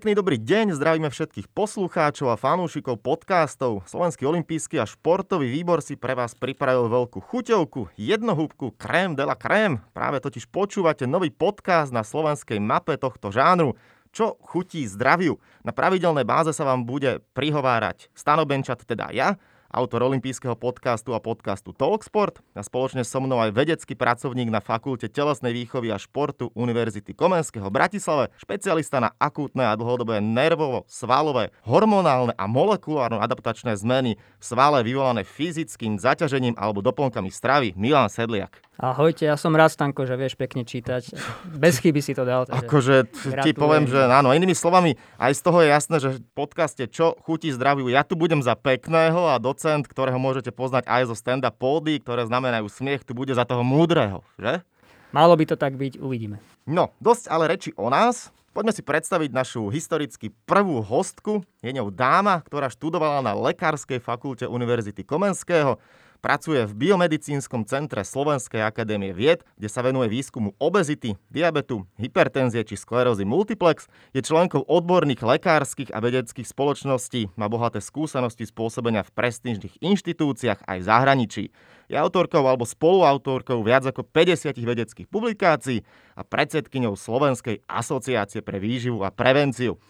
Pekný 0.00 0.16
dobrý 0.16 0.40
deň, 0.40 0.80
zdravíme 0.80 1.12
všetkých 1.12 1.52
poslucháčov 1.52 2.32
a 2.32 2.40
fanúšikov 2.40 3.04
podcastov. 3.04 3.84
Slovenský 3.84 4.24
olimpijský 4.24 4.80
a 4.80 4.88
športový 4.88 5.52
výbor 5.52 5.84
si 5.84 5.92
pre 5.92 6.16
vás 6.16 6.32
pripravil 6.32 6.88
veľkú 6.88 7.20
chuťovku, 7.20 8.00
jednohúbku 8.00 8.80
krém 8.80 9.12
de 9.12 9.28
la 9.28 9.36
krém. 9.36 9.76
Práve 9.92 10.24
totiž 10.24 10.48
počúvate 10.48 11.04
nový 11.04 11.28
podcast 11.28 11.92
na 11.92 12.00
slovenskej 12.00 12.56
mape 12.64 12.96
tohto 12.96 13.28
žánru 13.28 13.76
čo 14.08 14.40
chutí 14.40 14.88
zdraviu. 14.88 15.36
Na 15.60 15.76
pravidelnej 15.76 16.24
báze 16.24 16.56
sa 16.56 16.64
vám 16.64 16.88
bude 16.88 17.20
prihovárať 17.36 18.08
Stano 18.16 18.48
Benčat, 18.48 18.80
teda 18.88 19.12
ja, 19.12 19.36
autor 19.70 20.02
olympijského 20.10 20.58
podcastu 20.58 21.14
a 21.14 21.22
podcastu 21.22 21.70
Talksport 21.70 22.42
a 22.58 22.62
spoločne 22.66 23.06
so 23.06 23.22
mnou 23.22 23.38
aj 23.38 23.54
vedecký 23.54 23.94
pracovník 23.94 24.50
na 24.50 24.58
Fakulte 24.58 25.06
telesnej 25.06 25.54
výchovy 25.54 25.94
a 25.94 25.98
športu 25.98 26.50
Univerzity 26.58 27.14
Komenského 27.14 27.70
v 27.70 27.76
Bratislave, 27.78 28.34
špecialista 28.34 28.98
na 28.98 29.14
akútne 29.16 29.70
a 29.70 29.78
dlhodobé 29.78 30.18
nervovo, 30.18 30.82
svalové, 30.90 31.54
hormonálne 31.62 32.34
a 32.34 32.44
molekulárno 32.50 33.22
adaptačné 33.22 33.78
zmeny 33.78 34.18
v 34.18 34.44
svale 34.44 34.82
vyvolané 34.82 35.22
fyzickým 35.22 36.02
zaťažením 36.02 36.58
alebo 36.58 36.82
doplnkami 36.82 37.30
stravy 37.30 37.78
Milan 37.78 38.10
Sedliak. 38.10 38.58
Ahojte, 38.80 39.28
ja 39.28 39.36
som 39.36 39.52
rád, 39.52 39.76
Stanko, 39.76 40.08
že 40.08 40.16
vieš 40.16 40.40
pekne 40.40 40.64
čítať. 40.64 41.12
Bez 41.52 41.84
chyby 41.84 42.00
si 42.00 42.16
to 42.16 42.24
dal. 42.24 42.48
Akože 42.48 43.12
ti 43.44 43.52
poviem, 43.52 43.84
že 43.84 44.08
áno, 44.08 44.32
inými 44.32 44.56
slovami, 44.56 44.96
aj 45.20 45.36
z 45.36 45.40
toho 45.44 45.60
je 45.60 45.68
jasné, 45.68 45.96
že 46.00 46.16
v 46.16 46.24
podcaste 46.32 46.88
Čo 46.88 47.12
chutí 47.20 47.52
zdraviu, 47.52 47.92
ja 47.92 48.08
tu 48.08 48.16
budem 48.16 48.40
za 48.40 48.56
pekného 48.56 49.28
a 49.28 49.36
docent, 49.36 49.84
ktorého 49.84 50.16
môžete 50.16 50.48
poznať 50.48 50.88
aj 50.88 51.12
zo 51.12 51.14
stand-up 51.14 51.60
pódy, 51.60 52.00
ktoré 52.00 52.24
znamenajú 52.24 52.72
smiech, 52.72 53.04
tu 53.04 53.12
bude 53.12 53.36
za 53.36 53.44
toho 53.44 53.60
múdreho, 53.60 54.24
že? 54.40 54.64
Malo 55.12 55.36
by 55.36 55.44
to 55.44 55.60
tak 55.60 55.76
byť, 55.76 56.00
uvidíme. 56.00 56.40
No, 56.64 56.96
dosť 57.04 57.28
ale 57.28 57.52
reči 57.52 57.76
o 57.76 57.92
nás. 57.92 58.32
Poďme 58.56 58.72
si 58.72 58.80
predstaviť 58.80 59.30
našu 59.30 59.68
historicky 59.68 60.32
prvú 60.48 60.80
hostku. 60.80 61.44
Je 61.60 61.68
ňou 61.68 61.92
dáma, 61.92 62.40
ktorá 62.48 62.72
študovala 62.72 63.20
na 63.20 63.36
Lekárskej 63.36 64.00
fakulte 64.00 64.48
Univerzity 64.48 65.04
Komenského 65.04 65.76
Pracuje 66.20 66.68
v 66.68 66.76
Biomedicínskom 66.76 67.64
centre 67.64 68.04
Slovenskej 68.04 68.60
akadémie 68.60 69.16
vied, 69.16 69.40
kde 69.56 69.72
sa 69.72 69.80
venuje 69.80 70.12
výskumu 70.12 70.52
obezity, 70.60 71.16
diabetu, 71.32 71.88
hypertenzie 71.96 72.60
či 72.60 72.76
sklerózy 72.76 73.24
multiplex. 73.24 73.88
Je 74.12 74.20
členkou 74.20 74.60
odborných 74.68 75.24
lekárskych 75.24 75.88
a 75.96 76.04
vedeckých 76.04 76.44
spoločností, 76.44 77.32
má 77.40 77.48
bohaté 77.48 77.80
skúsenosti 77.80 78.44
spôsobenia 78.44 79.00
v 79.00 79.16
prestížnych 79.16 79.80
inštitúciách 79.80 80.60
aj 80.68 80.78
v 80.84 80.88
zahraničí. 80.92 81.44
Je 81.88 81.96
autorkou 81.96 82.44
alebo 82.44 82.68
spoluautorkou 82.68 83.64
viac 83.64 83.88
ako 83.88 84.04
50 84.04 84.60
vedeckých 84.60 85.08
publikácií 85.08 85.88
a 86.12 86.20
predsedkyňou 86.20 87.00
Slovenskej 87.00 87.64
asociácie 87.64 88.44
pre 88.44 88.60
výživu 88.60 89.00
a 89.02 89.08
prevenciu. 89.08 89.80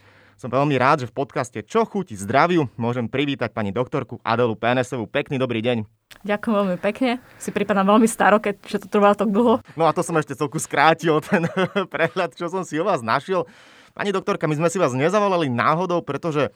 Som 0.40 0.48
veľmi 0.48 0.72
rád, 0.80 1.04
že 1.04 1.10
v 1.12 1.20
podcaste 1.20 1.60
Čo 1.60 1.84
chutí 1.84 2.16
zdraviu 2.16 2.72
môžem 2.80 3.04
privítať 3.04 3.52
pani 3.52 3.76
doktorku 3.76 4.24
Adelu 4.24 4.56
Pénesovú. 4.56 5.04
Pekný 5.04 5.36
dobrý 5.36 5.60
deň. 5.60 5.84
Ďakujem 6.24 6.54
veľmi 6.56 6.78
pekne. 6.80 7.20
Si 7.36 7.52
prípadám 7.52 7.84
veľmi 7.84 8.08
staro, 8.08 8.40
keď 8.40 8.56
to 8.80 8.88
trvalo 8.88 9.12
tak 9.12 9.28
dlho. 9.28 9.60
No 9.76 9.84
a 9.84 9.92
to 9.92 10.00
som 10.00 10.16
ešte 10.16 10.32
celku 10.32 10.56
skrátil, 10.56 11.20
ten 11.20 11.44
prehľad, 11.92 12.32
čo 12.32 12.48
som 12.48 12.64
si 12.64 12.80
o 12.80 12.88
vás 12.88 13.04
našiel. 13.04 13.44
Pani 13.92 14.16
doktorka, 14.16 14.48
my 14.48 14.56
sme 14.56 14.72
si 14.72 14.80
vás 14.80 14.96
nezavolali 14.96 15.52
náhodou, 15.52 16.00
pretože 16.00 16.48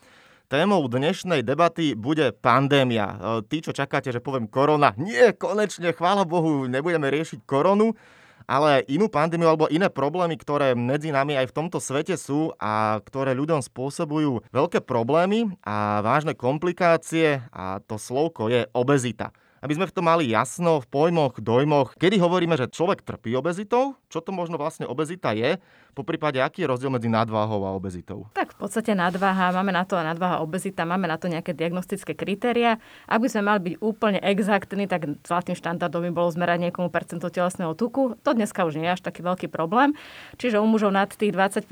témou 0.48 0.80
dnešnej 0.88 1.44
debaty 1.44 1.92
bude 1.92 2.32
pandémia. 2.40 3.04
E, 3.04 3.16
tí, 3.52 3.60
čo 3.60 3.76
čakáte, 3.76 4.08
že 4.08 4.24
poviem 4.24 4.48
korona, 4.48 4.96
nie, 4.96 5.36
konečne, 5.36 5.92
chvála 5.92 6.24
Bohu, 6.24 6.64
nebudeme 6.72 7.12
riešiť 7.12 7.44
koronu 7.44 7.92
ale 8.44 8.84
inú 8.88 9.08
pandémiu 9.08 9.48
alebo 9.48 9.70
iné 9.72 9.88
problémy, 9.88 10.36
ktoré 10.36 10.76
medzi 10.76 11.10
nami 11.10 11.36
aj 11.36 11.50
v 11.50 11.56
tomto 11.56 11.78
svete 11.80 12.16
sú 12.16 12.52
a 12.60 13.00
ktoré 13.04 13.32
ľuďom 13.32 13.64
spôsobujú 13.64 14.44
veľké 14.52 14.84
problémy 14.84 15.52
a 15.64 16.04
vážne 16.04 16.36
komplikácie 16.36 17.40
a 17.52 17.80
to 17.84 17.96
slovko 17.96 18.52
je 18.52 18.68
obezita. 18.76 19.32
Aby 19.64 19.80
sme 19.80 19.88
v 19.88 19.96
tom 19.96 20.04
mali 20.04 20.28
jasno 20.28 20.84
v 20.84 20.90
pojmoch, 20.92 21.40
dojmoch, 21.40 21.96
kedy 21.96 22.20
hovoríme, 22.20 22.52
že 22.52 22.68
človek 22.68 23.00
trpí 23.00 23.32
obezitou, 23.32 23.96
čo 24.12 24.20
to 24.20 24.28
možno 24.28 24.60
vlastne 24.60 24.84
obezita 24.84 25.32
je 25.32 25.56
po 25.94 26.02
prípade, 26.02 26.42
aký 26.42 26.66
je 26.66 26.70
rozdiel 26.74 26.90
medzi 26.90 27.06
nadváhou 27.06 27.62
a 27.62 27.70
obezitou? 27.70 28.26
Tak 28.34 28.58
v 28.58 28.66
podstate 28.66 28.98
nadváha, 28.98 29.54
máme 29.54 29.70
na 29.70 29.86
to 29.86 29.94
nadváha 29.94 30.42
obezita, 30.42 30.82
máme 30.82 31.06
na 31.06 31.14
to 31.14 31.30
nejaké 31.30 31.54
diagnostické 31.54 32.18
kritéria. 32.18 32.82
Ak 33.06 33.22
by 33.22 33.30
sme 33.30 33.42
mali 33.46 33.60
byť 33.62 33.74
úplne 33.78 34.18
exaktní, 34.18 34.90
tak 34.90 35.06
zlatým 35.22 35.54
štandardom 35.54 36.10
by 36.10 36.12
bolo 36.12 36.34
zmerať 36.34 36.58
niekomu 36.66 36.90
percento 36.90 37.30
telesného 37.30 37.78
tuku. 37.78 38.18
To 38.26 38.30
dneska 38.34 38.66
už 38.66 38.82
nie 38.82 38.90
je 38.90 38.98
až 38.98 39.02
taký 39.06 39.22
veľký 39.22 39.46
problém. 39.46 39.94
Čiže 40.42 40.58
u 40.58 40.66
mužov 40.66 40.90
nad 40.90 41.06
tých 41.06 41.30
25% 41.30 41.70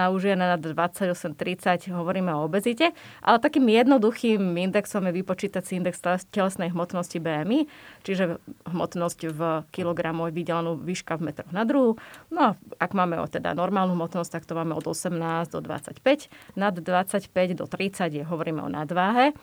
a 0.00 0.08
u 0.08 0.16
žien 0.16 0.40
nad 0.40 0.56
28-30 0.56 1.92
hovoríme 1.92 2.32
o 2.32 2.48
obezite. 2.48 2.96
Ale 3.20 3.36
takým 3.36 3.68
jednoduchým 3.68 4.40
indexom 4.56 5.04
je 5.04 5.12
vypočítať 5.12 5.60
si 5.60 5.76
index 5.76 6.00
telesnej 6.32 6.72
hmotnosti 6.72 7.20
BMI, 7.20 7.68
čiže 8.06 8.40
hmotnosť 8.64 9.20
v 9.28 9.40
kilogramoch 9.74 10.32
vydelenú 10.32 10.80
výška 10.80 11.20
v 11.20 11.28
metroch 11.28 11.52
na 11.52 11.68
druhu. 11.68 12.00
No 12.32 12.40
a 12.40 12.50
ak 12.80 12.96
máme 12.96 13.20
o 13.20 13.26
teda 13.26 13.57
normálnu 13.58 13.98
hmotnosť, 13.98 14.30
tak 14.30 14.46
to 14.46 14.54
máme 14.54 14.78
od 14.78 14.86
18 14.86 15.50
do 15.50 15.58
25. 15.58 16.30
Nad 16.54 16.78
25 16.78 17.58
do 17.58 17.66
30 17.66 18.14
je, 18.14 18.22
hovoríme 18.22 18.62
o 18.62 18.70
nadváhe 18.70 19.34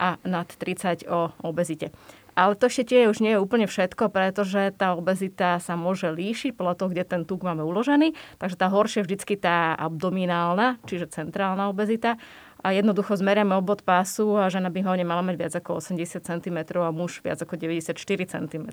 a 0.00 0.16
nad 0.24 0.48
30 0.48 1.04
o 1.12 1.36
obezite. 1.44 1.92
Ale 2.32 2.56
to 2.56 2.72
ešte 2.72 2.96
tie 2.96 3.10
už 3.10 3.20
nie 3.20 3.36
je 3.36 3.42
úplne 3.42 3.68
všetko, 3.68 4.08
pretože 4.08 4.72
tá 4.80 4.96
obezita 4.96 5.60
sa 5.60 5.76
môže 5.76 6.08
líšiť 6.08 6.56
podľa 6.56 6.74
toho, 6.80 6.88
kde 6.94 7.04
ten 7.04 7.22
tuk 7.28 7.44
máme 7.44 7.60
uložený. 7.60 8.16
Takže 8.40 8.56
tá 8.56 8.72
horšia 8.72 9.04
vždycky 9.04 9.36
tá 9.36 9.76
abdominálna, 9.76 10.80
čiže 10.88 11.12
centrálna 11.12 11.68
obezita 11.68 12.16
a 12.60 12.76
jednoducho 12.76 13.16
zmeriame 13.16 13.56
obvod 13.56 13.80
pásu 13.80 14.36
a 14.36 14.52
žena 14.52 14.68
by 14.68 14.84
ho 14.84 14.92
nemala 14.92 15.24
mať 15.24 15.36
viac 15.40 15.52
ako 15.56 15.80
80 15.80 16.20
cm 16.20 16.58
a 16.76 16.92
muž 16.92 17.24
viac 17.24 17.40
ako 17.40 17.56
94 17.56 17.96
cm. 18.36 18.66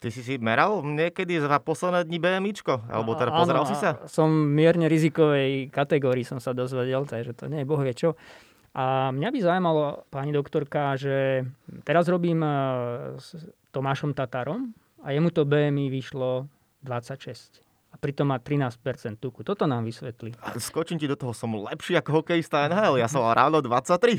Ty 0.00 0.08
si 0.12 0.20
si 0.20 0.36
meral 0.36 0.84
niekedy 0.84 1.40
za 1.40 1.56
posledné 1.60 2.04
dni 2.04 2.18
BMIčko? 2.20 2.84
Alebo 2.92 3.16
teda 3.16 3.32
pozeral 3.32 3.64
si 3.64 3.76
sa? 3.80 3.96
Som 4.04 4.52
mierne 4.52 4.92
rizikovej 4.92 5.72
kategórii 5.72 6.24
som 6.24 6.36
sa 6.36 6.52
dozvedel, 6.52 7.08
takže 7.08 7.32
to 7.32 7.48
nie 7.48 7.64
je 7.64 7.68
boh 7.68 7.80
vie 7.80 7.96
čo. 7.96 8.12
A 8.70 9.10
mňa 9.10 9.28
by 9.34 9.38
zaujímalo, 9.42 10.06
pani 10.14 10.30
doktorka, 10.30 10.94
že 10.94 11.42
teraz 11.82 12.06
robím 12.06 12.38
e, 12.38 12.50
s 13.18 13.34
Tomášom 13.74 14.14
Tatarom 14.14 14.70
a 15.02 15.10
jemu 15.10 15.34
to 15.34 15.42
BMI 15.42 15.90
vyšlo 15.90 16.46
26 16.86 17.66
a 17.66 17.69
pritom 18.00 18.32
má 18.32 18.40
13% 18.40 19.20
tuku. 19.20 19.44
Toto 19.44 19.68
nám 19.68 19.84
vysvetlí. 19.84 20.32
Skočím 20.56 20.96
ti 20.96 21.04
do 21.04 21.14
toho, 21.14 21.36
som 21.36 21.52
lepší 21.52 22.00
ako 22.00 22.24
hokejista 22.24 22.64
NHL. 22.66 22.96
Ja 22.96 23.06
som 23.06 23.20
mal 23.20 23.36
ráno 23.36 23.60
23. 23.60 24.16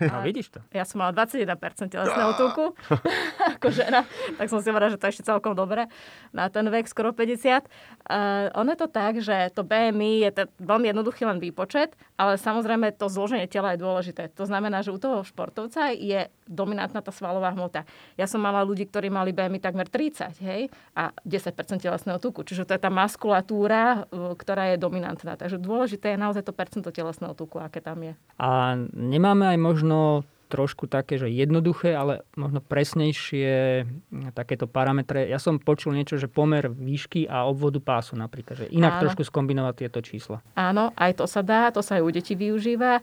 No 0.00 0.22
vidíš 0.24 0.54
to. 0.54 0.58
Ja 0.72 0.84
som 0.88 1.02
mala 1.02 1.12
21% 1.14 1.92
telesného 1.92 2.32
tuku 2.36 2.64
ako 3.56 3.68
žena, 3.72 4.06
tak 4.36 4.46
som 4.48 4.60
si 4.60 4.68
hovorila, 4.70 4.92
že 4.92 4.98
to 5.00 5.06
je 5.08 5.12
ešte 5.18 5.28
celkom 5.28 5.52
dobre 5.52 5.90
na 6.32 6.48
ten 6.48 6.66
vek, 6.66 6.88
skoro 6.88 7.12
50. 7.12 7.66
Uh, 8.06 8.50
ono 8.56 8.72
je 8.72 8.80
to 8.80 8.88
tak, 8.88 9.20
že 9.20 9.52
to 9.52 9.66
BMI 9.66 10.28
je 10.28 10.30
to 10.32 10.42
veľmi 10.62 10.90
jednoduchý 10.90 11.28
len 11.28 11.38
výpočet, 11.42 11.94
ale 12.16 12.40
samozrejme 12.40 12.96
to 12.96 13.08
zloženie 13.08 13.48
tela 13.50 13.74
je 13.74 13.82
dôležité. 13.82 14.32
To 14.36 14.44
znamená, 14.48 14.80
že 14.80 14.94
u 14.94 14.98
toho 14.98 15.24
športovca 15.26 15.92
je 15.92 16.28
dominantná 16.50 16.98
tá 16.98 17.14
svalová 17.14 17.54
hmota. 17.54 17.86
Ja 18.18 18.26
som 18.26 18.42
mala 18.42 18.66
ľudí, 18.66 18.90
ktorí 18.90 19.06
mali 19.06 19.30
BMI 19.30 19.62
takmer 19.62 19.86
30, 19.86 20.42
hej, 20.42 20.66
a 20.98 21.14
10% 21.22 21.54
telesného 21.78 22.18
tuku. 22.18 22.42
Čiže 22.42 22.66
to 22.66 22.74
je 22.74 22.82
tá 22.82 22.90
maskulatúra, 22.90 24.10
e, 24.10 24.34
ktorá 24.34 24.74
je 24.74 24.76
dominantná. 24.82 25.38
Takže 25.38 25.62
dôležité 25.62 26.14
je 26.14 26.18
naozaj 26.18 26.42
to 26.42 26.52
percento 26.52 26.90
telesného 26.90 27.38
tuku, 27.38 27.62
aké 27.62 27.78
tam 27.78 28.02
je. 28.02 28.18
A 28.42 28.74
nemáme 28.92 29.46
aj 29.54 29.58
možno 29.80 30.28
trošku 30.50 30.90
také, 30.90 31.14
že 31.14 31.30
jednoduché, 31.30 31.94
ale 31.94 32.26
možno 32.34 32.58
presnejšie 32.58 33.86
takéto 34.34 34.66
parametre. 34.66 35.30
Ja 35.30 35.38
som 35.38 35.62
počul 35.62 35.94
niečo, 35.94 36.18
že 36.18 36.26
pomer 36.26 36.66
výšky 36.66 37.30
a 37.30 37.46
obvodu 37.46 37.78
pásu 37.78 38.18
napríklad, 38.18 38.66
že 38.66 38.66
inak 38.74 38.98
Áno. 38.98 39.02
trošku 39.06 39.22
skombinovať 39.30 39.74
tieto 39.78 40.02
čísla. 40.02 40.42
Áno, 40.58 40.90
aj 40.98 41.22
to 41.22 41.30
sa 41.30 41.46
dá, 41.46 41.70
to 41.70 41.86
sa 41.86 41.96
aj 41.96 42.04
u 42.04 42.10
detí 42.10 42.34
využíva. 42.34 42.98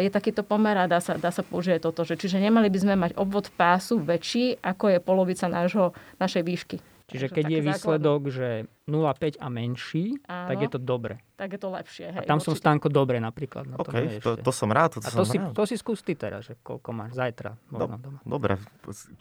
Je 0.00 0.08
takýto 0.08 0.40
pomer 0.40 0.80
a 0.80 0.88
dá 0.88 1.04
sa, 1.04 1.20
dá 1.20 1.28
sa 1.28 1.44
použiť 1.44 1.84
toto. 1.84 2.08
Že, 2.08 2.24
čiže 2.24 2.40
nemali 2.40 2.72
by 2.72 2.78
sme 2.80 2.94
mať 2.96 3.20
obvod 3.20 3.52
pásu 3.52 4.00
väčší, 4.00 4.56
ako 4.64 4.96
je 4.96 4.98
polovica 5.04 5.44
nášho, 5.44 5.92
našej 6.16 6.40
výšky. 6.40 6.76
Čiže 7.12 7.28
keď 7.28 7.44
je 7.52 7.60
výsledok, 7.68 8.32
základný. 8.32 8.64
že 8.64 8.77
0,5 8.88 9.36
a 9.36 9.46
menší, 9.52 10.16
Áno. 10.24 10.48
tak 10.48 10.56
je 10.64 10.68
to 10.72 10.80
dobre. 10.80 11.20
Tak 11.38 11.54
je 11.54 11.60
to 11.60 11.70
lepšie. 11.70 12.06
Hej, 12.10 12.18
a 12.18 12.26
tam 12.26 12.42
určite. 12.42 12.50
som 12.50 12.54
stánko 12.58 12.90
dobre 12.90 13.22
napríklad. 13.22 13.70
Na 13.70 13.76
OK, 13.78 14.18
to, 14.18 14.34
to, 14.42 14.50
som 14.50 14.74
rád. 14.74 14.98
To, 14.98 15.06
a 15.06 15.10
to, 15.12 15.22
si, 15.22 15.38
rád. 15.38 15.54
to 15.54 15.62
si 15.70 15.78
skús 15.78 16.02
ty 16.02 16.18
teraz, 16.18 16.50
že 16.50 16.58
koľko 16.66 16.90
máš 16.90 17.14
zajtra. 17.14 17.54
Do, 17.70 17.86
doma. 17.86 18.18
Dobre, 18.26 18.58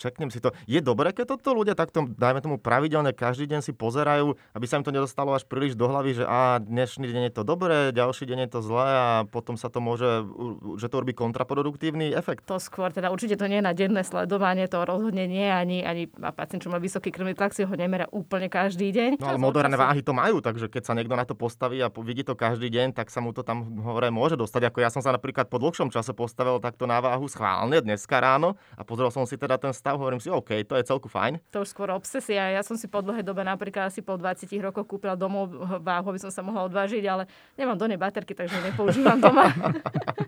čeknem 0.02 0.34
si 0.34 0.42
to. 0.42 0.50
Je 0.66 0.82
dobré, 0.82 1.14
keď 1.14 1.38
toto 1.38 1.54
ľudia 1.54 1.78
takto, 1.78 2.10
dajme 2.10 2.42
tomu 2.42 2.58
pravidelne, 2.58 3.14
každý 3.14 3.46
deň 3.46 3.62
si 3.62 3.70
pozerajú, 3.70 4.34
aby 4.58 4.66
sa 4.66 4.82
im 4.82 4.86
to 4.88 4.90
nedostalo 4.90 5.38
až 5.38 5.46
príliš 5.46 5.78
do 5.78 5.86
hlavy, 5.86 6.18
že 6.18 6.26
a 6.26 6.58
dnešný 6.58 7.06
deň 7.06 7.24
je 7.30 7.34
to 7.38 7.44
dobré, 7.46 7.94
ďalší 7.94 8.26
deň 8.26 8.40
je 8.48 8.50
to 8.50 8.60
zlé 8.66 8.88
a 8.90 9.08
potom 9.30 9.54
sa 9.54 9.70
to 9.70 9.78
môže, 9.78 10.26
že 10.82 10.90
to 10.90 10.98
robí 10.98 11.14
kontraproduktívny 11.14 12.18
efekt. 12.18 12.50
To 12.50 12.58
skôr, 12.58 12.90
teda 12.90 13.14
určite 13.14 13.38
to 13.38 13.46
nie 13.46 13.62
je 13.62 13.68
na 13.68 13.78
denné 13.78 14.02
sledovanie, 14.02 14.66
to 14.66 14.82
rozhodne 14.82 15.30
nie, 15.30 15.46
ani, 15.46 15.86
ani 15.86 16.10
a 16.26 16.34
pacient, 16.34 16.66
čo 16.66 16.74
má 16.74 16.82
vysoký 16.82 17.14
krvný 17.14 17.38
tlak, 17.38 17.54
si 17.54 17.62
ho 17.62 17.74
nemeria 17.78 18.10
úplne 18.10 18.50
každý 18.50 18.90
deň. 18.90 19.22
No 19.22 19.28
ale 19.30 19.38
Vydorané 19.58 19.74
váhy 19.74 20.06
to 20.06 20.14
majú, 20.14 20.38
takže 20.38 20.70
keď 20.70 20.84
sa 20.86 20.94
niekto 20.94 21.18
na 21.18 21.26
to 21.26 21.34
postaví 21.34 21.82
a 21.82 21.90
vidí 21.90 22.22
to 22.22 22.38
každý 22.38 22.70
deň, 22.70 22.94
tak 22.94 23.10
sa 23.10 23.26
mu 23.26 23.34
to 23.34 23.42
tam 23.42 23.82
hore 23.82 24.14
môže 24.14 24.38
dostať. 24.38 24.70
Ako 24.70 24.86
ja 24.86 24.94
som 24.94 25.02
sa 25.02 25.10
napríklad 25.10 25.50
po 25.50 25.58
dlhšom 25.58 25.90
čase 25.90 26.14
postavil 26.14 26.62
takto 26.62 26.86
na 26.86 27.02
váhu 27.02 27.26
schválne 27.26 27.82
dneska 27.82 28.22
ráno 28.22 28.54
a 28.78 28.86
pozrel 28.86 29.10
som 29.10 29.26
si 29.26 29.34
teda 29.34 29.58
ten 29.58 29.74
stav, 29.74 29.98
hovorím 29.98 30.22
si, 30.22 30.30
OK, 30.30 30.62
to 30.70 30.78
je 30.78 30.86
celku 30.86 31.10
fajn. 31.10 31.42
To 31.58 31.66
už 31.66 31.74
skôr 31.74 31.90
obsesia. 31.90 32.54
Ja 32.54 32.62
som 32.62 32.78
si 32.78 32.86
po 32.86 33.02
dlhej 33.02 33.26
dobe 33.26 33.42
napríklad 33.42 33.90
asi 33.90 34.06
po 34.06 34.14
20 34.14 34.46
rokoch 34.62 34.86
kúpila 34.86 35.18
domov 35.18 35.50
váhu, 35.82 36.14
aby 36.14 36.22
som 36.22 36.30
sa 36.30 36.46
mohla 36.46 36.70
odvážiť, 36.70 37.02
ale 37.10 37.26
nemám 37.58 37.82
do 37.82 37.90
nej 37.90 37.98
baterky, 37.98 38.38
takže 38.38 38.62
nepoužívam 38.62 39.18
doma. 39.18 39.50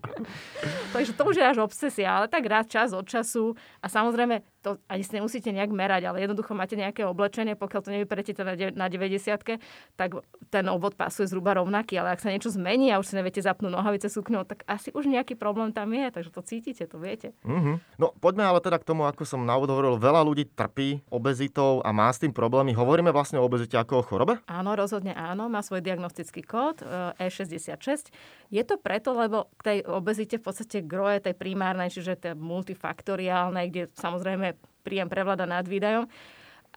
takže 0.97 1.13
to 1.13 1.21
už 1.21 1.37
je 1.37 1.45
až 1.45 1.61
obsesia, 1.61 2.09
ale 2.17 2.25
tak 2.25 2.49
rád 2.49 2.65
čas 2.65 2.89
od 2.97 3.05
času 3.05 3.53
a 3.77 3.85
samozrejme 3.85 4.41
to 4.59 4.75
ani 4.91 5.03
si 5.05 5.15
nemusíte 5.15 5.53
nejak 5.53 5.71
merať, 5.71 6.11
ale 6.11 6.25
jednoducho 6.25 6.51
máte 6.51 6.75
nejaké 6.75 7.07
oblečenie, 7.07 7.55
pokiaľ 7.55 7.81
to 7.85 7.93
nevyperete 7.95 8.35
teda 8.35 8.75
na 8.75 8.91
90 8.91 9.18
tak 9.99 10.23
ten 10.49 10.65
obvod 10.71 10.95
pasuje 10.95 11.27
zhruba 11.27 11.59
rovnaký, 11.59 11.99
ale 11.99 12.15
ak 12.15 12.23
sa 12.23 12.31
niečo 12.31 12.49
zmení 12.49 12.89
a 12.89 12.97
už 12.97 13.11
si 13.11 13.15
neviete 13.19 13.43
zapnúť 13.43 13.69
nohavice 13.69 14.07
sukňou, 14.07 14.47
tak 14.47 14.63
asi 14.65 14.89
už 14.95 15.11
nejaký 15.11 15.35
problém 15.35 15.75
tam 15.75 15.91
je, 15.91 16.07
takže 16.09 16.31
to 16.31 16.41
cítite, 16.41 16.83
to 16.87 16.97
viete. 16.97 17.35
Mm-hmm. 17.43 17.99
No 17.99 18.15
poďme 18.17 18.47
ale 18.47 18.63
teda 18.63 18.79
k 18.79 18.87
tomu, 18.87 19.03
ako 19.05 19.27
som 19.27 19.43
na 19.43 19.59
úvod 19.59 19.75
hovoril, 19.75 19.99
veľa 19.99 20.23
ľudí 20.23 20.47
trpí 20.55 21.03
obezitou 21.11 21.83
a 21.83 21.91
má 21.91 22.07
s 22.07 22.23
tým 22.23 22.31
problémy. 22.31 22.71
Hovoríme 22.71 23.11
vlastne 23.11 23.37
o 23.37 23.45
obezite 23.45 23.75
ako 23.75 24.01
o 24.01 24.03
chorobe? 24.07 24.33
Áno, 24.47 24.73
rozhodne 24.73 25.11
áno, 25.13 25.51
má 25.51 25.59
svoj 25.59 25.83
diagnostický 25.83 26.45
kód 26.45 26.79
E66. 27.19 28.09
Je 28.49 28.63
to 28.63 28.79
preto, 28.79 29.11
lebo 29.13 29.51
k 29.59 29.61
tej 29.61 29.77
obezite 29.89 30.37
v 30.39 30.45
podstate 30.45 30.85
groje 30.85 31.25
tej 31.25 31.35
primárnej, 31.35 31.91
čiže 31.91 32.15
tej 32.15 32.33
multifaktoriálnej, 32.37 33.65
kde 33.69 33.83
samozrejme 33.93 34.55
príjem 34.85 35.09
prevláda 35.11 35.49
nad 35.49 35.65
výdajom. 35.67 36.07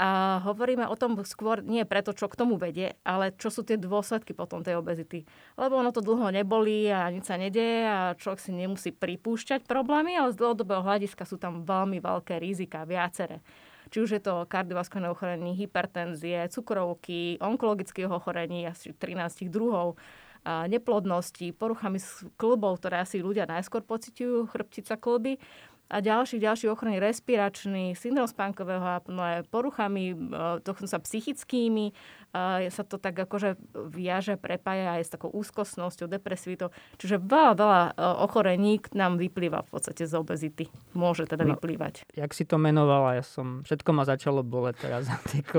A 0.02 0.42
hovoríme 0.42 0.82
o 0.90 0.98
tom 0.98 1.14
skôr 1.22 1.62
nie 1.62 1.86
preto, 1.86 2.10
čo 2.10 2.26
k 2.26 2.34
tomu 2.34 2.58
vedie, 2.58 2.98
ale 3.06 3.30
čo 3.38 3.54
sú 3.54 3.62
tie 3.62 3.78
dôsledky 3.78 4.34
potom 4.34 4.66
tej 4.66 4.82
obezity. 4.82 5.22
Lebo 5.54 5.78
ono 5.78 5.94
to 5.94 6.02
dlho 6.02 6.34
nebolí 6.34 6.90
a 6.90 7.06
nič 7.06 7.30
sa 7.30 7.38
nedeje 7.38 7.86
a 7.86 8.18
človek 8.18 8.42
si 8.42 8.50
nemusí 8.50 8.90
pripúšťať 8.90 9.62
problémy, 9.62 10.18
ale 10.18 10.34
z 10.34 10.42
dlhodobého 10.42 10.82
hľadiska 10.82 11.22
sú 11.22 11.38
tam 11.38 11.62
veľmi 11.62 12.02
veľké 12.02 12.42
rizika, 12.42 12.82
viaceré. 12.82 13.46
Či 13.94 13.98
už 14.02 14.10
je 14.18 14.22
to 14.26 14.42
kardiovaskulárne 14.50 15.14
ochorenie, 15.14 15.54
hypertenzie, 15.54 16.50
cukrovky, 16.50 17.38
onkologických 17.38 18.10
ochorení, 18.10 18.66
asi 18.66 18.90
13 18.90 19.46
druhov, 19.54 19.94
neplodnosti, 20.42 21.54
poruchami 21.54 22.02
klbov, 22.34 22.82
ktoré 22.82 23.06
asi 23.06 23.22
ľudia 23.22 23.46
najskôr 23.46 23.86
pociťujú, 23.86 24.50
chrbtica 24.50 24.98
klby 24.98 25.38
a 25.92 26.00
ďalších, 26.00 26.40
ďalších 26.40 26.72
ochrany 26.72 26.96
respiračný, 26.96 27.92
syndrom 27.92 28.24
spánkového 28.24 28.80
apnoe, 28.80 29.44
poruchami, 29.52 30.16
e, 30.64 30.88
sa 30.88 30.96
psychickými, 30.96 31.92
sa 32.72 32.82
to 32.88 32.96
tak 32.96 33.12
akože 33.12 33.60
viaže, 33.92 34.40
prepája 34.40 34.96
aj 34.96 35.02
s 35.04 35.12
takou 35.12 35.28
úzkostnosťou, 35.36 36.08
depresivitou. 36.08 36.72
Čiže 36.96 37.20
veľa, 37.20 37.52
veľa 37.52 37.80
e, 37.84 37.90
ochorení 38.24 38.80
nám 38.96 39.20
vyplýva 39.20 39.68
v 39.68 39.68
podstate 39.68 40.08
z 40.08 40.16
obezity. 40.16 40.64
Môže 40.96 41.28
teda 41.28 41.44
no, 41.44 41.54
vyplývať. 41.54 42.08
Jak 42.16 42.32
si 42.32 42.48
to 42.48 42.56
menovala, 42.56 43.20
ja 43.20 43.24
som, 43.24 43.60
všetko 43.68 43.90
ma 43.92 44.08
začalo 44.08 44.40
boleť 44.40 44.74
teraz 44.80 45.12
za 45.12 45.20
tie 45.28 45.44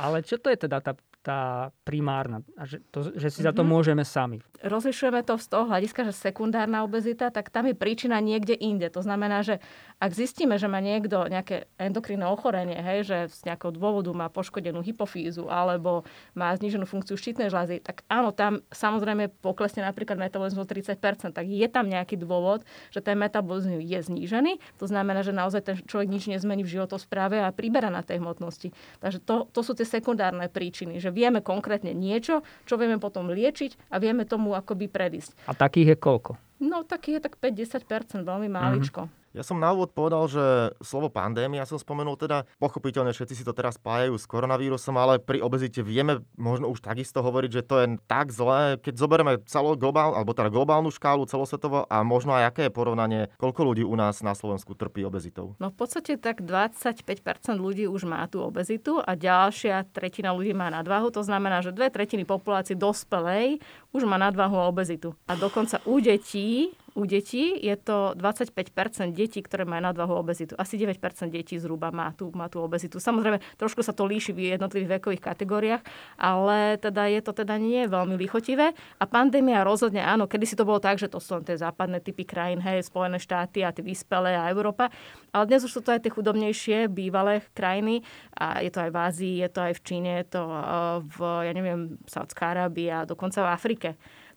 Ale 0.00 0.24
čo 0.24 0.40
to 0.40 0.48
je 0.48 0.56
teda 0.64 0.80
tá 0.80 0.96
tá 1.20 1.68
primárna, 1.84 2.40
a 2.56 2.64
že, 2.64 2.80
to, 2.88 3.12
že 3.12 3.28
si 3.28 3.40
za 3.44 3.52
to 3.52 3.60
mhm. 3.60 3.68
môžeme 3.68 4.04
sami. 4.08 4.40
Rozlišujeme 4.60 5.24
to 5.24 5.40
z 5.40 5.46
toho 5.48 5.64
hľadiska, 5.68 6.04
že 6.08 6.12
sekundárna 6.12 6.84
obezita, 6.84 7.32
tak 7.32 7.48
tam 7.48 7.68
je 7.68 7.76
príčina 7.76 8.20
niekde 8.20 8.52
inde. 8.52 8.88
To 8.92 9.00
znamená, 9.00 9.40
že 9.40 9.60
ak 10.00 10.12
zistíme, 10.12 10.56
že 10.56 10.68
má 10.68 10.80
niekto 10.80 11.28
nejaké 11.28 11.68
endokrinné 11.80 12.24
ochorenie, 12.28 12.76
hej, 12.76 13.08
že 13.08 13.18
z 13.32 13.52
nejakého 13.52 13.72
dôvodu 13.72 14.12
má 14.16 14.28
poškodenú 14.32 14.80
hypofízu 14.80 15.48
alebo 15.48 16.08
má 16.32 16.52
zníženú 16.56 16.88
funkciu 16.88 17.16
štítnej 17.16 17.52
žľazy, 17.52 17.84
tak 17.84 18.04
áno, 18.08 18.32
tam 18.32 18.64
samozrejme 18.72 19.32
poklesne 19.44 19.84
napríklad 19.84 20.16
metabolizmus 20.16 20.68
30%, 20.68 21.36
tak 21.36 21.44
je 21.44 21.68
tam 21.68 21.88
nejaký 21.88 22.16
dôvod, 22.20 22.64
že 22.92 23.04
ten 23.04 23.16
metabolizmus 23.16 23.80
je 23.80 24.00
znížený. 24.00 24.60
To 24.80 24.88
znamená, 24.88 25.20
že 25.20 25.36
naozaj 25.36 25.60
ten 25.64 25.76
človek 25.84 26.08
nič 26.08 26.28
nezmení 26.32 26.64
v 26.64 26.80
životospráve 26.80 27.44
a 27.44 27.52
príbera 27.52 27.92
na 27.92 28.00
tej 28.00 28.24
hmotnosti. 28.24 28.72
Takže 29.04 29.20
to, 29.20 29.48
to 29.52 29.60
sú 29.60 29.76
tie 29.76 29.84
sekundárne 29.84 30.48
príčiny, 30.48 30.96
že 30.96 31.09
vieme 31.10 31.44
konkrétne 31.44 31.92
niečo, 31.92 32.42
čo 32.64 32.74
vieme 32.80 32.96
potom 32.96 33.28
liečiť 33.30 33.92
a 33.92 34.00
vieme 34.00 34.24
tomu 34.24 34.56
akoby 34.56 34.88
predísť. 34.88 35.36
A 35.46 35.52
takých 35.52 35.94
je 35.94 35.96
koľko? 35.98 36.32
No, 36.60 36.84
takých 36.84 37.20
je 37.20 37.22
tak 37.28 37.34
5-10%, 37.40 38.24
veľmi 38.24 38.48
máličko. 38.48 39.08
Mm-hmm. 39.08 39.19
Ja 39.30 39.46
som 39.46 39.62
na 39.62 39.70
úvod 39.70 39.94
povedal, 39.94 40.26
že 40.26 40.74
slovo 40.82 41.06
pandémia 41.06 41.62
som 41.62 41.78
spomenul 41.78 42.18
teda, 42.18 42.50
pochopiteľne 42.58 43.14
všetci 43.14 43.38
si 43.38 43.46
to 43.46 43.54
teraz 43.54 43.78
spájajú 43.78 44.18
s 44.18 44.26
koronavírusom, 44.26 44.98
ale 44.98 45.22
pri 45.22 45.38
obezite 45.38 45.86
vieme 45.86 46.26
možno 46.34 46.66
už 46.66 46.82
takisto 46.82 47.22
hovoriť, 47.22 47.50
že 47.54 47.62
to 47.62 47.74
je 47.78 47.86
tak 48.10 48.34
zlé, 48.34 48.74
keď 48.82 48.94
zoberieme 48.98 49.38
celú 49.46 49.78
globál, 49.78 50.18
alebo 50.18 50.34
teda 50.34 50.50
globálnu 50.50 50.90
škálu 50.90 51.30
celosvetovo 51.30 51.86
a 51.86 52.02
možno 52.02 52.34
aj 52.34 52.50
aké 52.50 52.62
je 52.66 52.74
porovnanie, 52.74 53.22
koľko 53.38 53.70
ľudí 53.70 53.86
u 53.86 53.94
nás 53.94 54.18
na 54.18 54.34
Slovensku 54.34 54.74
trpí 54.74 55.06
obezitou. 55.06 55.54
No 55.62 55.70
v 55.70 55.78
podstate 55.78 56.18
tak 56.18 56.42
25% 56.42 57.06
ľudí 57.54 57.86
už 57.86 58.10
má 58.10 58.26
tú 58.26 58.42
obezitu 58.42 58.98
a 58.98 59.14
ďalšia 59.14 59.86
tretina 59.94 60.34
ľudí 60.34 60.58
má 60.58 60.74
nadvahu, 60.74 61.14
to 61.14 61.22
znamená, 61.22 61.62
že 61.62 61.70
dve 61.70 61.86
tretiny 61.86 62.26
populácie 62.26 62.74
dospelej 62.74 63.62
už 63.94 64.02
má 64.10 64.18
nadvahu 64.18 64.58
a 64.58 64.66
obezitu. 64.66 65.14
A 65.30 65.38
dokonca 65.38 65.78
u 65.86 66.02
detí 66.02 66.74
u 66.94 67.06
detí 67.06 67.54
je 67.58 67.76
to 67.78 68.18
25% 68.18 69.14
detí, 69.14 69.40
ktoré 69.40 69.62
majú 69.62 69.90
nadvahu 69.90 70.14
obezitu. 70.18 70.58
Asi 70.58 70.74
9% 70.74 70.98
detí 71.30 71.58
zhruba 71.58 71.94
má 71.94 72.10
tú, 72.14 72.34
má 72.34 72.50
tú 72.50 72.58
obezitu. 72.58 72.98
Samozrejme, 72.98 73.38
trošku 73.56 73.82
sa 73.84 73.94
to 73.94 74.06
líši 74.06 74.34
v 74.34 74.54
jednotlivých 74.56 74.98
vekových 74.98 75.22
kategóriách, 75.22 75.82
ale 76.18 76.80
teda 76.82 77.06
je 77.06 77.20
to 77.22 77.32
teda 77.32 77.56
nie 77.56 77.86
veľmi 77.86 78.18
lichotivé. 78.18 78.74
A 78.98 79.04
pandémia 79.06 79.62
rozhodne 79.62 80.02
áno, 80.02 80.26
kedy 80.26 80.44
si 80.46 80.58
to 80.58 80.66
bolo 80.66 80.82
tak, 80.82 80.98
že 80.98 81.06
to 81.06 81.22
sú 81.22 81.38
tie 81.46 81.54
západné 81.54 82.02
typy 82.02 82.26
krajín, 82.26 82.58
hej, 82.62 82.82
Spojené 82.82 83.22
štáty 83.22 83.62
a 83.62 83.70
tie 83.70 83.84
vyspelé 83.86 84.34
a 84.34 84.50
Európa. 84.50 84.90
Ale 85.30 85.46
dnes 85.46 85.62
už 85.62 85.78
sú 85.78 85.80
to 85.82 85.94
aj 85.94 86.02
tie 86.02 86.12
chudobnejšie 86.12 86.90
bývalé 86.90 87.46
krajiny 87.54 88.02
a 88.34 88.58
je 88.60 88.70
to 88.72 88.82
aj 88.82 88.90
v 88.90 88.98
Ázii, 88.98 89.34
je 89.46 89.50
to 89.50 89.60
aj 89.62 89.72
v 89.78 89.84
Číne, 89.86 90.10
je 90.20 90.26
to 90.34 90.42
eh, 90.42 90.62
v, 91.06 91.16
ja 91.46 91.52
neviem, 91.54 91.80
Saudská 92.10 92.52
Arábia 92.52 93.06
dokonca 93.06 93.46
v 93.46 93.52
Afrike. 93.54 93.90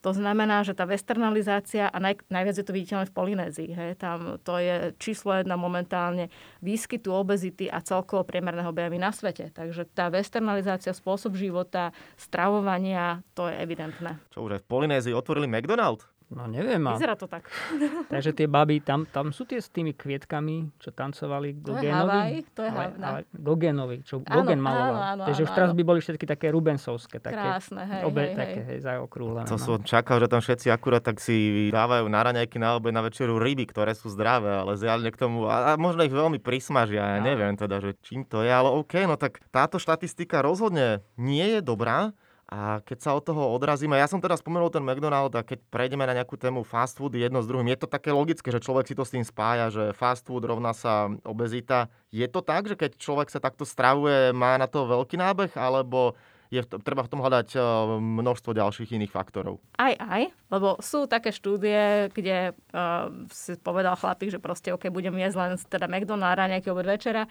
To 0.03 0.11
znamená, 0.11 0.67
že 0.67 0.75
tá 0.75 0.83
westernalizácia, 0.83 1.87
a 1.87 1.97
naj, 1.97 2.27
najviac 2.27 2.59
je 2.59 2.65
to 2.67 2.75
viditeľné 2.75 3.07
v 3.07 3.15
Polynézii, 3.15 3.71
hej, 3.71 3.91
tam 3.95 4.35
to 4.43 4.59
je 4.59 4.91
číslo 4.99 5.31
jedna 5.39 5.55
momentálne 5.55 6.27
výskytu 6.59 7.07
obezity 7.07 7.71
a 7.71 7.79
celkovo 7.79 8.27
priemerného 8.27 8.75
BMI 8.75 8.99
na 8.99 9.15
svete. 9.15 9.55
Takže 9.55 9.87
tá 9.95 10.11
westernalizácia, 10.11 10.91
spôsob 10.91 11.39
života, 11.39 11.95
stravovania, 12.19 13.23
to 13.31 13.47
je 13.47 13.55
evidentné. 13.55 14.19
Čo 14.35 14.43
už 14.43 14.59
aj 14.59 14.61
v 14.61 14.69
Polynézii 14.69 15.15
otvorili 15.15 15.47
McDonald? 15.47 16.03
No 16.33 16.49
neviem. 16.49 16.81
Vyzerá 16.81 17.13
to 17.13 17.29
tak. 17.29 17.45
Takže 18.13 18.33
tie 18.33 18.49
baby, 18.49 18.81
tam, 18.81 19.05
tam 19.05 19.29
sú 19.29 19.45
tie 19.45 19.61
s 19.61 19.69
tými 19.69 19.93
kvietkami, 19.93 20.73
čo 20.81 20.89
tancovali 20.89 21.53
Gogenovi. 21.61 22.41
To 22.57 22.61
je 22.65 22.71
Havaj, 22.73 22.89
ale, 22.97 23.05
ale 23.05 23.19
Gogenovi, 23.29 23.97
čo 24.01 24.25
áno, 24.25 24.41
Gogen 24.41 24.59
maloval. 24.59 24.93
Áno, 24.93 25.01
áno, 25.13 25.23
Takže 25.29 25.41
áno, 25.41 25.47
už 25.47 25.51
teraz 25.53 25.71
by 25.77 25.83
boli 25.85 25.99
všetky 26.01 26.25
také 26.25 26.49
rubensovské. 26.49 27.21
Také, 27.21 27.37
Krásne, 27.37 27.81
hej, 27.85 28.01
obe, 28.09 28.33
hej, 28.33 28.35
také, 28.35 28.59
hej, 28.65 28.77
zaokrúhlené. 28.81 29.45
To 29.45 29.57
no. 29.57 29.63
som 29.63 29.77
čakal, 29.85 30.17
že 30.17 30.27
tam 30.27 30.41
všetci 30.41 30.67
akurát 30.73 31.05
tak 31.05 31.21
si 31.21 31.69
dávajú 31.69 32.09
na 32.09 32.19
raňajky 32.25 32.57
na 32.57 32.75
obe 32.81 32.89
na 32.89 33.05
večeru 33.05 33.37
ryby, 33.37 33.69
ktoré 33.69 33.93
sú 33.93 34.09
zdravé, 34.09 34.65
ale 34.65 34.73
zjavne 34.73 35.13
k 35.13 35.17
tomu, 35.17 35.45
a, 35.45 35.73
a 35.73 35.77
možno 35.77 36.01
ich 36.01 36.13
veľmi 36.13 36.41
prismažia, 36.41 37.17
ja 37.17 37.19
neviem 37.21 37.53
teda, 37.53 37.77
že 37.77 37.93
čím 38.01 38.25
to 38.25 38.41
je, 38.41 38.49
ale 38.49 38.73
OK, 38.73 39.05
no 39.05 39.19
tak 39.19 39.43
táto 39.53 39.77
štatistika 39.77 40.41
rozhodne 40.41 41.05
nie 41.19 41.45
je 41.57 41.59
dobrá, 41.61 42.15
a 42.53 42.85
keď 42.85 42.97
sa 43.01 43.17
od 43.17 43.25
toho 43.25 43.49
odrazíme, 43.49 43.97
ja 43.97 44.05
som 44.05 44.21
teda 44.21 44.37
spomenul 44.37 44.69
ten 44.69 44.85
McDonald 44.85 45.33
a 45.33 45.41
keď 45.41 45.57
prejdeme 45.73 46.05
na 46.05 46.13
nejakú 46.13 46.37
tému 46.37 46.61
fast 46.61 47.01
food 47.01 47.17
jedno 47.17 47.41
s 47.41 47.49
druhým, 47.49 47.65
je 47.73 47.81
to 47.81 47.89
také 47.89 48.13
logické, 48.13 48.53
že 48.53 48.61
človek 48.61 48.85
si 48.85 48.93
to 48.93 49.01
s 49.01 49.09
tým 49.09 49.25
spája, 49.25 49.73
že 49.73 49.83
fast 49.97 50.21
food 50.29 50.45
rovná 50.45 50.69
sa 50.77 51.09
obezita. 51.25 51.89
Je 52.13 52.29
to 52.29 52.45
tak, 52.45 52.69
že 52.69 52.77
keď 52.77 53.01
človek 53.01 53.33
sa 53.33 53.41
takto 53.41 53.65
stravuje, 53.65 54.37
má 54.37 54.53
na 54.61 54.69
to 54.69 54.85
veľký 54.85 55.17
nábeh, 55.17 55.49
alebo 55.57 56.13
je 56.53 56.61
treba 56.85 57.01
v 57.01 57.09
tom 57.09 57.21
hľadať 57.25 57.57
eh, 57.57 57.61
množstvo 57.97 58.53
ďalších 58.53 58.93
iných 58.93 59.09
faktorov. 59.09 59.57
Aj, 59.81 59.97
aj, 59.97 60.29
lebo 60.53 60.77
sú 60.77 61.09
také 61.09 61.33
štúdie, 61.33 62.13
kde 62.13 62.53
uh, 62.53 63.09
si 63.33 63.57
povedal 63.57 63.97
chlapík, 63.97 64.29
že 64.29 64.37
proste 64.37 64.69
OK, 64.69 64.93
budem 64.93 65.17
jesť 65.17 65.37
len 65.41 65.51
teda 65.57 65.89
McDonald's 65.89 66.45
nejaký 66.45 66.69
obed 66.69 66.85
večera 66.85 67.25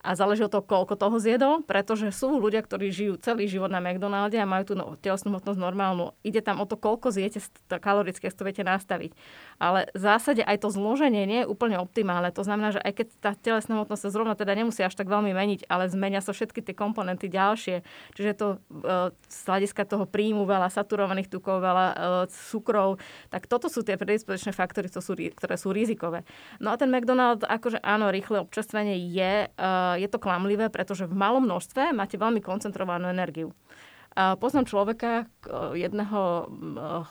a 0.00 0.16
záleží 0.16 0.40
od 0.40 0.52
toho, 0.52 0.64
koľko 0.64 0.96
toho 0.96 1.20
zjedol, 1.20 1.60
pretože 1.60 2.08
sú 2.14 2.40
ľudia, 2.40 2.64
ktorí 2.64 2.88
žijú 2.88 3.20
celý 3.20 3.44
život 3.44 3.68
na 3.68 3.84
McDonalde 3.84 4.40
a 4.40 4.48
majú 4.48 4.72
tú 4.72 4.74
no, 4.78 4.96
telesnú 4.96 5.36
hmotnosť 5.36 5.60
normálnu. 5.60 6.16
Ide 6.24 6.40
tam 6.40 6.64
o 6.64 6.64
to, 6.64 6.80
koľko 6.80 7.12
zjete 7.12 7.44
kalorické, 7.68 8.32
to 8.32 8.48
viete 8.48 8.64
nastaviť. 8.64 9.12
Ale 9.60 9.92
v 9.92 10.00
zásade 10.00 10.40
aj 10.40 10.64
to 10.64 10.72
zloženie 10.72 11.28
nie 11.28 11.44
je 11.44 11.50
úplne 11.50 11.76
optimálne. 11.76 12.32
To 12.32 12.40
znamená, 12.40 12.72
že 12.72 12.80
aj 12.80 12.92
keď 12.96 13.06
tá 13.20 13.30
telesná 13.36 13.76
hmotnosť 13.76 14.08
sa 14.08 14.10
zrovna 14.14 14.32
teda 14.32 14.56
nemusí 14.56 14.80
až 14.80 14.96
tak 14.96 15.04
veľmi 15.04 15.36
meniť, 15.36 15.68
ale 15.68 15.92
zmenia 15.92 16.24
sa 16.24 16.32
všetky 16.32 16.64
tie 16.64 16.72
komponenty 16.72 17.28
ďalšie. 17.28 17.84
Čiže 18.16 18.32
to 18.40 18.46
z 19.26 19.40
hľadiska 19.48 19.88
toho 19.88 20.04
príjmu 20.04 20.44
veľa 20.44 20.68
saturovaných 20.68 21.32
tukov, 21.32 21.64
veľa 21.64 21.86
cukrov, 22.28 23.00
tak 23.32 23.48
toto 23.48 23.72
sú 23.72 23.80
tie 23.80 23.96
predispozičné 23.96 24.52
faktory, 24.52 24.92
ktoré 25.32 25.56
sú 25.56 25.70
rizikové. 25.72 26.22
No 26.60 26.70
a 26.72 26.76
ten 26.76 26.92
McDonald, 26.92 27.42
akože 27.48 27.80
áno, 27.80 28.12
rýchle 28.12 28.44
občerstvenie 28.44 28.98
je, 29.10 29.48
je 30.00 30.08
to 30.10 30.18
klamlivé, 30.22 30.68
pretože 30.68 31.08
v 31.08 31.14
malom 31.16 31.44
množstve 31.48 31.96
máte 31.96 32.20
veľmi 32.20 32.38
koncentrovanú 32.44 33.10
energiu. 33.10 33.50
Poznám 34.10 34.66
človeka, 34.66 35.30
jedného 35.70 36.50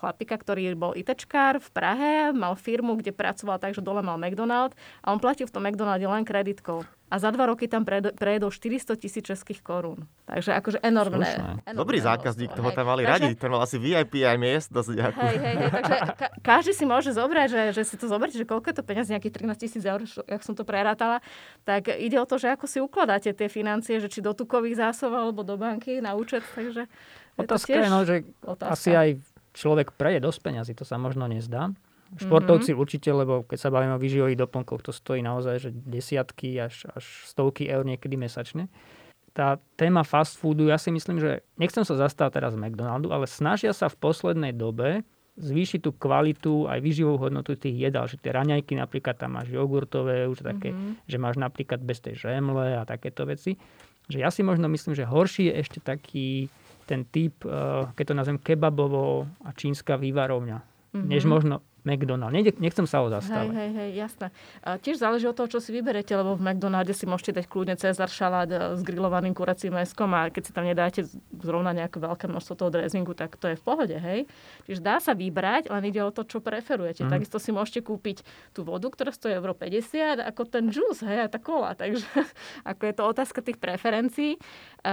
chlapika, 0.04 0.36
ktorý 0.36 0.76
bol 0.76 0.92
ITčkár 1.00 1.64
v 1.64 1.70
Prahe, 1.72 2.12
mal 2.36 2.60
firmu, 2.60 3.00
kde 3.00 3.16
pracoval 3.16 3.56
tak, 3.56 3.72
že 3.72 3.80
dole 3.80 4.04
mal 4.04 4.20
McDonald 4.20 4.76
a 5.00 5.16
on 5.16 5.20
platil 5.24 5.48
v 5.48 5.54
tom 5.56 5.64
McDonalde 5.64 6.04
len 6.04 6.28
kreditkou 6.28 6.84
a 7.10 7.16
za 7.18 7.34
dva 7.34 7.50
roky 7.50 7.66
tam 7.66 7.82
prejedol 8.14 8.54
400 8.54 8.94
tisíc 9.02 9.26
českých 9.26 9.66
korún. 9.66 10.06
Takže 10.30 10.54
akože 10.54 10.78
enormné. 10.86 11.26
enormné 11.66 11.74
Dobrý 11.74 11.98
zákazník, 11.98 12.54
toho 12.54 12.70
tam 12.70 12.86
mali 12.86 13.02
radi. 13.02 13.34
Ten 13.34 13.50
mal 13.50 13.66
asi 13.66 13.82
VIP 13.82 14.22
aj 14.22 14.38
miest. 14.38 14.70
Dosť 14.70 14.90
hej, 14.94 15.38
hej, 15.42 15.56
hej, 15.58 15.70
takže 15.74 15.96
ka- 16.14 16.34
každý 16.46 16.72
si 16.78 16.86
môže 16.86 17.10
zobrať, 17.10 17.48
že, 17.50 17.64
že 17.74 17.84
si 17.84 17.96
to 17.98 18.06
zoberte, 18.06 18.38
že 18.38 18.46
koľko 18.46 18.70
je 18.70 18.76
to 18.78 18.86
peniaz, 18.86 19.10
nejakých 19.10 19.42
13 19.42 19.58
tisíc 19.58 19.84
eur, 19.84 20.06
jak 20.06 20.42
som 20.46 20.54
to 20.54 20.62
prerátala. 20.62 21.18
Tak 21.66 21.90
ide 21.98 22.22
o 22.22 22.30
to, 22.30 22.38
že 22.38 22.54
ako 22.54 22.70
si 22.70 22.78
ukladáte 22.78 23.34
tie 23.34 23.50
financie, 23.50 23.98
že 23.98 24.06
či 24.06 24.22
do 24.22 24.38
tukových 24.38 24.78
zásob 24.78 25.10
alebo 25.18 25.42
do 25.42 25.58
banky 25.58 26.06
na 26.06 26.14
účet. 26.14 26.46
Takže 26.54 26.86
otázka 27.42 27.74
je, 27.74 27.82
je 27.82 27.90
no, 27.90 28.00
že 28.06 28.16
otázka. 28.46 28.74
asi 28.78 28.90
aj 28.94 29.10
človek 29.58 29.98
preje 29.98 30.22
dosť 30.22 30.40
peňazí, 30.46 30.74
to 30.78 30.86
sa 30.86 31.02
možno 31.02 31.26
nezdá. 31.26 31.74
Športovci 32.18 32.74
mm-hmm. 32.74 32.82
určite, 32.82 33.10
lebo 33.14 33.46
keď 33.46 33.58
sa 33.62 33.70
bavíme 33.70 33.94
o 33.94 34.02
výživových 34.02 34.42
doplnkoch, 34.42 34.82
to 34.82 34.90
stojí 34.90 35.22
naozaj 35.22 35.62
že 35.62 35.70
desiatky 35.70 36.58
až, 36.58 36.90
až 36.90 37.06
stovky 37.30 37.70
eur 37.70 37.86
niekedy 37.86 38.18
mesačne. 38.18 38.66
Tá 39.38 39.62
téma 39.78 40.02
fast 40.02 40.42
foodu, 40.42 40.66
ja 40.74 40.82
si 40.82 40.90
myslím, 40.90 41.22
že 41.22 41.46
nechcem 41.62 41.86
sa 41.86 41.94
zastávať 41.94 42.42
teraz 42.42 42.58
McDonaldu, 42.58 43.14
ale 43.14 43.30
snažia 43.30 43.78
sa 43.78 43.86
v 43.86 44.02
poslednej 44.02 44.58
dobe 44.58 45.06
zvýšiť 45.40 45.80
tú 45.86 45.96
kvalitu 45.96 46.68
aj 46.68 46.84
výživovú 46.84 47.30
hodnotu 47.30 47.56
tých 47.56 47.88
jedál, 47.88 48.10
že 48.10 48.20
tie 48.20 48.36
raňajky 48.36 48.76
napríklad 48.76 49.16
tam 49.16 49.40
máš 49.40 49.54
jogurtové, 49.54 50.28
už 50.28 50.44
také, 50.44 50.76
mm-hmm. 50.76 51.08
že 51.08 51.18
máš 51.22 51.40
napríklad 51.40 51.80
bez 51.80 52.04
tej 52.04 52.20
žemle 52.20 52.76
a 52.76 52.84
takéto 52.84 53.24
veci. 53.24 53.56
Že 54.12 54.18
ja 54.20 54.30
si 54.34 54.44
možno 54.44 54.68
myslím, 54.68 54.98
že 54.98 55.08
horší 55.08 55.54
je 55.54 55.54
ešte 55.62 55.80
taký 55.80 56.52
ten 56.90 57.06
typ, 57.08 57.46
eh, 57.46 57.86
keď 57.96 58.04
to 58.04 58.14
nazvem 58.18 58.40
kebabovo 58.42 59.30
a 59.46 59.54
čínska 59.56 59.96
vývarovňa, 59.96 60.58
mm-hmm. 60.60 61.08
než 61.08 61.24
možno 61.24 61.64
McDonald. 61.90 62.32
Nechcem 62.62 62.86
sa 62.86 63.02
ho 63.02 63.10
zastávať. 63.10 63.50
Hej, 63.50 63.58
hej, 63.58 63.72
hej, 63.74 63.90
jasné. 63.98 64.28
A 64.62 64.78
tiež 64.78 65.02
záleží 65.02 65.26
od 65.26 65.34
toho, 65.34 65.50
čo 65.50 65.60
si 65.60 65.74
vyberete, 65.74 66.14
lebo 66.14 66.38
v 66.38 66.42
McDonalde 66.46 66.94
si 66.94 67.10
môžete 67.10 67.42
dať 67.42 67.46
kľudne 67.50 67.76
Cezar 67.76 68.08
šalát 68.08 68.50
e, 68.50 68.58
s 68.78 68.82
grillovaným 68.86 69.34
kuracím 69.34 69.82
meskom 69.82 70.14
a 70.14 70.30
keď 70.30 70.44
si 70.46 70.52
tam 70.54 70.70
nedáte 70.70 71.02
zrovna 71.42 71.74
nejaké 71.74 71.98
veľké 71.98 72.30
množstvo 72.30 72.54
toho 72.54 72.70
dressingu, 72.70 73.18
tak 73.18 73.36
to 73.42 73.50
je 73.50 73.58
v 73.58 73.64
pohode, 73.64 73.98
hej. 73.98 74.30
Čiže 74.70 74.80
dá 74.86 75.02
sa 75.02 75.18
vybrať, 75.18 75.74
len 75.74 75.84
ide 75.90 76.06
o 76.06 76.14
to, 76.14 76.24
čo 76.24 76.40
preferujete. 76.40 77.04
Mm. 77.04 77.10
Takisto 77.10 77.42
si 77.42 77.50
môžete 77.50 77.82
kúpiť 77.82 78.22
tú 78.54 78.62
vodu, 78.62 78.86
ktorá 78.88 79.10
stojí 79.10 79.34
euro 79.34 79.58
50, 79.58 80.22
ako 80.22 80.42
ten 80.46 80.70
juice, 80.70 81.02
hej, 81.02 81.26
a 81.26 81.28
tá 81.28 81.42
kola. 81.42 81.74
Takže 81.74 82.06
ako 82.72 82.82
je 82.86 82.94
to 82.94 83.04
otázka 83.04 83.40
tých 83.42 83.58
preferencií. 83.58 84.38
E, 84.38 84.40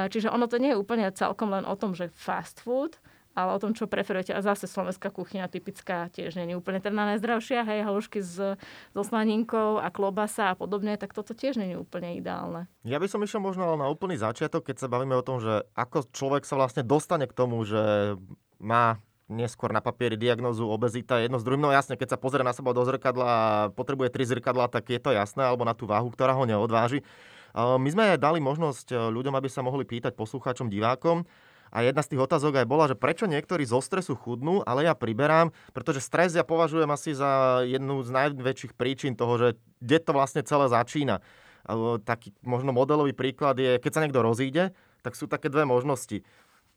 čiže 0.09 0.33
ono 0.33 0.49
to 0.49 0.57
nie 0.57 0.73
je 0.73 0.81
úplne 0.81 1.05
celkom 1.13 1.53
len 1.53 1.69
o 1.69 1.75
tom, 1.77 1.93
že 1.93 2.09
fast 2.15 2.63
food, 2.65 2.97
ale 3.37 3.53
o 3.53 3.61
tom, 3.61 3.77
čo 3.77 3.85
preferujete. 3.85 4.33
A 4.33 4.41
zase 4.41 4.65
slovenská 4.65 5.13
kuchyňa 5.13 5.53
typická 5.53 6.09
tiež 6.09 6.41
nie 6.41 6.49
je 6.49 6.57
úplne 6.57 6.81
teda 6.81 6.97
najzdravšia, 7.15 7.69
hej, 7.69 7.85
halušky 7.85 8.25
s, 8.25 8.57
so 8.97 9.03
slaninkou 9.05 9.77
a 9.77 9.93
klobasa 9.93 10.51
a 10.51 10.59
podobne, 10.59 10.97
tak 10.97 11.13
toto 11.13 11.37
tiež 11.37 11.61
nie 11.61 11.77
je 11.77 11.79
úplne 11.79 12.17
ideálne. 12.17 12.65
Ja 12.89 12.97
by 12.97 13.07
som 13.13 13.21
išiel 13.21 13.45
možno 13.45 13.77
na 13.77 13.93
úplný 13.93 14.17
začiatok, 14.17 14.73
keď 14.73 14.77
sa 14.81 14.89
bavíme 14.89 15.13
o 15.13 15.21
tom, 15.21 15.45
že 15.45 15.69
ako 15.77 16.09
človek 16.17 16.49
sa 16.49 16.57
vlastne 16.57 16.81
dostane 16.81 17.29
k 17.29 17.37
tomu, 17.37 17.61
že 17.69 18.17
má 18.57 18.97
neskôr 19.27 19.75
na 19.75 19.83
papieri 19.83 20.15
diagnózu 20.15 20.71
obezita 20.71 21.19
jedno 21.19 21.37
s 21.37 21.45
druhým. 21.45 21.59
No 21.59 21.75
jasne, 21.75 21.99
keď 21.99 22.15
sa 22.15 22.23
pozrie 22.23 22.47
na 22.47 22.55
seba 22.55 22.71
do 22.71 22.87
zrkadla 22.87 23.27
a 23.27 23.41
potrebuje 23.75 24.15
tri 24.15 24.23
zrkadla, 24.23 24.71
tak 24.71 24.87
je 24.87 25.03
to 25.03 25.11
jasné, 25.11 25.43
alebo 25.43 25.67
na 25.67 25.75
tú 25.75 25.85
váhu, 25.85 26.09
ktorá 26.15 26.31
ho 26.33 26.47
neodváži. 26.47 27.03
My 27.57 27.89
sme 27.91 28.15
dali 28.23 28.39
možnosť 28.39 29.11
ľuďom, 29.11 29.35
aby 29.35 29.51
sa 29.51 29.67
mohli 29.67 29.83
pýtať 29.83 30.15
poslucháčom, 30.15 30.71
divákom, 30.71 31.27
a 31.71 31.83
jedna 31.83 32.03
z 32.03 32.15
tých 32.15 32.25
otázok 32.25 32.63
aj 32.63 32.67
bola, 32.67 32.91
že 32.91 32.97
prečo 32.99 33.27
niektorí 33.27 33.67
zo 33.67 33.83
stresu 33.83 34.15
chudnú, 34.15 34.63
ale 34.63 34.87
ja 34.87 34.95
priberám, 34.95 35.51
pretože 35.71 36.05
stres 36.05 36.35
ja 36.35 36.47
považujem 36.47 36.91
asi 36.91 37.13
za 37.13 37.63
jednu 37.67 38.03
z 38.07 38.11
najväčších 38.11 38.73
príčin 38.79 39.19
toho, 39.19 39.35
že 39.37 39.49
kde 39.83 39.99
to 40.01 40.11
vlastne 40.15 40.43
celé 40.47 40.67
začína. 40.71 41.21
Taký 42.07 42.31
možno 42.47 42.71
modelový 42.71 43.11
príklad 43.11 43.59
je, 43.59 43.83
keď 43.83 43.91
sa 43.91 44.03
niekto 44.07 44.23
rozíde, 44.23 44.71
tak 45.03 45.19
sú 45.19 45.27
také 45.27 45.51
dve 45.51 45.67
možnosti. 45.67 46.23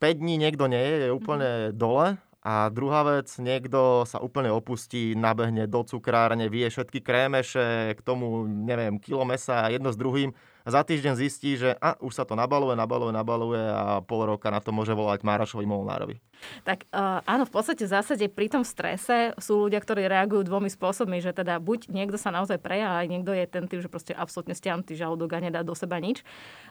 5 0.00 0.22
dní 0.22 0.40
niekto 0.40 0.66
nie 0.66 0.80
je, 0.80 0.96
je 1.06 1.10
úplne 1.12 1.50
mm-hmm. 1.50 1.76
dole 1.76 2.06
a 2.40 2.72
druhá 2.72 3.04
vec, 3.04 3.28
niekto 3.36 4.08
sa 4.08 4.16
úplne 4.16 4.48
opustí, 4.48 5.12
nabehne 5.12 5.68
do 5.68 5.84
cukrárne, 5.84 6.48
vie 6.48 6.64
všetky 6.72 7.04
krémeše, 7.04 7.92
k 7.92 8.00
tomu, 8.00 8.48
neviem, 8.48 8.96
kilo 8.96 9.28
mesa 9.28 9.68
jedno 9.68 9.92
s 9.92 10.00
druhým 10.00 10.32
a 10.60 10.68
za 10.68 10.80
týždeň 10.84 11.14
zistí, 11.16 11.56
že 11.56 11.72
a, 11.80 11.96
už 12.00 12.12
sa 12.12 12.24
to 12.28 12.36
nabaluje, 12.36 12.76
nabaluje, 12.76 13.12
nabaluje 13.12 13.62
a 13.62 14.04
pol 14.04 14.28
roka 14.28 14.52
na 14.52 14.60
to 14.60 14.70
môže 14.70 14.92
volať 14.92 15.24
Márašovi 15.24 15.64
Molnárovi. 15.64 16.20
Tak 16.64 16.88
uh, 16.90 17.20
áno, 17.24 17.44
v 17.46 17.52
podstate 17.52 17.84
v 17.86 17.92
zásade 17.92 18.24
pri 18.28 18.50
tom 18.52 18.62
strese 18.64 19.32
sú 19.36 19.68
ľudia, 19.68 19.80
ktorí 19.80 20.06
reagujú 20.06 20.46
dvomi 20.46 20.68
spôsobmi, 20.72 21.20
že 21.20 21.32
teda 21.32 21.60
buď 21.60 21.92
niekto 21.92 22.16
sa 22.16 22.32
naozaj 22.32 22.60
preja, 22.60 23.00
a 23.00 23.06
niekto 23.06 23.32
je 23.32 23.44
ten 23.46 23.64
typ, 23.66 23.80
že 23.80 23.88
proste 23.92 24.12
absolútne 24.16 24.56
stiahnutý 24.56 24.96
žalúdok 24.96 25.36
a 25.36 25.44
nedá 25.44 25.60
do 25.64 25.76
seba 25.76 26.00
nič. 26.00 26.24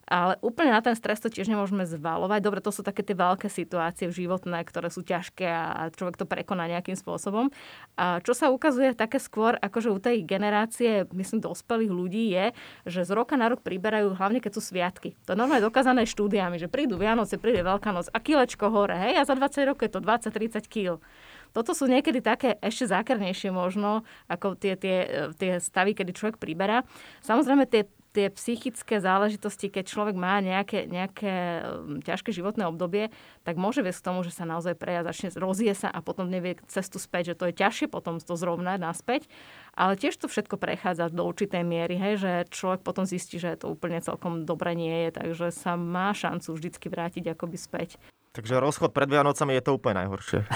Ale 0.09 0.41
úplne 0.41 0.73
na 0.73 0.81
ten 0.81 0.97
stres 0.97 1.21
to 1.21 1.29
tiež 1.29 1.45
nemôžeme 1.45 1.85
zvalovať. 1.85 2.39
Dobre, 2.41 2.59
to 2.65 2.73
sú 2.73 2.81
také 2.81 3.05
tie 3.05 3.13
veľké 3.13 3.45
situácie 3.45 4.09
životné, 4.09 4.57
ktoré 4.65 4.89
sú 4.89 5.05
ťažké 5.05 5.45
a 5.45 5.93
človek 5.93 6.17
to 6.17 6.25
prekoná 6.25 6.65
nejakým 6.65 6.97
spôsobom. 6.97 7.53
A 7.93 8.17
čo 8.25 8.33
sa 8.33 8.49
ukazuje 8.49 8.97
také 8.97 9.21
skôr, 9.21 9.55
akože 9.61 9.89
u 9.93 9.99
tej 10.01 10.25
generácie, 10.25 11.05
myslím, 11.13 11.45
dospelých 11.45 11.93
ľudí 11.93 12.33
je, 12.33 12.45
že 12.89 13.05
z 13.05 13.11
roka 13.13 13.37
na 13.37 13.53
rok 13.53 13.61
priberajú, 13.61 14.17
hlavne 14.17 14.41
keď 14.41 14.51
sú 14.57 14.61
sviatky. 14.65 15.13
To 15.29 15.35
je 15.35 15.37
normálne 15.37 15.61
dokázané 15.61 16.09
štúdiami, 16.09 16.57
že 16.57 16.71
prídu 16.71 16.97
Vianoce, 16.97 17.37
príde 17.37 17.61
Veľká 17.61 17.93
noc 17.93 18.09
a 18.09 18.17
kilečko 18.17 18.71
hore, 18.73 18.97
hej, 18.97 19.13
a 19.19 19.23
za 19.27 19.37
20 19.37 19.58
rokov 19.65 19.89
je 19.89 19.93
to 19.95 20.01
20-30 20.03 20.67
kg. 20.69 21.01
Toto 21.49 21.73
sú 21.73 21.89
niekedy 21.89 22.21
také 22.21 22.61
ešte 22.61 22.93
zákernejšie 22.93 23.49
možno, 23.49 24.05
ako 24.29 24.53
tie, 24.53 24.77
tie, 24.77 25.29
tie 25.33 25.57
stavy, 25.57 25.97
kedy 25.97 26.13
človek 26.13 26.37
priberá. 26.37 26.85
Samozrejme, 27.25 27.65
tie 27.65 27.89
tie 28.09 28.33
psychické 28.33 28.97
záležitosti, 28.97 29.69
keď 29.69 29.85
človek 29.85 30.15
má 30.17 30.41
nejaké, 30.41 30.89
nejaké 30.89 31.61
ťažké 32.01 32.33
životné 32.33 32.65
obdobie, 32.65 33.13
tak 33.45 33.55
môže 33.61 33.85
viesť 33.85 34.01
k 34.01 34.07
tomu, 34.09 34.19
že 34.25 34.33
sa 34.33 34.49
naozaj 34.49 34.73
preja 34.75 35.05
začne, 35.05 35.29
rozie 35.37 35.71
sa 35.77 35.93
a 35.93 36.01
potom 36.01 36.25
nevie 36.25 36.57
cestu 36.65 36.97
späť, 36.97 37.33
že 37.33 37.37
to 37.37 37.45
je 37.49 37.57
ťažšie 37.61 37.87
potom 37.87 38.17
to 38.17 38.33
zrovnať 38.33 38.81
naspäť. 38.81 39.29
Ale 39.77 39.93
tiež 39.93 40.17
to 40.17 40.25
všetko 40.25 40.57
prechádza 40.57 41.13
do 41.13 41.21
určitej 41.21 41.61
miery, 41.61 41.95
hej, 42.01 42.13
že 42.17 42.31
človek 42.49 42.81
potom 42.81 43.05
zistí, 43.05 43.37
že 43.37 43.61
to 43.61 43.69
úplne 43.69 44.01
celkom 44.01 44.43
dobre 44.43 44.73
nie 44.73 45.07
je, 45.07 45.21
takže 45.21 45.53
sa 45.53 45.77
má 45.77 46.09
šancu 46.11 46.57
vždycky 46.57 46.89
vrátiť 46.89 47.37
akoby 47.37 47.57
späť. 47.61 48.01
Takže 48.39 48.55
rozchod 48.55 48.95
pred 48.95 49.11
Vianocami 49.11 49.59
je 49.59 49.63
to 49.67 49.75
úplne 49.75 50.07
najhoršie. 50.07 50.47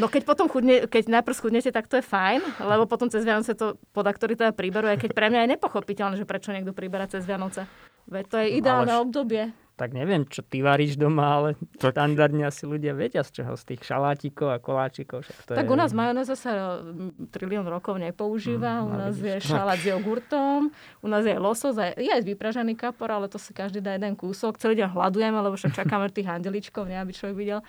No 0.00 0.08
keď 0.08 0.24
potom 0.24 0.48
chudne, 0.48 0.88
keď 0.88 1.20
najprv 1.20 1.36
schudnete, 1.36 1.68
tak 1.68 1.84
to 1.84 2.00
je 2.00 2.04
fajn, 2.08 2.40
lebo 2.64 2.88
potom 2.88 3.12
cez 3.12 3.20
Vianoce 3.20 3.52
to 3.52 3.76
podaktorí 3.92 4.32
teda 4.32 4.56
príberú, 4.56 4.88
aj 4.88 4.96
keď 4.96 5.12
pre 5.12 5.28
mňa 5.28 5.44
je 5.44 5.52
nepochopiteľné, 5.52 6.16
že 6.16 6.24
prečo 6.24 6.56
niekto 6.56 6.72
príbera 6.72 7.04
cez 7.04 7.28
Vianoce. 7.28 7.68
Veď 8.08 8.24
to 8.32 8.36
je 8.40 8.46
ideálne 8.56 8.96
Ale... 8.96 9.04
obdobie 9.04 9.52
tak 9.78 9.94
neviem, 9.94 10.26
čo 10.26 10.42
ty 10.42 10.58
varíš 10.58 10.98
doma, 10.98 11.38
ale 11.38 11.48
tak... 11.78 11.94
štandardne 11.94 12.50
asi 12.50 12.66
ľudia 12.66 12.98
vedia 12.98 13.22
z 13.22 13.40
čoho, 13.40 13.54
z 13.54 13.62
tých 13.74 13.86
šalátikov 13.86 14.50
a 14.50 14.58
koláčikov. 14.58 15.22
Však 15.22 15.36
to 15.46 15.52
tak 15.54 15.66
je... 15.66 15.70
u 15.70 15.76
nás 15.78 15.94
majonéza 15.94 16.34
sa 16.34 16.82
trilión 17.30 17.62
rokov 17.70 18.02
nepoužíva, 18.02 18.82
mm, 18.82 18.88
u 18.90 18.92
nás 18.98 19.14
je 19.14 19.38
šalát 19.38 19.78
s 19.78 19.86
jogurtom, 19.86 20.74
u 20.98 21.06
nás 21.06 21.22
je 21.22 21.38
losos, 21.38 21.78
a 21.78 21.94
je 21.94 22.10
aj 22.10 22.26
vypražený 22.26 22.74
kapor, 22.74 23.14
ale 23.14 23.30
to 23.30 23.38
si 23.38 23.54
každý 23.54 23.78
dá 23.78 23.94
jeden 23.94 24.18
kúsok. 24.18 24.58
Celý 24.58 24.82
deň 24.82 24.90
hľadujeme, 24.90 25.38
lebo 25.38 25.54
však 25.54 25.78
čakáme 25.78 26.10
tých 26.10 26.26
andeličkov, 26.26 26.90
aby 26.90 27.12
človek 27.14 27.36
videl. 27.38 27.60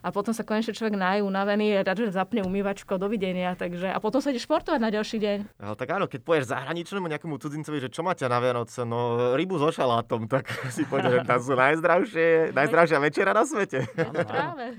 A 0.00 0.08
potom 0.08 0.32
sa 0.32 0.46
konečne 0.46 0.72
človek 0.72 0.96
nají 0.96 1.20
unavený, 1.20 1.84
rád, 1.84 2.08
že 2.08 2.16
zapne 2.16 2.40
umývačko, 2.40 2.96
dovidenia. 2.96 3.52
Takže, 3.58 3.92
a 3.92 3.98
potom 4.00 4.24
sa 4.24 4.32
ide 4.32 4.40
športovať 4.40 4.80
na 4.80 4.88
ďalší 4.88 5.20
deň. 5.20 5.38
Ale 5.60 5.74
tak 5.76 5.88
áno, 5.92 6.08
keď 6.08 6.20
poješ 6.24 6.44
zahraničnému 6.48 7.10
nejakému 7.10 7.36
cudzincovi, 7.36 7.84
že 7.84 7.92
čo 7.92 8.00
máte 8.00 8.24
na 8.24 8.38
Vianoce, 8.40 8.86
no 8.88 9.34
rybu 9.36 9.60
so 9.60 9.68
šalátom, 9.68 10.30
tak 10.30 10.48
si 10.74 10.86
povedal, 10.86 11.20
že 11.20 11.28
najzdravšie, 11.58 12.54
najzdravšia 12.54 12.98
večera 13.02 13.34
na 13.34 13.42
svete. 13.42 13.84
No, 13.98 14.14
práve. 14.22 14.78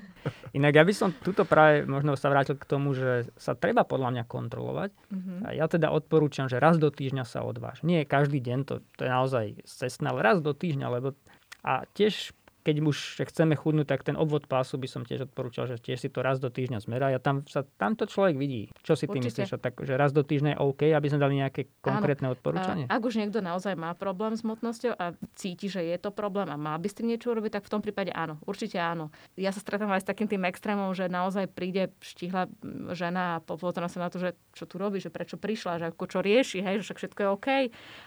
Inak 0.55 0.74
ja 0.74 0.83
by 0.88 0.93
som 0.95 1.09
tuto 1.13 1.43
práve 1.45 1.86
možno 1.86 2.15
sa 2.15 2.31
vrátil 2.31 2.57
k 2.57 2.65
tomu, 2.65 2.95
že 2.95 3.29
sa 3.38 3.53
treba 3.53 3.86
podľa 3.86 4.15
mňa 4.17 4.24
kontrolovať. 4.25 4.91
Mm-hmm. 5.12 5.38
A 5.45 5.48
ja 5.53 5.65
teda 5.69 5.91
odporúčam, 5.93 6.50
že 6.50 6.57
raz 6.57 6.81
do 6.81 6.89
týždňa 6.89 7.24
sa 7.27 7.45
odváž. 7.45 7.86
Nie 7.86 8.07
každý 8.07 8.41
deň, 8.41 8.59
to, 8.65 8.81
to 8.98 9.01
je 9.05 9.12
naozaj 9.12 9.45
cestné, 9.67 10.09
ale 10.09 10.25
raz 10.25 10.41
do 10.41 10.55
týždňa, 10.55 10.88
lebo 10.89 11.13
a 11.59 11.83
tiež 11.91 12.31
keď 12.69 12.85
už 12.85 13.25
chceme 13.25 13.57
chudnúť, 13.57 13.89
tak 13.89 14.05
ten 14.05 14.13
obvod 14.13 14.45
pásu 14.45 14.77
by 14.77 14.85
som 14.85 15.01
tiež 15.01 15.25
odporúčal, 15.25 15.65
že 15.65 15.81
tiež 15.81 16.05
si 16.05 16.09
to 16.13 16.21
raz 16.21 16.38
do 16.38 16.53
týždňa 16.53 16.85
zmerá. 16.85 17.09
A 17.09 17.17
tam 17.17 17.41
sa 17.49 17.65
tamto 17.81 18.05
človek 18.05 18.38
vidí. 18.38 18.69
Čo 18.85 18.93
si 18.93 19.09
ty 19.09 19.17
Určite. 19.17 19.49
myslíš? 19.49 19.57
Tak, 19.57 19.81
že 19.81 19.97
raz 19.97 20.13
do 20.13 20.21
týždňa 20.21 20.53
je 20.53 20.57
OK, 20.61 20.81
aby 20.93 21.07
sme 21.09 21.17
dali 21.17 21.41
nejaké 21.41 21.73
konkrétne 21.81 22.29
Áno. 22.29 22.38
odporúčanie? 22.38 22.85
Ak 22.85 23.01
už 23.01 23.17
niekto 23.17 23.41
naozaj 23.41 23.73
má 23.73 23.97
problém 23.97 24.38
s 24.38 24.45
hmotnosťou 24.45 24.93
a 24.93 25.17
cíti, 25.33 25.65
že 25.65 25.81
je 25.81 25.97
to 25.97 26.13
problém 26.13 26.45
a 26.53 26.61
má 26.61 26.77
by 26.77 26.85
s 26.85 27.01
tým 27.01 27.09
niečo 27.09 27.33
urobiť, 27.33 27.57
tak 27.57 27.65
v 27.65 27.71
tom 27.73 27.81
prípade 27.81 28.13
áno. 28.13 28.38
Určite 28.45 28.77
áno. 28.77 29.09
Ja 29.33 29.49
sa 29.49 29.57
stretám 29.57 29.89
aj 29.89 30.05
s 30.05 30.09
takým 30.13 30.29
tým 30.29 30.45
extrémom, 30.45 30.93
že 30.93 31.09
naozaj 31.09 31.49
príde 31.49 31.89
štihla 32.05 32.45
žena 32.93 33.41
a 33.41 33.41
pozná 33.41 33.89
sa 33.89 34.05
na 34.05 34.13
to, 34.13 34.21
že 34.21 34.38
čo 34.53 34.69
tu 34.69 34.77
robí, 34.77 35.01
že 35.01 35.09
prečo 35.09 35.41
prišla, 35.41 35.81
že 35.81 35.85
ako 35.89 36.05
čo 36.05 36.19
rieši, 36.21 36.61
hej, 36.61 36.85
že 36.85 36.85
však 36.85 36.99
všetko 37.01 37.19
je 37.25 37.29
OK. 37.33 37.47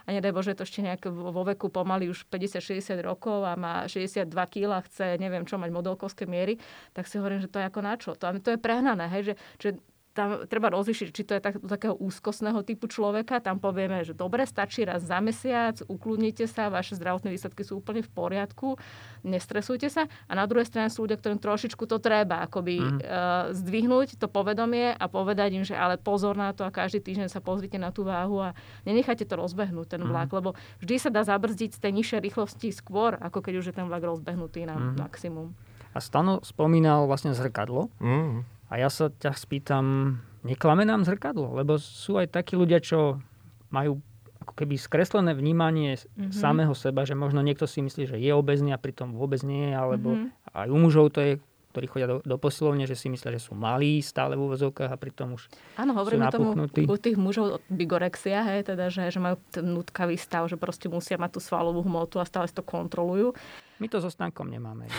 A 0.07 0.09
nedaj 0.13 0.31
Bože, 0.31 0.55
to 0.55 0.63
ešte 0.63 0.85
nejak 0.85 1.09
vo 1.11 1.43
veku 1.43 1.73
pomaly 1.73 2.13
už 2.13 2.29
50-60 2.29 3.01
rokov 3.03 3.43
a 3.43 3.57
má 3.57 3.89
62 3.89 4.29
kg, 4.53 4.85
chce 4.85 5.17
neviem 5.17 5.49
čo 5.49 5.57
mať 5.57 5.73
modelkovské 5.73 6.29
miery, 6.29 6.61
tak 6.93 7.09
si 7.09 7.17
hovorím, 7.17 7.41
že 7.41 7.49
to 7.49 7.57
je 7.57 7.69
ako 7.73 7.81
na 7.81 7.95
čo. 7.97 8.13
To, 8.13 8.29
to 8.37 8.53
je 8.53 8.59
prehnané, 8.61 9.09
hej, 9.09 9.33
že, 9.33 9.35
že 9.57 9.69
tam 10.13 10.45
treba 10.45 10.69
rozlišiť, 10.69 11.09
či 11.09 11.23
to 11.25 11.33
je 11.37 11.41
tak, 11.41 11.57
takého 11.59 11.97
úzkostného 11.97 12.61
typu 12.63 12.85
človeka. 12.85 13.41
Tam 13.41 13.57
povieme, 13.57 14.05
že 14.05 14.13
dobre, 14.13 14.45
stačí 14.45 14.85
raz 14.85 15.01
za 15.01 15.19
mesiac, 15.25 15.81
ukludnite 15.89 16.45
sa, 16.45 16.69
vaše 16.69 17.01
zdravotné 17.01 17.33
výsledky 17.33 17.65
sú 17.65 17.81
úplne 17.81 18.05
v 18.05 18.11
poriadku, 18.13 18.77
nestresujte 19.25 19.89
sa. 19.89 20.05
A 20.29 20.33
na 20.37 20.45
druhej 20.45 20.69
strane 20.69 20.93
sú 20.93 21.09
ľudia, 21.09 21.17
ktorým 21.17 21.41
trošičku 21.41 21.89
to 21.89 21.97
treba 21.97 22.45
akoby 22.45 22.77
mm. 22.77 22.99
uh, 23.01 23.57
zdvihnúť 23.57 24.21
to 24.21 24.29
povedomie 24.29 24.93
a 24.93 25.05
povedať 25.09 25.49
im, 25.57 25.65
že 25.65 25.73
ale 25.73 25.97
pozor 25.97 26.37
na 26.37 26.53
to 26.53 26.69
a 26.69 26.71
každý 26.71 27.01
týždeň 27.01 27.33
sa 27.33 27.41
pozrite 27.41 27.81
na 27.81 27.89
tú 27.89 28.05
váhu 28.05 28.45
a 28.45 28.53
nenechajte 28.85 29.25
to 29.25 29.35
rozbehnúť 29.35 29.97
ten 29.97 30.03
vlak, 30.05 30.29
mm. 30.29 30.37
lebo 30.45 30.51
vždy 30.85 30.97
sa 31.01 31.09
dá 31.09 31.25
zabrzdiť 31.25 31.73
z 31.73 31.81
tej 31.81 31.93
nižšej 31.97 32.21
rýchlosti 32.21 32.69
skôr, 32.69 33.17
ako 33.17 33.41
keď 33.41 33.65
už 33.65 33.67
je 33.73 33.75
ten 33.81 33.89
vlak 33.89 34.05
rozbehnutý 34.05 34.69
na 34.69 34.77
mm. 34.77 35.01
maximum. 35.01 35.57
A 35.93 36.01
Stano 36.01 36.41
spomínal 36.41 37.05
vlastne 37.05 37.37
zrkadlo. 37.37 37.93
Mm. 38.01 38.45
A 38.73 38.81
ja 38.81 38.89
sa 38.89 39.13
ťa 39.13 39.37
spýtam, 39.37 40.17
neklame 40.49 40.89
nám 40.89 41.05
zrkadlo? 41.05 41.53
Lebo 41.61 41.77
sú 41.77 42.17
aj 42.17 42.33
takí 42.33 42.57
ľudia, 42.57 42.81
čo 42.81 43.21
majú 43.69 44.01
ako 44.43 44.53
keby 44.57 44.81
skreslené 44.81 45.37
vnímanie 45.37 46.01
mm-hmm. 46.01 46.33
samého 46.33 46.73
seba, 46.73 47.05
že 47.05 47.13
možno 47.13 47.45
niekto 47.45 47.69
si 47.69 47.85
myslí, 47.85 48.09
že 48.09 48.17
je 48.17 48.33
obezný 48.33 48.73
a 48.73 48.81
pritom 48.81 49.13
vôbec 49.13 49.45
nie, 49.45 49.71
alebo 49.77 50.17
mm-hmm. 50.17 50.57
aj 50.57 50.69
u 50.73 50.77
mužov 50.81 51.13
to 51.13 51.21
je, 51.21 51.33
ktorí 51.73 51.87
chodia 51.89 52.09
do, 52.09 52.17
do 52.25 52.37
posilovne, 52.37 52.85
že 52.85 52.99
si 52.99 53.09
myslia, 53.09 53.33
že 53.37 53.45
sú 53.45 53.57
malí 53.57 54.03
stále 54.05 54.37
v 54.37 54.45
úvozovkách 54.51 54.93
a 54.93 54.99
pritom 55.01 55.37
už 55.39 55.49
Áno, 55.79 55.97
hovoríme 55.97 56.29
tomu 56.29 56.53
u 56.69 56.97
tých 57.01 57.17
mužov 57.17 57.65
bigorexia, 57.73 58.45
hej, 58.45 58.73
teda, 58.73 58.93
že, 58.93 59.09
že 59.09 59.21
majú 59.23 59.41
ten 59.49 59.65
nutkavý 59.65 60.19
stav, 60.21 60.49
že 60.51 60.61
proste 60.61 60.91
musia 60.91 61.17
mať 61.17 61.39
tú 61.39 61.41
svalovú 61.41 61.85
hmotu 61.87 62.21
a 62.21 62.29
stále 62.29 62.45
si 62.51 62.57
to 62.57 62.67
kontrolujú. 62.67 63.33
My 63.81 63.87
to 63.89 64.05
so 64.05 64.13
stankom 64.13 64.53
nemáme. 64.53 64.91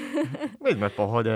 My 0.64 0.70
sme 0.72 0.88
v 0.88 0.96
pohode. 0.96 1.34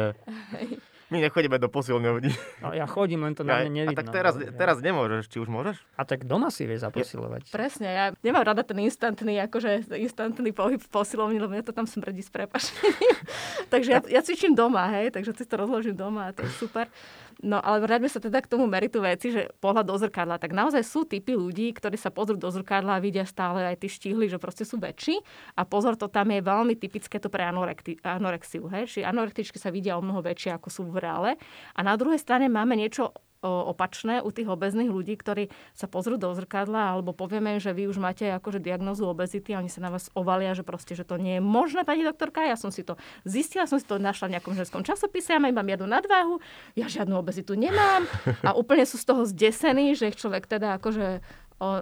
My 1.09 1.25
nechodíme 1.25 1.57
do 1.57 1.73
posilňovní. 1.73 2.61
No, 2.61 2.77
ja 2.77 2.85
chodím, 2.85 3.25
len 3.25 3.33
to 3.33 3.41
na 3.41 3.65
mňa 3.65 3.71
nevidno. 3.73 3.97
A 3.97 4.00
tak 4.05 4.12
teraz, 4.12 4.35
teraz 4.37 4.77
nemôžeš, 4.85 5.33
či 5.33 5.41
už 5.41 5.49
môžeš? 5.49 5.81
A 5.97 6.05
tak 6.05 6.29
doma 6.29 6.53
si 6.53 6.69
vieš 6.69 6.85
zaposilovať. 6.85 7.49
Presne, 7.49 7.88
ja 7.88 8.05
nemám 8.21 8.45
rada 8.45 8.61
ten 8.61 8.77
instantný, 8.85 9.41
akože 9.49 9.88
instantný 9.97 10.53
pohyb 10.53 10.77
v 10.77 10.91
posilovni, 10.93 11.41
lebo 11.41 11.57
mňa 11.57 11.65
to 11.65 11.73
tam 11.73 11.88
smrdí 11.88 12.21
s 12.21 12.29
prepašením. 12.29 13.17
takže 13.73 13.91
ja, 13.97 14.00
ja 14.05 14.21
cvičím 14.21 14.53
doma, 14.53 14.85
hej, 15.00 15.09
takže 15.17 15.33
si 15.33 15.49
to 15.49 15.57
rozložím 15.57 15.97
doma 15.97 16.29
a 16.29 16.35
to 16.37 16.45
je 16.45 16.53
super. 16.61 16.93
No 17.38 17.62
ale 17.62 17.78
vráťme 17.78 18.11
sa 18.11 18.18
teda 18.18 18.42
k 18.42 18.50
tomu 18.50 18.66
meritu 18.66 18.99
veci, 18.99 19.30
že 19.30 19.54
pohľad 19.62 19.87
do 19.87 19.95
zrkadla. 19.95 20.42
Tak 20.42 20.50
naozaj 20.50 20.83
sú 20.83 21.07
typy 21.07 21.38
ľudí, 21.38 21.71
ktorí 21.71 21.95
sa 21.95 22.11
pozrú 22.11 22.35
do 22.35 22.50
zrkadla 22.50 22.99
a 22.99 23.02
vidia 23.02 23.23
stále 23.23 23.62
aj 23.62 23.78
tie 23.78 23.90
štíhly, 23.95 24.26
že 24.26 24.42
proste 24.42 24.66
sú 24.66 24.83
väčší. 24.83 25.23
A 25.54 25.62
pozor, 25.62 25.95
to 25.95 26.11
tam 26.11 26.35
je 26.35 26.42
veľmi 26.42 26.75
typické 26.75 27.23
to 27.23 27.30
pre 27.30 27.47
anorexiu. 27.47 28.66
Hej? 28.75 28.90
Čiže 28.90 29.07
anorektičky 29.07 29.59
sa 29.62 29.71
vidia 29.71 29.95
o 29.95 30.02
mnoho 30.02 30.18
väčšie, 30.18 30.50
ako 30.59 30.66
sú 30.66 30.83
v 30.90 30.99
reále. 30.99 31.30
A 31.78 31.80
na 31.87 31.95
druhej 31.95 32.18
strane 32.18 32.50
máme 32.50 32.75
niečo 32.75 33.14
opačné 33.42 34.18
u 34.18 34.35
tých 34.35 34.50
obezných 34.50 34.90
ľudí, 34.90 35.14
ktorí 35.14 35.50
sa 35.71 35.87
pozrú 35.87 36.18
do 36.18 36.35
zrkadla 36.35 36.99
alebo 36.99 37.14
povieme, 37.14 37.62
že 37.62 37.71
vy 37.71 37.87
už 37.87 38.02
máte 38.02 38.26
akože 38.26 38.59
diagnozu 38.59 39.07
obezity 39.07 39.54
a 39.54 39.62
oni 39.62 39.71
sa 39.71 39.78
na 39.78 39.95
vás 39.95 40.11
ovalia, 40.18 40.59
že 40.59 40.66
proste, 40.66 40.99
že 40.99 41.07
to 41.07 41.16
nie 41.23 41.38
je 41.38 41.42
možné, 41.42 41.87
pani 41.87 42.02
doktorka. 42.02 42.42
Ja 42.42 42.59
som 42.59 42.75
si 42.75 42.83
to 42.83 42.99
zistila, 43.23 43.71
som 43.71 43.78
si 43.78 43.87
to 43.87 44.02
našla 44.02 44.30
v 44.30 44.35
nejakom 44.38 44.59
ženskom 44.59 44.83
časopise, 44.83 45.35
ja 45.35 45.38
mám 45.38 45.54
jednu 45.54 45.87
nadváhu, 45.87 46.42
ja 46.75 46.90
žiadnu 46.90 47.14
obezitu 47.14 47.54
nemám 47.54 48.11
a 48.42 48.50
úplne 48.61 48.83
sú 48.83 48.99
z 48.99 49.07
toho 49.07 49.23
zdesení, 49.23 49.95
že 49.95 50.11
ich 50.11 50.18
človek 50.18 50.50
teda 50.50 50.83
akože 50.83 51.23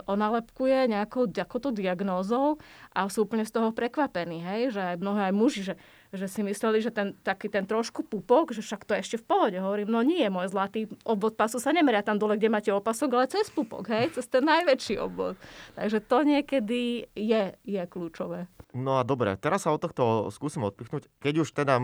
onalepkuje 0.09 0.89
nejakou 0.89 1.29
to 1.29 1.69
diagnózou 1.69 2.57
a 2.97 3.09
sú 3.13 3.29
úplne 3.29 3.45
z 3.45 3.53
toho 3.53 3.77
prekvapení, 3.77 4.41
hej, 4.41 4.73
že 4.73 4.81
aj 4.81 4.97
mnohé 4.97 5.29
aj 5.29 5.35
muži, 5.37 5.61
že 5.73 5.75
že 6.17 6.27
si 6.27 6.41
mysleli, 6.43 6.81
že 6.81 6.91
ten, 6.91 7.13
taký 7.21 7.53
ten 7.53 7.69
trošku 7.69 8.03
pupok, 8.09 8.57
že 8.57 8.65
však 8.65 8.89
to 8.89 8.97
je 8.97 9.03
ešte 9.05 9.17
v 9.21 9.27
pohode. 9.29 9.59
Hovorím, 9.61 9.93
no 9.93 10.01
nie, 10.01 10.25
môj 10.33 10.51
zlatý 10.51 10.91
obvod 11.05 11.37
pasu 11.37 11.61
sa 11.61 11.71
nemeria 11.71 12.01
tam 12.01 12.17
dole, 12.17 12.41
kde 12.41 12.49
máte 12.49 12.71
opasok, 12.73 13.09
ale 13.13 13.25
cez 13.29 13.53
pupok, 13.53 13.87
hej, 13.93 14.17
cez 14.17 14.27
ten 14.27 14.43
najväčší 14.43 14.97
obvod. 14.99 15.37
Takže 15.77 16.01
to 16.01 16.19
niekedy 16.25 17.07
je, 17.13 17.43
je 17.63 17.83
kľúčové. 17.87 18.49
No 18.77 19.01
a 19.01 19.03
dobre, 19.09 19.33
teraz 19.41 19.65
sa 19.65 19.73
od 19.73 19.81
tohto 19.81 20.29
skúsim 20.29 20.61
odpichnúť. 20.61 21.09
Keď 21.25 21.35
už 21.41 21.49
teda 21.57 21.81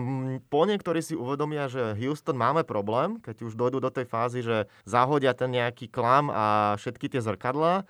po 0.53 0.61
niektorí 0.69 1.01
si 1.01 1.17
uvedomia, 1.17 1.65
že 1.65 1.97
Houston 1.97 2.37
máme 2.37 2.61
problém, 2.61 3.17
keď 3.17 3.49
už 3.49 3.57
dojdú 3.57 3.81
do 3.81 3.89
tej 3.89 4.05
fázy, 4.05 4.45
že 4.45 4.69
zahodia 4.85 5.33
ten 5.33 5.49
nejaký 5.49 5.89
klam 5.89 6.29
a 6.29 6.77
všetky 6.77 7.09
tie 7.09 7.21
zrkadlá, 7.25 7.89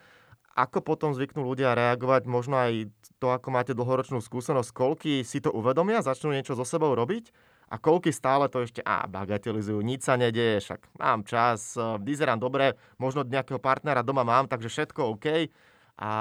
ako 0.54 0.86
potom 0.86 1.18
zvyknú 1.18 1.42
ľudia 1.42 1.74
reagovať, 1.74 2.30
možno 2.30 2.62
aj 2.62 2.94
to, 3.18 3.34
ako 3.34 3.50
máte 3.50 3.74
dlhoročnú 3.74 4.22
skúsenosť, 4.22 4.70
koľky 4.70 5.14
si 5.26 5.42
to 5.42 5.50
uvedomia, 5.50 6.06
začnú 6.06 6.30
niečo 6.30 6.54
so 6.54 6.62
sebou 6.62 6.94
robiť 6.94 7.34
a 7.74 7.82
koľky 7.82 8.14
stále 8.14 8.46
to 8.54 8.62
ešte 8.62 8.86
á, 8.86 9.10
bagatelizujú, 9.10 9.82
nič 9.82 10.06
sa 10.06 10.14
nedieje, 10.14 10.62
však 10.62 10.94
mám 11.02 11.26
čas, 11.26 11.74
e, 11.74 11.82
vyzerám 12.06 12.38
dobre, 12.38 12.78
možno 13.02 13.26
nejakého 13.26 13.58
partnera 13.58 14.06
doma 14.06 14.22
mám, 14.22 14.46
takže 14.46 14.70
všetko 14.70 15.18
OK 15.18 15.50
a 15.98 16.12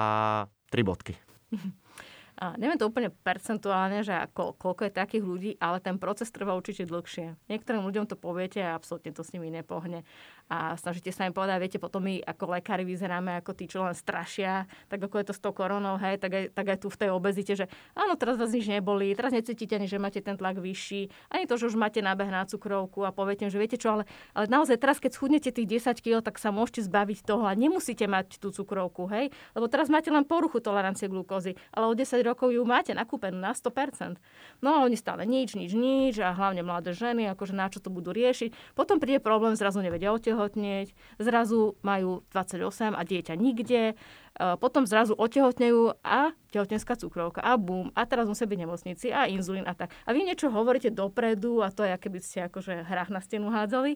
tri 0.72 0.80
bodky. 0.80 1.12
A 2.42 2.58
neviem 2.58 2.74
to 2.74 2.90
úplne 2.90 3.12
percentuálne, 3.22 4.02
že 4.02 4.16
ako, 4.16 4.58
koľko 4.58 4.88
je 4.88 4.98
takých 4.98 5.22
ľudí, 5.22 5.50
ale 5.62 5.78
ten 5.78 5.94
proces 5.94 6.26
trvá 6.32 6.58
určite 6.58 6.88
dlhšie. 6.88 7.38
Niektorým 7.46 7.86
ľuďom 7.86 8.10
to 8.10 8.18
poviete 8.18 8.58
a 8.58 8.74
absolútne 8.74 9.14
to 9.14 9.22
s 9.22 9.30
nimi 9.30 9.46
nepohne. 9.46 10.02
A 10.52 10.76
snažíte 10.76 11.08
sa 11.16 11.24
im 11.24 11.32
povedať, 11.32 11.56
viete, 11.64 11.78
potom 11.80 12.04
my 12.04 12.20
ako 12.28 12.52
lekári 12.52 12.84
vyzeráme 12.84 13.40
ako 13.40 13.56
tí, 13.56 13.64
čo 13.64 13.88
len 13.88 13.96
strašia, 13.96 14.68
tak 14.92 15.00
ako 15.00 15.16
je 15.16 15.26
to 15.32 15.34
s 15.34 15.40
tou 15.40 15.56
koronou, 15.56 15.96
hej, 15.96 16.20
tak 16.20 16.28
aj, 16.28 16.44
tak 16.52 16.66
aj 16.76 16.78
tu 16.84 16.92
v 16.92 17.00
tej 17.00 17.08
obezite, 17.08 17.56
že 17.56 17.72
áno, 17.96 18.20
teraz 18.20 18.36
vás 18.36 18.52
nič 18.52 18.68
neboli, 18.68 19.16
teraz 19.16 19.32
necítite 19.32 19.80
ani, 19.80 19.88
že 19.88 19.96
máte 19.96 20.20
ten 20.20 20.36
tlak 20.36 20.60
vyšší, 20.60 21.32
ani 21.32 21.48
to, 21.48 21.56
že 21.56 21.72
už 21.72 21.80
máte 21.80 22.04
nábeh 22.04 22.28
na 22.28 22.44
cukrovku 22.44 23.00
a 23.00 23.16
poviete, 23.16 23.48
že 23.48 23.56
viete 23.56 23.80
čo, 23.80 23.96
ale, 23.96 24.04
ale 24.36 24.44
naozaj 24.52 24.76
teraz, 24.76 25.00
keď 25.00 25.16
schudnete 25.16 25.48
tých 25.48 25.88
10 25.88 26.04
kg, 26.04 26.20
tak 26.20 26.36
sa 26.36 26.52
môžete 26.52 26.84
zbaviť 26.84 27.24
toho 27.24 27.48
a 27.48 27.56
nemusíte 27.56 28.04
mať 28.04 28.36
tú 28.36 28.52
cukrovku, 28.52 29.08
hej, 29.08 29.32
lebo 29.56 29.72
teraz 29.72 29.88
máte 29.88 30.12
len 30.12 30.28
poruchu 30.28 30.60
tolerancie 30.60 31.08
glukózy, 31.08 31.56
ale 31.72 31.88
o 31.88 31.96
10 31.96 32.20
rokov 32.28 32.52
ju 32.52 32.60
máte 32.68 32.92
nakúpenú 32.92 33.40
na 33.40 33.56
100%. 33.56 34.20
No 34.60 34.76
a 34.76 34.84
oni 34.84 35.00
stále 35.00 35.24
nič, 35.24 35.56
nič, 35.56 35.72
nič 35.72 36.20
a 36.20 36.36
hlavne 36.36 36.60
mladé 36.60 36.92
ženy, 36.92 37.32
akože 37.32 37.56
na 37.56 37.72
čo 37.72 37.80
to 37.80 37.88
budú 37.88 38.12
riešiť. 38.12 38.76
Potom 38.76 39.00
príde 39.00 39.16
problém, 39.16 39.56
zrazu 39.56 39.80
nevedia 39.80 40.12
otehotnieť, 40.42 40.90
zrazu 41.22 41.78
majú 41.86 42.26
28 42.34 42.98
a 42.98 43.02
dieťa 43.06 43.34
nikde, 43.38 43.82
e, 43.92 43.94
potom 44.58 44.82
zrazu 44.82 45.14
otehotnejú 45.14 46.02
a 46.02 46.34
tehotenská 46.50 46.98
cukrovka 46.98 47.38
a 47.38 47.54
bum, 47.54 47.94
a 47.94 48.02
teraz 48.02 48.26
musia 48.26 48.50
byť 48.50 48.58
nemocnici 48.58 49.06
a 49.14 49.30
inzulín 49.30 49.64
a 49.70 49.78
tak. 49.78 49.94
A 50.02 50.10
vy 50.10 50.26
niečo 50.26 50.50
hovoríte 50.50 50.90
dopredu 50.90 51.62
a 51.62 51.70
to 51.70 51.86
je, 51.86 51.94
aké 51.94 52.10
by 52.10 52.18
ste 52.18 52.50
akože 52.50 52.82
hrách 52.84 53.14
na 53.14 53.22
stenu 53.22 53.48
hádzali. 53.48 53.94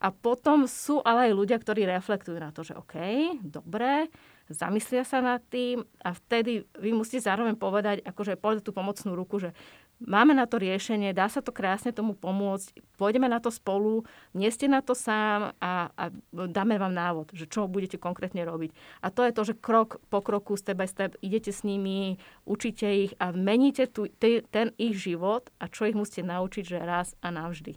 A 0.00 0.08
potom 0.08 0.64
sú 0.64 1.04
ale 1.04 1.28
aj 1.28 1.36
ľudia, 1.36 1.60
ktorí 1.60 1.84
reflektujú 1.84 2.40
na 2.40 2.48
to, 2.56 2.64
že 2.64 2.72
OK, 2.72 2.96
dobre, 3.44 4.08
zamyslia 4.48 5.04
sa 5.04 5.20
nad 5.20 5.44
tým 5.52 5.84
a 6.00 6.16
vtedy 6.16 6.64
vy 6.80 6.96
musíte 6.96 7.28
zároveň 7.28 7.52
povedať, 7.52 8.00
akože 8.08 8.40
povedať 8.40 8.64
tú 8.64 8.72
pomocnú 8.72 9.12
ruku, 9.12 9.36
že 9.36 9.52
máme 10.00 10.32
na 10.32 10.48
to 10.48 10.56
riešenie, 10.56 11.12
dá 11.12 11.28
sa 11.28 11.44
to 11.44 11.52
krásne 11.52 11.92
tomu 11.92 12.16
pomôcť, 12.16 12.72
pôjdeme 12.96 13.28
na 13.28 13.38
to 13.38 13.52
spolu, 13.52 14.08
nie 14.32 14.48
ste 14.48 14.66
na 14.66 14.80
to 14.80 14.96
sám 14.96 15.52
a, 15.60 15.92
a 15.92 16.04
dáme 16.32 16.80
vám 16.80 16.96
návod, 16.96 17.36
že 17.36 17.44
čo 17.44 17.68
budete 17.68 18.00
konkrétne 18.00 18.42
robiť. 18.48 18.72
A 19.04 19.12
to 19.12 19.22
je 19.28 19.32
to, 19.36 19.42
že 19.52 19.54
krok 19.60 20.00
po 20.08 20.24
kroku, 20.24 20.56
step 20.56 20.80
by 20.80 20.88
step, 20.88 21.20
idete 21.20 21.52
s 21.52 21.62
nimi, 21.62 22.16
učíte 22.48 22.88
ich 22.88 23.12
a 23.20 23.30
meníte 23.30 23.86
tu, 23.86 24.08
te, 24.08 24.40
ten 24.48 24.72
ich 24.80 24.96
život 24.96 25.52
a 25.60 25.68
čo 25.68 25.84
ich 25.84 25.96
musíte 25.96 26.24
naučiť, 26.24 26.64
že 26.64 26.78
raz 26.80 27.12
a 27.20 27.28
navždy. 27.28 27.76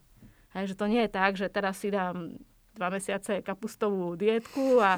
Hej, 0.56 0.74
že 0.74 0.80
to 0.80 0.86
nie 0.88 1.02
je 1.06 1.12
tak, 1.12 1.36
že 1.36 1.50
teraz 1.50 1.82
si 1.82 1.90
dám 1.90 2.40
dva 2.74 2.90
mesiace 2.90 3.42
kapustovú 3.42 4.18
dietku 4.18 4.82
a 4.82 4.98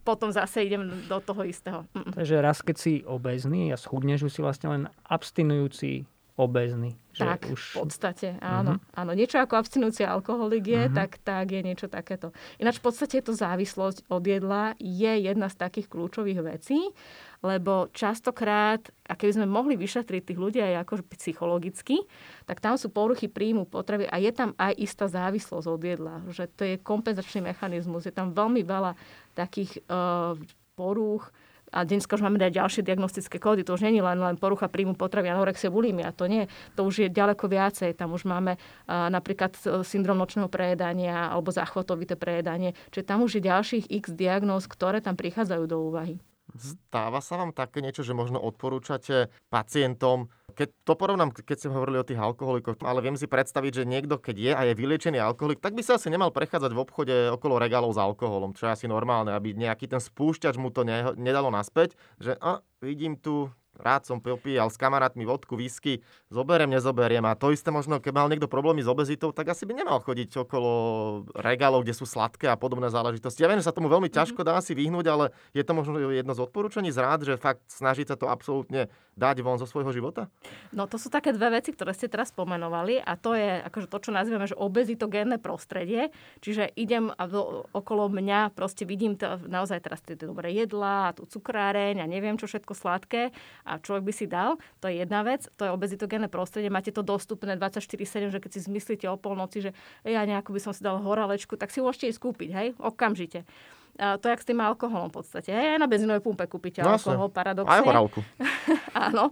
potom 0.00 0.32
zase 0.32 0.64
idem 0.64 0.88
do 1.08 1.20
toho 1.20 1.44
istého. 1.44 1.84
Takže 2.16 2.40
raz, 2.40 2.64
keď 2.64 2.76
si 2.80 2.92
obezný 3.04 3.72
a 3.72 3.76
schudneš, 3.76 4.28
už 4.28 4.32
si 4.32 4.40
vlastne 4.40 4.68
len 4.72 4.82
abstinujúci 5.04 6.08
obezný. 6.38 6.98
Že 7.10 7.24
tak, 7.26 7.40
už... 7.50 7.62
v 7.74 7.76
podstate, 7.82 8.28
áno. 8.38 8.78
Uh-huh. 8.78 8.98
áno. 8.98 9.12
Niečo 9.18 9.42
ako 9.42 9.58
abstinúcia 9.58 10.06
alkoholik 10.06 10.62
je, 10.62 10.82
uh-huh. 10.86 10.94
tak, 10.94 11.18
tak 11.20 11.50
je 11.50 11.60
niečo 11.66 11.90
takéto. 11.90 12.30
Ináč 12.62 12.78
v 12.78 12.86
podstate 12.86 13.18
to 13.18 13.34
závislosť 13.34 14.06
od 14.06 14.22
jedla 14.22 14.78
je 14.78 15.12
jedna 15.26 15.50
z 15.50 15.56
takých 15.58 15.90
kľúčových 15.90 16.40
vecí, 16.46 16.78
lebo 17.42 17.90
častokrát, 17.90 18.84
a 19.10 19.18
keby 19.18 19.42
sme 19.42 19.46
mohli 19.50 19.74
vyšetriť 19.74 20.22
tých 20.22 20.38
ľudí 20.38 20.60
aj 20.62 20.86
ako 20.86 21.02
psychologicky, 21.18 22.04
tak 22.46 22.62
tam 22.62 22.78
sú 22.78 22.92
poruchy 22.92 23.26
príjmu 23.26 23.66
potravy 23.66 24.06
a 24.06 24.16
je 24.20 24.30
tam 24.30 24.54
aj 24.60 24.76
istá 24.78 25.10
závislosť 25.10 25.66
od 25.66 25.82
jedla. 25.82 26.16
Že 26.30 26.44
to 26.54 26.62
je 26.62 26.74
kompenzačný 26.78 27.42
mechanizmus. 27.42 28.06
Je 28.06 28.14
tam 28.14 28.30
veľmi 28.30 28.62
veľa 28.62 28.94
takých 29.34 29.82
uh, 29.88 30.38
porúch, 30.78 31.32
a 31.70 31.86
dneska 31.86 32.18
už 32.18 32.22
máme 32.26 32.42
aj 32.42 32.54
ďalšie 32.54 32.82
diagnostické 32.82 33.38
kódy, 33.38 33.62
to 33.62 33.74
už 33.74 33.86
nie 33.86 33.98
je 33.98 34.04
len, 34.04 34.18
len 34.18 34.36
porucha 34.36 34.66
príjmu 34.66 34.98
potravy, 34.98 35.30
anorexia, 35.30 35.70
bulimia, 35.70 36.10
to 36.10 36.26
nie, 36.26 36.50
to 36.74 36.82
už 36.82 37.06
je 37.06 37.08
ďaleko 37.08 37.46
viacej. 37.46 37.94
Tam 37.94 38.10
už 38.10 38.26
máme 38.26 38.58
uh, 38.58 39.08
napríklad 39.08 39.54
e, 39.62 39.86
syndrom 39.86 40.18
nočného 40.18 40.50
prejedania 40.50 41.30
alebo 41.30 41.54
záchvatovité 41.54 42.18
prejedanie, 42.18 42.74
čiže 42.90 43.06
tam 43.06 43.22
už 43.22 43.38
je 43.38 43.42
ďalších 43.46 43.84
x 44.02 44.12
diagnóz, 44.14 44.66
ktoré 44.66 44.98
tam 44.98 45.14
prichádzajú 45.14 45.64
do 45.70 45.78
úvahy. 45.78 46.18
Stáva 46.58 47.22
sa 47.22 47.38
vám 47.38 47.54
také 47.54 47.78
niečo, 47.78 48.02
že 48.02 48.16
možno 48.16 48.42
odporúčate 48.42 49.30
pacientom, 49.52 50.26
keď 50.60 50.68
to 50.84 50.92
porovnám, 50.92 51.32
keď 51.32 51.56
ste 51.56 51.72
hovorili 51.72 51.96
o 51.96 52.04
tých 52.04 52.20
alkoholikoch, 52.20 52.76
ale 52.84 53.00
viem 53.00 53.16
si 53.16 53.24
predstaviť, 53.24 53.80
že 53.80 53.88
niekto, 53.88 54.20
keď 54.20 54.36
je 54.36 54.52
a 54.52 54.60
je 54.68 54.76
vyliečený 54.76 55.16
alkoholik, 55.16 55.64
tak 55.64 55.72
by 55.72 55.80
sa 55.80 55.96
asi 55.96 56.12
nemal 56.12 56.28
prechádzať 56.28 56.76
v 56.76 56.82
obchode 56.84 57.14
okolo 57.32 57.56
regálov 57.56 57.96
s 57.96 58.02
alkoholom, 58.04 58.52
čo 58.52 58.68
je 58.68 58.74
asi 58.76 58.84
normálne, 58.84 59.32
aby 59.32 59.56
nejaký 59.56 59.88
ten 59.88 60.04
spúšťač 60.04 60.60
mu 60.60 60.68
to 60.68 60.84
ne, 60.84 61.16
nedalo 61.16 61.48
naspäť, 61.48 61.96
že 62.20 62.36
a, 62.44 62.60
vidím 62.84 63.16
tu 63.16 63.48
rád 63.80 64.06
som 64.06 64.20
popíjal 64.20 64.68
s 64.68 64.76
kamarátmi 64.76 65.24
vodku, 65.24 65.56
whisky, 65.56 66.04
zoberiem, 66.28 66.70
nezoberiem. 66.70 67.24
A 67.26 67.34
to 67.34 67.50
isté 67.50 67.72
možno, 67.72 67.98
keď 67.98 68.12
mal 68.12 68.28
niekto 68.28 68.46
problémy 68.46 68.84
s 68.84 68.88
obezitou, 68.88 69.32
tak 69.32 69.50
asi 69.50 69.64
by 69.64 69.80
nemal 69.80 69.98
chodiť 70.04 70.46
okolo 70.46 70.70
regálov, 71.34 71.82
kde 71.82 71.96
sú 71.96 72.04
sladké 72.04 72.46
a 72.46 72.60
podobné 72.60 72.92
záležitosti. 72.92 73.42
Ja 73.42 73.50
viem, 73.50 73.58
že 73.58 73.68
sa 73.68 73.76
tomu 73.76 73.88
veľmi 73.88 74.12
ťažko 74.12 74.44
dá 74.44 74.60
si 74.60 74.76
vyhnúť, 74.76 75.06
ale 75.08 75.24
je 75.56 75.64
to 75.64 75.72
možno 75.72 75.96
jedno 76.12 76.32
z 76.36 76.44
odporúčaní 76.44 76.92
z 76.92 76.98
rád, 77.00 77.20
že 77.24 77.40
fakt 77.40 77.64
snažiť 77.66 78.12
sa 78.12 78.16
to 78.20 78.28
absolútne 78.28 78.92
dať 79.18 79.44
von 79.44 79.60
zo 79.60 79.68
svojho 79.68 79.92
života? 79.92 80.32
No 80.72 80.88
to 80.88 80.96
sú 80.96 81.12
také 81.12 81.34
dve 81.36 81.60
veci, 81.60 81.76
ktoré 81.76 81.92
ste 81.92 82.08
teraz 82.08 82.32
spomenovali 82.32 83.02
a 83.02 83.18
to 83.20 83.36
je 83.36 83.60
akože 83.68 83.90
to, 83.90 83.98
čo 84.00 84.10
nazývame, 84.16 84.48
že 84.48 84.56
obezitogénne 84.56 85.36
prostredie. 85.36 86.08
Čiže 86.40 86.72
idem 86.78 87.12
a 87.12 87.24
okolo 87.76 88.08
mňa 88.08 88.56
proste 88.56 88.88
vidím 88.88 89.20
to, 89.20 89.36
naozaj 89.44 89.84
teraz 89.84 90.00
tie 90.00 90.16
dobré 90.16 90.56
jedlá 90.56 91.12
a 91.12 91.14
tú 91.14 91.28
cukráreň 91.28 92.00
a 92.00 92.06
neviem 92.08 92.40
čo 92.40 92.48
všetko 92.48 92.72
sladké 92.72 93.30
a 93.68 93.69
človek 93.78 94.02
by 94.02 94.12
si 94.12 94.26
dal. 94.26 94.58
To 94.82 94.90
je 94.90 94.98
jedna 95.04 95.22
vec, 95.22 95.46
to 95.54 95.62
je 95.68 95.70
obezitogénne 95.70 96.26
prostredie. 96.26 96.72
Máte 96.72 96.90
to 96.90 97.06
dostupné 97.06 97.54
24-7, 97.54 98.34
že 98.34 98.38
keď 98.42 98.50
si 98.50 98.60
zmyslíte 98.66 99.06
o 99.06 99.14
polnoci, 99.14 99.68
že 99.68 99.70
ja 100.02 100.26
nejakú 100.26 100.50
by 100.50 100.60
som 100.60 100.72
si 100.74 100.82
dal 100.82 100.98
horalečku, 100.98 101.54
tak 101.54 101.70
si 101.70 101.78
môžete 101.78 102.10
ísť 102.10 102.20
kúpiť, 102.20 102.50
hej, 102.50 102.68
okamžite. 102.80 103.46
A 104.00 104.16
to 104.16 104.30
je 104.30 104.32
jak 104.32 104.42
s 104.42 104.48
tým 104.48 104.64
alkoholom 104.64 105.12
v 105.12 105.20
podstate. 105.20 105.52
Aj 105.52 105.76
na 105.76 105.84
benzínovej 105.84 106.24
pumpe 106.24 106.48
kúpite 106.48 106.80
no, 106.80 106.96
alkohol, 106.96 107.28
paradoxne. 107.28 107.74
Aj 107.74 107.84
horálku. 107.84 108.24
Áno. 109.10 109.28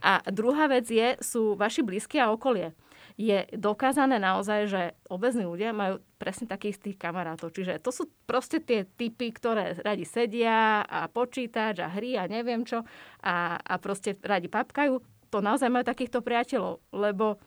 A 0.00 0.24
druhá 0.32 0.72
vec 0.72 0.88
je, 0.88 1.20
sú 1.20 1.52
vaši 1.52 1.84
blízky 1.84 2.16
a 2.16 2.32
okolie 2.32 2.72
je 3.16 3.48
dokázané 3.56 4.20
naozaj, 4.20 4.60
že 4.68 4.82
obezní 5.08 5.48
ľudia 5.48 5.72
majú 5.72 6.04
presne 6.20 6.44
takých 6.44 6.76
istých 6.76 7.00
kamarátov. 7.00 7.48
Čiže 7.48 7.80
to 7.80 7.88
sú 7.88 8.12
proste 8.28 8.60
tie 8.60 8.84
typy, 8.84 9.32
ktoré 9.32 9.72
radi 9.80 10.04
sedia 10.04 10.84
a 10.84 11.08
počítač 11.08 11.80
a 11.80 11.88
hry 11.88 12.20
a 12.20 12.28
neviem 12.28 12.68
čo 12.68 12.84
a, 13.24 13.56
a 13.56 13.74
proste 13.80 14.20
radi 14.20 14.52
papkajú. 14.52 15.00
To 15.32 15.38
naozaj 15.40 15.72
majú 15.72 15.88
takýchto 15.88 16.20
priateľov, 16.20 16.84
lebo 16.92 17.40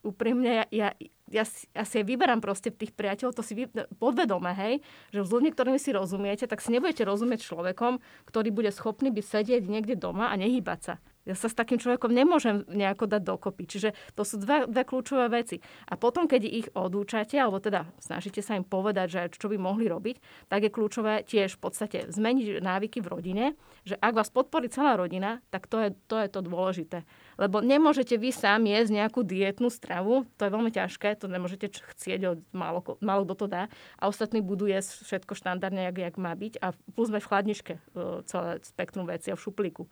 úprimne 0.00 0.64
ja, 0.72 0.96
ja, 1.28 1.44
ja 1.74 1.84
si 1.84 1.98
vyberám 2.00 2.40
proste 2.40 2.72
tých 2.72 2.96
priateľov, 2.96 3.36
to 3.36 3.44
si 3.44 3.52
vy, 3.52 3.64
podvedome, 4.00 4.54
hej, 4.54 4.74
že 5.10 5.26
s 5.26 5.32
ľuďmi, 5.34 5.50
ktorými 5.52 5.80
si 5.82 5.90
rozumiete, 5.90 6.46
tak 6.46 6.62
si 6.62 6.70
nebudete 6.72 7.02
rozumieť 7.02 7.42
človekom, 7.42 7.98
ktorý 8.30 8.48
bude 8.54 8.70
schopný 8.70 9.10
byť 9.12 9.24
sedieť 9.26 9.62
niekde 9.66 9.98
doma 9.98 10.30
a 10.30 10.38
nehýbať 10.38 10.80
sa. 10.80 10.94
Ja 11.26 11.34
sa 11.34 11.50
s 11.50 11.58
takým 11.58 11.82
človekom 11.82 12.14
nemôžem 12.14 12.62
nejako 12.70 13.10
dať 13.10 13.22
dokopy. 13.26 13.66
Čiže 13.66 13.92
to 14.14 14.22
sú 14.22 14.38
dve, 14.38 14.70
dve 14.70 14.86
kľúčové 14.86 15.26
veci. 15.26 15.58
A 15.90 15.98
potom, 15.98 16.30
keď 16.30 16.42
ich 16.46 16.70
odúčate, 16.70 17.34
alebo 17.34 17.58
teda 17.58 17.90
snažíte 17.98 18.40
sa 18.46 18.54
im 18.54 18.62
povedať, 18.62 19.06
že 19.10 19.20
čo 19.34 19.50
by 19.50 19.58
mohli 19.58 19.90
robiť, 19.90 20.46
tak 20.46 20.62
je 20.62 20.70
kľúčové 20.70 21.26
tiež 21.26 21.58
v 21.58 21.60
podstate 21.60 21.98
zmeniť 22.14 22.62
návyky 22.62 23.02
v 23.02 23.10
rodine, 23.10 23.44
že 23.82 23.98
ak 23.98 24.14
vás 24.14 24.30
podporí 24.30 24.70
celá 24.70 24.94
rodina, 24.94 25.42
tak 25.50 25.66
to 25.66 25.82
je 25.82 25.90
to, 26.06 26.16
je 26.22 26.28
to 26.30 26.40
dôležité. 26.46 27.02
Lebo 27.36 27.60
nemôžete 27.60 28.16
vy 28.16 28.32
sám 28.32 28.64
jesť 28.64 28.90
nejakú 28.96 29.20
dietnú 29.20 29.68
stravu, 29.68 30.24
to 30.40 30.48
je 30.48 30.50
veľmi 30.52 30.72
ťažké, 30.72 31.20
to 31.20 31.28
nemôžete 31.28 31.68
chcieť, 31.96 32.48
málo, 32.56 32.80
málo 33.04 33.28
kto 33.28 33.44
to 33.44 33.46
dá. 33.46 33.62
A 34.00 34.08
ostatní 34.08 34.40
budú 34.40 34.64
jesť 34.64 35.04
všetko 35.04 35.36
štandardne, 35.36 35.92
jak, 35.92 35.96
jak 36.00 36.16
má 36.16 36.32
byť. 36.32 36.60
A 36.64 36.72
plus 36.96 37.12
sme 37.12 37.20
v 37.20 37.28
chladničke 37.28 37.74
e, 37.76 37.80
celé 38.24 38.60
spektrum 38.64 39.04
veci 39.04 39.28
a 39.28 39.36
v 39.36 39.44
šuplíku. 39.44 39.84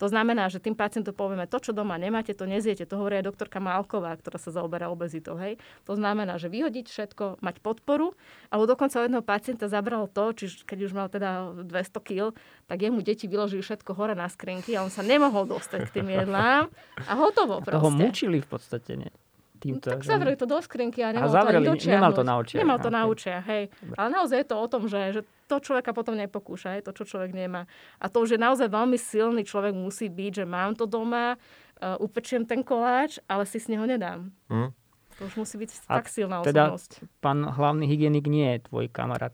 To 0.00 0.06
znamená, 0.08 0.48
že 0.48 0.60
tým 0.60 0.76
pacientom 0.76 1.12
povieme, 1.12 1.48
to, 1.48 1.60
čo 1.60 1.76
doma 1.76 2.00
nemáte, 2.00 2.32
to 2.32 2.48
neziete. 2.48 2.88
To 2.88 3.00
hovorí 3.00 3.20
aj 3.20 3.28
doktorka 3.28 3.60
Malková, 3.60 4.16
ktorá 4.16 4.40
sa 4.40 4.52
zaoberá 4.52 4.88
obezitou. 4.88 5.36
Hej. 5.36 5.60
To 5.88 5.96
znamená, 5.96 6.36
že 6.40 6.52
vyhodiť 6.52 6.88
všetko, 6.88 7.44
mať 7.44 7.60
podporu, 7.60 8.16
alebo 8.48 8.64
dokonca 8.68 9.04
jedného 9.04 9.24
pacienta 9.24 9.68
zabralo 9.68 10.08
to, 10.08 10.32
či 10.36 10.44
keď 10.64 10.78
už 10.88 10.92
mal 10.92 11.08
teda 11.08 11.64
200 11.64 11.96
kg, 12.00 12.32
tak 12.68 12.78
jemu 12.80 13.00
deti 13.00 13.28
vyložili 13.28 13.64
všetko 13.64 13.92
hore 13.96 14.12
na 14.12 14.28
skrinky 14.28 14.76
a 14.76 14.84
on 14.84 14.92
sa 14.92 15.00
nemohol 15.00 15.48
dostať 15.48 15.88
k 15.88 15.94
tým 16.00 16.08
jedlám. 16.12 16.68
A 17.08 17.12
hotovo 17.14 17.60
proste. 17.60 17.76
Toho 17.76 17.90
mučili 17.92 18.38
v 18.40 18.48
podstate, 18.48 18.92
nie? 18.96 19.10
Týmto, 19.56 19.88
tak 19.88 20.04
zavreli 20.04 20.36
to 20.36 20.44
do 20.44 20.60
skrinky 20.60 21.00
a 21.00 21.16
nemal 21.16 21.32
a 21.32 21.32
zavreli, 21.32 21.64
to 21.64 21.72
ani 21.72 21.88
Nemal 21.88 22.12
to 22.12 22.24
na 22.28 22.34
očiach. 22.36 22.60
Nemal 22.60 22.78
to 22.78 22.90
na 22.92 23.02
očiach, 23.08 23.44
hej. 23.48 23.72
Ale 23.96 24.08
naozaj 24.12 24.44
je 24.44 24.48
to 24.52 24.56
o 24.60 24.66
tom, 24.68 24.82
že, 24.84 25.00
že 25.16 25.20
to 25.48 25.56
človeka 25.64 25.96
potom 25.96 26.12
nepokúša, 26.12 26.76
je 26.76 26.84
to, 26.84 26.92
čo 26.92 27.16
človek 27.16 27.32
nemá. 27.32 27.64
A 27.96 28.12
to 28.12 28.20
už 28.20 28.36
je 28.36 28.40
naozaj 28.40 28.68
veľmi 28.68 29.00
silný 29.00 29.48
človek 29.48 29.72
musí 29.72 30.12
byť, 30.12 30.42
že 30.42 30.44
mám 30.44 30.76
to 30.76 30.84
doma, 30.84 31.40
uh, 31.80 31.96
upečiem 31.96 32.44
ten 32.44 32.60
koláč, 32.60 33.16
ale 33.24 33.48
si 33.48 33.56
s 33.56 33.72
neho 33.72 33.88
nedám. 33.88 34.28
Mm. 34.52 34.76
To 35.16 35.20
už 35.24 35.34
musí 35.40 35.56
byť 35.56 35.70
a 35.88 36.04
tak 36.04 36.12
silná 36.12 36.44
teda 36.44 36.76
osobnosť. 36.76 37.08
pán 37.24 37.40
hlavný 37.48 37.88
hygienik 37.88 38.28
nie 38.28 38.60
je 38.60 38.68
tvoj 38.68 38.92
kamarát. 38.92 39.32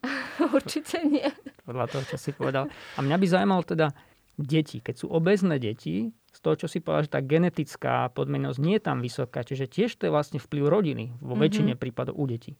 Určite 0.56 1.04
nie. 1.04 1.28
Podľa 1.68 1.84
toho, 1.92 2.02
čo 2.08 2.16
si 2.16 2.32
povedal. 2.32 2.72
A 2.96 2.98
mňa 3.04 3.16
by 3.20 3.26
zaujímalo 3.28 3.62
teda 3.68 3.92
deti. 4.40 4.80
Keď 4.80 5.04
sú 5.04 5.06
obezné 5.12 5.60
deti, 5.60 6.08
z 6.38 6.40
toho, 6.46 6.54
čo 6.54 6.68
si 6.70 6.78
povedal, 6.78 7.10
že 7.10 7.14
tá 7.18 7.20
genetická 7.20 8.14
podmenosť 8.14 8.58
nie 8.62 8.78
je 8.78 8.82
tam 8.86 9.02
vysoká, 9.02 9.42
čiže 9.42 9.66
tiež 9.66 9.98
to 9.98 10.06
je 10.06 10.14
vlastne 10.14 10.38
vplyv 10.38 10.70
rodiny 10.70 11.18
vo 11.18 11.34
mm-hmm. 11.34 11.42
väčšine 11.42 11.72
prípadov 11.74 12.14
u 12.14 12.30
detí. 12.30 12.54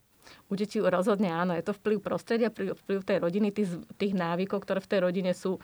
U 0.51 0.59
detí 0.59 0.83
rozhodne 0.83 1.33
áno, 1.33 1.57
je 1.57 1.65
to 1.65 1.73
vplyv 1.73 2.05
prostredia, 2.05 2.53
vplyv 2.53 3.01
tej 3.01 3.19
rodiny, 3.23 3.49
tých, 3.55 3.81
tých 3.97 4.13
návykov, 4.13 4.67
ktoré 4.67 4.83
v 4.83 4.91
tej 4.91 5.01
rodine 5.01 5.33
sú. 5.33 5.57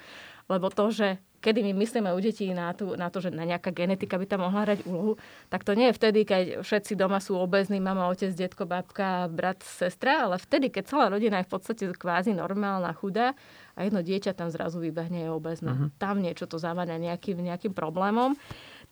Lebo 0.48 0.72
to, 0.72 0.88
že 0.88 1.20
kedy 1.44 1.60
my 1.60 1.72
myslíme 1.76 2.08
u 2.12 2.20
detí 2.20 2.48
na, 2.56 2.72
tú, 2.72 2.96
na 2.96 3.12
to, 3.12 3.20
že 3.20 3.28
na 3.28 3.44
nejaká 3.44 3.68
genetika 3.72 4.16
by 4.16 4.24
tam 4.24 4.48
mohla 4.48 4.64
hrať 4.64 4.88
úlohu, 4.88 5.20
tak 5.52 5.60
to 5.64 5.76
nie 5.76 5.92
je 5.92 5.96
vtedy, 6.00 6.24
keď 6.24 6.44
všetci 6.64 6.96
doma 6.96 7.20
sú 7.20 7.36
obezní, 7.36 7.80
mama, 7.80 8.08
otec, 8.08 8.32
detko, 8.32 8.64
babka, 8.64 9.28
brat, 9.28 9.60
sestra, 9.60 10.24
ale 10.24 10.40
vtedy, 10.40 10.72
keď 10.72 10.84
celá 10.88 11.06
rodina 11.12 11.44
je 11.44 11.48
v 11.48 11.52
podstate 11.52 11.84
kvázi 11.92 12.32
normálna, 12.32 12.96
chudá 12.96 13.36
a 13.74 13.78
jedno 13.86 14.00
dieťa 14.00 14.38
tam 14.38 14.48
zrazu 14.50 14.78
vybehne 14.78 15.26
je 15.26 15.30
obezné. 15.30 15.70
Uh-huh. 15.74 15.90
Tam 15.98 16.22
niečo 16.22 16.46
to 16.46 16.62
zavania 16.62 16.98
nejakým, 16.98 17.42
nejakým 17.42 17.74
problémom. 17.74 18.38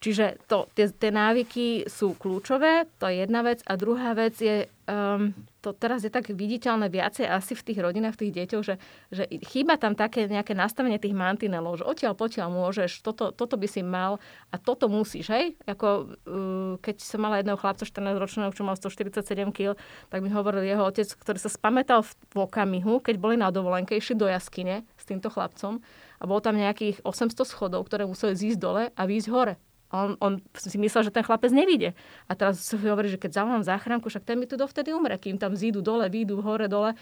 Čiže 0.02 0.42
to, 0.50 0.66
tie, 0.74 0.90
tie 0.90 1.14
návyky 1.14 1.86
sú 1.86 2.18
kľúčové, 2.18 2.90
to 2.98 3.06
je 3.06 3.22
jedna 3.22 3.46
vec. 3.46 3.62
A 3.70 3.78
druhá 3.78 4.18
vec 4.18 4.34
je, 4.34 4.66
um, 4.90 5.30
to 5.62 5.70
teraz 5.70 6.02
je 6.02 6.10
tak 6.10 6.26
viditeľné 6.34 6.90
viacej 6.90 7.30
asi 7.30 7.54
v 7.54 7.62
tých 7.62 7.78
rodinách, 7.78 8.18
v 8.18 8.26
tých 8.26 8.34
deťoch, 8.42 8.62
že, 8.66 8.74
že 9.14 9.30
chýba 9.46 9.78
tam 9.78 9.94
také 9.94 10.26
nejaké 10.26 10.58
nastavenie 10.58 10.98
tých 10.98 11.14
mantinelov, 11.14 11.78
že 11.78 11.86
odtiaľ 11.86 12.18
potiaľ 12.18 12.50
môžeš, 12.50 13.06
toto, 13.06 13.30
toto 13.30 13.54
by 13.54 13.70
si 13.70 13.86
mal 13.86 14.18
a 14.50 14.58
toto 14.58 14.90
musíš, 14.90 15.30
hej? 15.30 15.54
Ako, 15.70 16.18
uh, 16.26 16.74
keď 16.82 16.98
som 16.98 17.22
mala 17.22 17.38
jedného 17.38 17.54
chlapca 17.54 17.86
14-ročného, 17.86 18.50
čo 18.50 18.66
mal 18.66 18.74
147 18.74 19.54
kg, 19.54 19.78
tak 20.10 20.18
mi 20.18 20.28
hovoril 20.34 20.66
jeho 20.66 20.82
otec, 20.82 21.06
ktorý 21.06 21.38
sa 21.38 21.48
spamätal 21.48 22.02
v 22.02 22.36
okamihu, 22.36 22.98
keď 22.98 23.22
boli 23.22 23.38
na 23.38 23.54
dovolenke, 23.54 23.94
išli 23.94 24.18
do 24.18 24.26
jaskyne 24.26 24.82
s 24.98 25.04
týmto 25.06 25.30
chlapcom 25.30 25.78
a 26.18 26.22
bolo 26.26 26.42
tam 26.42 26.58
nejakých 26.58 27.06
800 27.06 27.38
schodov, 27.46 27.86
ktoré 27.86 28.02
museli 28.06 28.34
zísť 28.34 28.58
dole 28.58 28.82
a 28.90 29.02
výjsť 29.06 29.30
hore. 29.30 29.54
On, 29.92 30.16
on 30.24 30.40
si 30.56 30.80
myslel, 30.80 31.08
že 31.08 31.14
ten 31.14 31.20
chlapec 31.20 31.52
nevíde. 31.52 31.92
A 32.26 32.32
teraz 32.32 32.64
si 32.64 32.74
hovorí, 32.80 33.12
že 33.12 33.20
keď 33.20 33.44
zavolám 33.44 33.64
záchranku, 33.64 34.08
však 34.08 34.24
ten 34.24 34.40
mi 34.40 34.48
tu 34.48 34.56
dovtedy 34.56 34.96
umre, 34.96 35.20
kým 35.20 35.36
tam 35.36 35.52
zídu 35.52 35.84
dole, 35.84 36.08
výjdu 36.08 36.40
hore, 36.40 36.66
dole. 36.66 36.96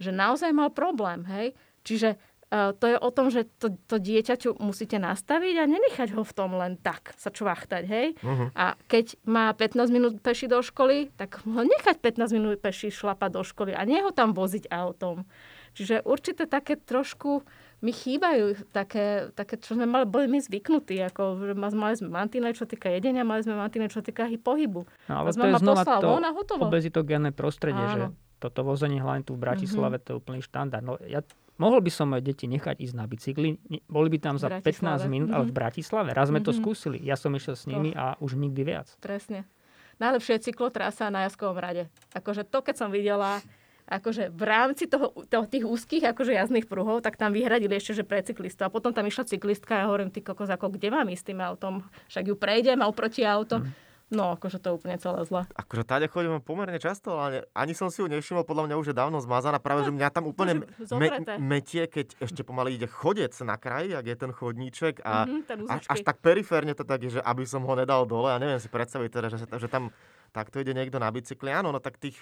Že 0.00 0.16
naozaj 0.16 0.50
mal 0.56 0.72
problém, 0.72 1.28
hej. 1.28 1.52
Čiže 1.84 2.16
uh, 2.16 2.72
to 2.72 2.88
je 2.88 2.96
o 2.96 3.10
tom, 3.12 3.28
že 3.28 3.44
to, 3.60 3.76
to 3.84 4.00
dieťaťu 4.00 4.56
musíte 4.64 4.96
nastaviť 4.96 5.54
a 5.60 5.64
nenechať 5.68 6.08
ho 6.16 6.24
v 6.24 6.32
tom 6.32 6.56
len 6.56 6.80
tak 6.80 7.12
sa 7.20 7.28
čvachtať, 7.28 7.82
hej. 7.84 8.06
Uh-huh. 8.24 8.48
A 8.56 8.80
keď 8.88 9.20
má 9.28 9.52
15 9.52 9.92
minút 9.92 10.14
peši 10.24 10.48
do 10.48 10.64
školy, 10.64 11.12
tak 11.20 11.44
ho 11.44 11.62
nechať 11.62 12.00
15 12.00 12.32
minút 12.32 12.64
peši 12.64 12.88
šlapať 12.88 13.30
do 13.36 13.42
školy 13.44 13.76
a 13.76 13.84
nie 13.84 14.00
ho 14.00 14.08
tam 14.08 14.32
voziť 14.32 14.72
autom. 14.72 15.28
Čiže 15.72 16.04
určite 16.04 16.44
také 16.48 16.76
trošku 16.80 17.44
mi 17.82 17.90
chýbajú 17.90 18.70
také, 18.70 19.34
také 19.34 19.58
čo 19.58 19.74
sme 19.74 19.90
mali, 19.90 20.06
boli 20.06 20.30
my 20.30 20.38
zvyknutí, 20.38 21.02
ako, 21.10 21.50
mali 21.58 21.94
sme 21.98 22.08
mantine, 22.14 22.54
čo 22.54 22.62
týka 22.62 22.86
jedenia, 22.86 23.26
mali 23.26 23.42
sme 23.42 23.58
mantine, 23.58 23.90
čo 23.90 23.98
týka 23.98 24.30
pohybu. 24.38 24.86
No, 25.10 25.14
ale 25.26 25.34
to 25.34 25.42
je 25.42 25.58
znova 25.58 25.82
to 25.82 26.06
von 26.06 26.22
a 26.22 26.30
hotovo. 26.30 26.70
obezitogénne 26.70 27.34
prostredie, 27.34 27.82
Áno. 27.82 27.94
že 27.94 28.02
toto 28.38 28.62
vozenie 28.62 29.02
hlavne 29.02 29.26
tu 29.26 29.34
v 29.34 29.42
Bratislave, 29.42 29.98
mm-hmm. 29.98 30.06
to 30.06 30.08
je 30.14 30.16
úplný 30.22 30.40
štandard. 30.46 30.82
No, 30.82 30.94
ja, 31.02 31.26
mohol 31.58 31.82
by 31.82 31.90
som 31.90 32.14
moje 32.14 32.22
deti 32.22 32.46
nechať 32.46 32.78
ísť 32.78 32.94
na 32.94 33.04
bicykli, 33.10 33.58
boli 33.90 34.08
by 34.14 34.18
tam 34.22 34.38
za 34.38 34.46
15 34.46 34.62
minút, 35.10 35.34
mm-hmm. 35.34 35.34
ale 35.34 35.44
v 35.46 35.52
mhm. 35.54 35.58
Bratislave. 35.58 36.08
Raz 36.14 36.30
sme 36.30 36.38
mm-hmm. 36.38 36.46
to 36.46 36.52
mhm. 36.54 36.58
skúsili, 36.62 36.98
ja 37.02 37.18
som 37.18 37.34
išiel 37.34 37.58
s 37.58 37.66
nimi 37.66 37.90
a 37.98 38.14
už 38.22 38.38
nikdy 38.38 38.62
viac. 38.62 38.94
Presne. 39.02 39.42
Najlepšie 39.98 40.38
je 40.38 40.44
cyklotrasa 40.50 41.10
na 41.10 41.26
Jaskovom 41.26 41.58
rade. 41.58 41.86
Akože 42.14 42.46
to, 42.46 42.62
keď 42.62 42.74
som 42.74 42.90
videla, 42.90 43.38
akože 43.92 44.32
v 44.32 44.42
rámci 44.42 44.88
toho, 44.88 45.12
toho, 45.28 45.44
tých 45.44 45.68
úzkých 45.68 46.16
akože 46.16 46.32
jazdných 46.32 46.64
pruhov, 46.64 47.04
tak 47.04 47.20
tam 47.20 47.36
vyhradili 47.36 47.76
ešte, 47.76 48.00
že 48.00 48.04
pre 48.08 48.24
cyklistov. 48.24 48.68
A 48.68 48.74
potom 48.74 48.96
tam 48.96 49.04
išla 49.04 49.28
cyklistka 49.28 49.76
a 49.76 49.80
ja 49.84 49.86
hovorím, 49.92 50.08
ty 50.08 50.24
kokos, 50.24 50.48
ako 50.48 50.72
kde 50.72 50.88
mám 50.88 51.08
ísť 51.12 51.32
tým 51.32 51.40
autom? 51.44 51.84
Však 52.08 52.32
ju 52.32 52.34
prejdem 52.34 52.80
a 52.80 52.88
oproti 52.88 53.28
auto. 53.28 53.60
Mm. 53.60 53.92
No, 54.12 54.36
akože 54.36 54.60
to 54.60 54.76
úplne 54.76 55.00
celé 55.00 55.24
zle. 55.24 55.48
Akože 55.56 55.88
táde 55.88 56.04
chodím 56.04 56.36
pomerne 56.44 56.76
často, 56.76 57.16
ale 57.16 57.48
ani 57.56 57.72
som 57.72 57.88
si 57.88 58.04
ju 58.04 58.12
nevšimol, 58.12 58.44
podľa 58.44 58.68
mňa 58.68 58.76
už 58.76 58.92
je 58.92 58.96
dávno 58.96 59.16
zmazaná. 59.24 59.56
Práve, 59.56 59.82
no, 59.82 59.86
že 59.88 59.92
mňa 59.96 60.08
tam 60.12 60.28
úplne 60.28 60.68
me- 60.92 61.40
metie, 61.40 61.88
keď 61.88 62.20
ešte 62.20 62.44
pomaly 62.44 62.76
ide 62.76 62.84
chodec 62.84 63.32
na 63.40 63.56
kraji, 63.56 63.96
ak 63.96 64.04
je 64.04 64.16
ten 64.20 64.32
chodníček 64.36 65.00
a 65.00 65.24
mm-hmm, 65.24 65.64
až, 65.64 65.82
až 65.88 65.98
tak 66.04 66.20
periférne 66.20 66.76
to 66.76 66.84
tak 66.84 67.08
je, 67.08 67.16
že 67.16 67.20
aby 67.24 67.48
som 67.48 67.64
ho 67.64 67.72
nedal 67.72 68.04
dole 68.04 68.28
a 68.28 68.36
neviem 68.36 68.60
si 68.60 68.68
predstaviť 68.68 69.08
teda, 69.08 69.28
že, 69.32 69.48
že 69.48 69.68
tam 69.72 69.88
takto 70.36 70.60
ide 70.60 70.76
niekto 70.76 71.00
na 71.00 71.08
bicykli. 71.08 71.48
Áno, 71.48 71.72
no 71.72 71.80
tak 71.80 71.96
tých, 71.96 72.20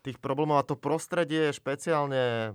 tých 0.00 0.16
problémov 0.18 0.56
a 0.60 0.64
to 0.64 0.76
prostredie 0.76 1.52
špeciálne, 1.52 2.52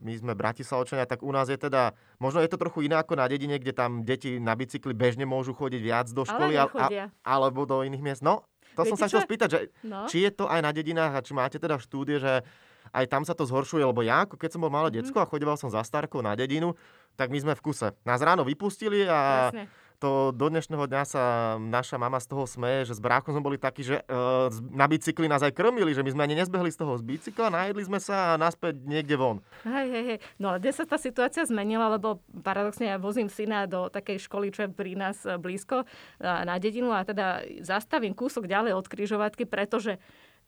my 0.00 0.12
sme 0.16 0.32
Bratislavčania, 0.32 1.04
tak 1.04 1.20
u 1.20 1.28
nás 1.28 1.52
je 1.52 1.60
teda, 1.60 1.92
možno 2.16 2.40
je 2.40 2.48
to 2.48 2.56
trochu 2.56 2.88
iné 2.88 2.96
ako 2.96 3.16
na 3.16 3.28
dedine, 3.28 3.60
kde 3.60 3.76
tam 3.76 4.02
deti 4.02 4.40
na 4.40 4.56
bicykli 4.56 4.96
bežne 4.96 5.28
môžu 5.28 5.52
chodiť 5.52 5.80
viac 5.84 6.06
do 6.10 6.24
školy 6.24 6.56
ale 6.56 6.70
a, 6.72 6.86
alebo 7.24 7.68
do 7.68 7.84
iných 7.84 8.04
miest. 8.04 8.22
No, 8.24 8.48
to 8.72 8.84
Viete, 8.84 8.90
som 8.94 8.96
sa 8.96 9.06
chcel 9.12 9.22
spýtať, 9.28 9.48
že 9.48 9.60
no? 9.84 10.08
či 10.08 10.24
je 10.24 10.30
to 10.32 10.48
aj 10.48 10.60
na 10.64 10.72
dedinách 10.72 11.12
a 11.12 11.24
či 11.24 11.32
máte 11.36 11.60
teda 11.60 11.76
štúdie, 11.76 12.18
že 12.22 12.40
aj 12.88 13.04
tam 13.12 13.22
sa 13.28 13.36
to 13.36 13.44
zhoršuje, 13.44 13.84
lebo 13.84 14.00
ja, 14.00 14.24
ako 14.24 14.40
keď 14.40 14.56
som 14.56 14.64
bol 14.64 14.72
malé 14.72 14.88
mhm. 14.88 15.04
decko 15.04 15.20
a 15.20 15.28
chodíval 15.28 15.60
som 15.60 15.68
za 15.68 15.84
starkou 15.84 16.24
na 16.24 16.32
dedinu, 16.32 16.72
tak 17.20 17.28
my 17.28 17.38
sme 17.38 17.52
v 17.52 17.64
kuse. 17.68 17.92
Nás 18.08 18.24
ráno 18.24 18.48
vypustili 18.48 19.04
a 19.04 19.50
Presne 19.52 19.87
to 19.98 20.30
do 20.30 20.46
dnešného 20.46 20.86
dňa 20.86 21.02
sa 21.04 21.24
naša 21.58 21.98
mama 21.98 22.22
z 22.22 22.30
toho 22.30 22.46
smeje, 22.46 22.88
že 22.88 22.96
s 22.96 23.02
bráchom 23.02 23.34
sme 23.34 23.42
boli 23.42 23.58
takí, 23.58 23.82
že 23.82 24.06
uh, 24.06 24.46
na 24.70 24.86
bicykli 24.86 25.26
nás 25.26 25.42
aj 25.42 25.50
krmili, 25.50 25.90
že 25.90 26.06
my 26.06 26.10
sme 26.14 26.22
ani 26.24 26.38
nezbehli 26.38 26.70
z 26.70 26.78
toho 26.78 26.94
z 26.96 27.02
bicykla, 27.02 27.50
najedli 27.50 27.82
sme 27.82 27.98
sa 27.98 28.34
a 28.34 28.40
naspäť 28.40 28.78
niekde 28.86 29.18
von. 29.18 29.42
Hej, 29.66 29.86
hej, 29.90 30.04
hej. 30.14 30.18
No 30.38 30.54
ale 30.54 30.62
kde 30.62 30.72
sa 30.72 30.86
tá 30.86 30.96
situácia 30.96 31.42
zmenila, 31.42 31.90
lebo 31.90 32.22
paradoxne 32.46 32.94
ja 32.94 32.96
vozím 32.96 33.26
syna 33.26 33.66
do 33.66 33.90
takej 33.90 34.22
školy, 34.22 34.54
čo 34.54 34.66
je 34.66 34.70
pri 34.70 34.94
nás 34.94 35.26
e, 35.26 35.34
blízko 35.34 35.82
na 36.22 36.54
dedinu 36.62 36.94
a 36.94 37.02
teda 37.02 37.42
zastavím 37.60 38.14
kúsok 38.14 38.46
ďalej 38.46 38.78
od 38.78 38.86
križovatky, 38.86 39.50
pretože 39.50 39.98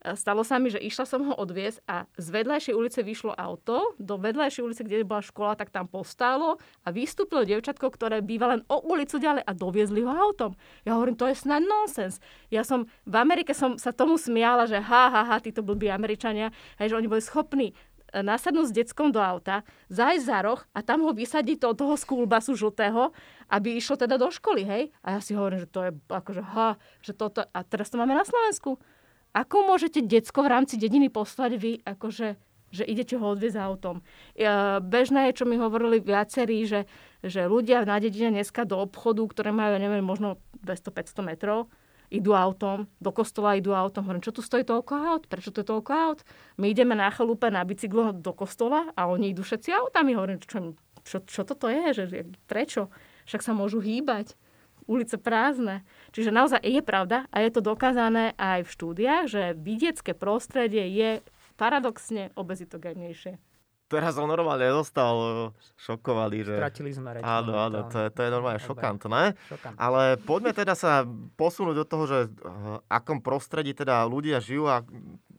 Stalo 0.00 0.40
sa 0.48 0.56
mi, 0.56 0.72
že 0.72 0.80
išla 0.80 1.04
som 1.04 1.28
ho 1.28 1.36
odviesť 1.36 1.84
a 1.84 2.08
z 2.16 2.26
vedľajšej 2.32 2.72
ulice 2.72 3.04
vyšlo 3.04 3.36
auto, 3.36 3.92
do 4.00 4.16
vedľajšej 4.16 4.64
ulice, 4.64 4.80
kde 4.80 5.04
bola 5.04 5.20
škola, 5.20 5.52
tak 5.60 5.68
tam 5.68 5.92
postálo 5.92 6.56
a 6.56 6.88
vystúpilo 6.88 7.44
devčatko, 7.44 7.92
ktoré 7.92 8.24
býva 8.24 8.56
len 8.56 8.64
o 8.72 8.80
ulicu 8.80 9.20
ďalej 9.20 9.44
a 9.44 9.52
doviezli 9.52 10.00
ho 10.00 10.08
autom. 10.08 10.56
Ja 10.88 10.96
hovorím, 10.96 11.20
to 11.20 11.28
je 11.28 11.36
snad 11.36 11.60
nonsens. 11.68 12.16
Ja 12.48 12.64
som, 12.64 12.88
v 13.04 13.14
Amerike 13.20 13.52
som 13.52 13.76
sa 13.76 13.92
tomu 13.92 14.16
smiala, 14.16 14.64
že 14.64 14.80
ha, 14.80 15.12
ha, 15.12 15.22
ha, 15.28 15.36
títo 15.36 15.60
blbí 15.60 15.92
Američania, 15.92 16.48
hej, 16.80 16.96
že 16.96 16.96
oni 16.96 17.04
boli 17.04 17.20
schopní 17.20 17.76
e, 17.76 18.24
nasadnúť 18.24 18.72
s 18.72 18.76
deckom 18.80 19.12
do 19.12 19.20
auta, 19.20 19.68
zájsť 19.92 20.24
za 20.24 20.38
roh 20.40 20.60
a 20.72 20.80
tam 20.80 21.04
ho 21.04 21.12
vysadiť 21.12 21.60
do 21.60 21.76
toho 21.76 22.00
schoolbusu 22.00 22.56
žltého, 22.56 23.12
aby 23.52 23.76
išlo 23.76 24.00
teda 24.00 24.16
do 24.16 24.32
školy, 24.32 24.64
hej. 24.64 24.82
A 25.04 25.16
ja 25.16 25.20
si 25.20 25.36
hovorím, 25.36 25.60
že 25.60 25.68
to 25.68 25.84
je 25.84 25.92
akože 26.08 26.40
ha, 26.56 26.80
že 27.04 27.12
toto, 27.12 27.44
a 27.44 27.60
teraz 27.68 27.92
to 27.92 28.00
máme 28.00 28.16
na 28.16 28.24
Slovensku. 28.24 28.80
Ako 29.30 29.62
môžete 29.62 30.02
decko 30.02 30.42
v 30.42 30.52
rámci 30.52 30.74
dediny 30.74 31.06
poslať 31.06 31.52
vy, 31.54 31.72
akože, 31.86 32.34
že 32.74 32.82
idete 32.82 33.14
ho 33.14 33.26
odviezť 33.30 33.58
autom? 33.62 34.02
Bežné 34.82 35.30
je, 35.30 35.38
čo 35.38 35.44
mi 35.46 35.54
hovorili 35.54 36.02
viacerí, 36.02 36.66
že, 36.66 36.90
že 37.22 37.46
ľudia 37.46 37.86
na 37.86 38.02
dedine 38.02 38.34
dneska 38.34 38.66
do 38.66 38.82
obchodu, 38.82 39.22
ktoré 39.30 39.54
majú, 39.54 39.78
neviem, 39.78 40.02
možno 40.02 40.42
200-500 40.66 41.22
metrov, 41.22 41.70
idú 42.10 42.34
autom, 42.34 42.90
do 42.98 43.14
kostola 43.14 43.54
idú 43.54 43.70
autom. 43.70 44.02
Hovorím, 44.02 44.26
čo 44.26 44.34
tu 44.34 44.42
stojí 44.42 44.66
toľko 44.66 44.92
aut? 44.98 45.24
Prečo 45.30 45.54
to 45.54 45.62
je 45.62 45.70
toľko 45.70 45.92
aut? 45.94 46.20
My 46.58 46.74
ideme 46.74 46.98
na 46.98 47.06
chalupe 47.14 47.46
na 47.54 47.62
bicyklo 47.62 48.10
do 48.10 48.34
kostola 48.34 48.90
a 48.98 49.06
oni 49.06 49.30
idú 49.30 49.46
všetci 49.46 49.70
autami. 49.70 50.18
Hovorím, 50.18 50.42
čo, 50.42 50.74
čo, 51.06 51.22
čo 51.22 51.46
toto 51.46 51.70
je? 51.70 51.94
Že, 51.94 52.34
prečo? 52.50 52.90
Však 53.30 53.46
sa 53.46 53.54
môžu 53.54 53.78
hýbať 53.78 54.34
ulice 54.86 55.16
prázdne. 55.20 55.82
Čiže 56.14 56.30
naozaj 56.30 56.60
je 56.62 56.82
pravda 56.84 57.26
a 57.32 57.42
je 57.44 57.50
to 57.52 57.60
dokázané 57.60 58.36
aj 58.36 58.64
v 58.64 58.70
štúdiách, 58.70 59.24
že 59.28 59.42
vidiecké 59.56 60.12
prostredie 60.16 60.86
je 60.90 61.10
paradoxne 61.60 62.32
obezitogennejšie. 62.36 63.36
Teraz 63.90 64.14
on 64.22 64.30
normálne 64.30 64.70
zostal 64.70 65.14
e, 65.18 65.30
šokovaný. 65.74 66.46
Že... 66.46 66.54
Stratili 66.62 66.90
sme 66.94 67.10
reč. 67.18 67.26
Áno, 67.26 67.58
áno, 67.58 67.90
to 67.90 68.06
je, 68.06 68.08
to 68.14 68.20
je 68.22 68.30
normálne 68.30 68.62
šokantné. 68.62 69.34
Šokant. 69.50 69.74
Ale 69.74 70.14
poďme 70.22 70.54
teda 70.54 70.78
sa 70.78 71.02
posunúť 71.34 71.74
do 71.74 71.84
toho, 71.84 72.04
že 72.06 72.18
v 72.30 72.78
akom 72.86 73.18
prostredí 73.18 73.74
teda 73.74 74.06
ľudia 74.06 74.38
žijú 74.38 74.70
a 74.70 74.86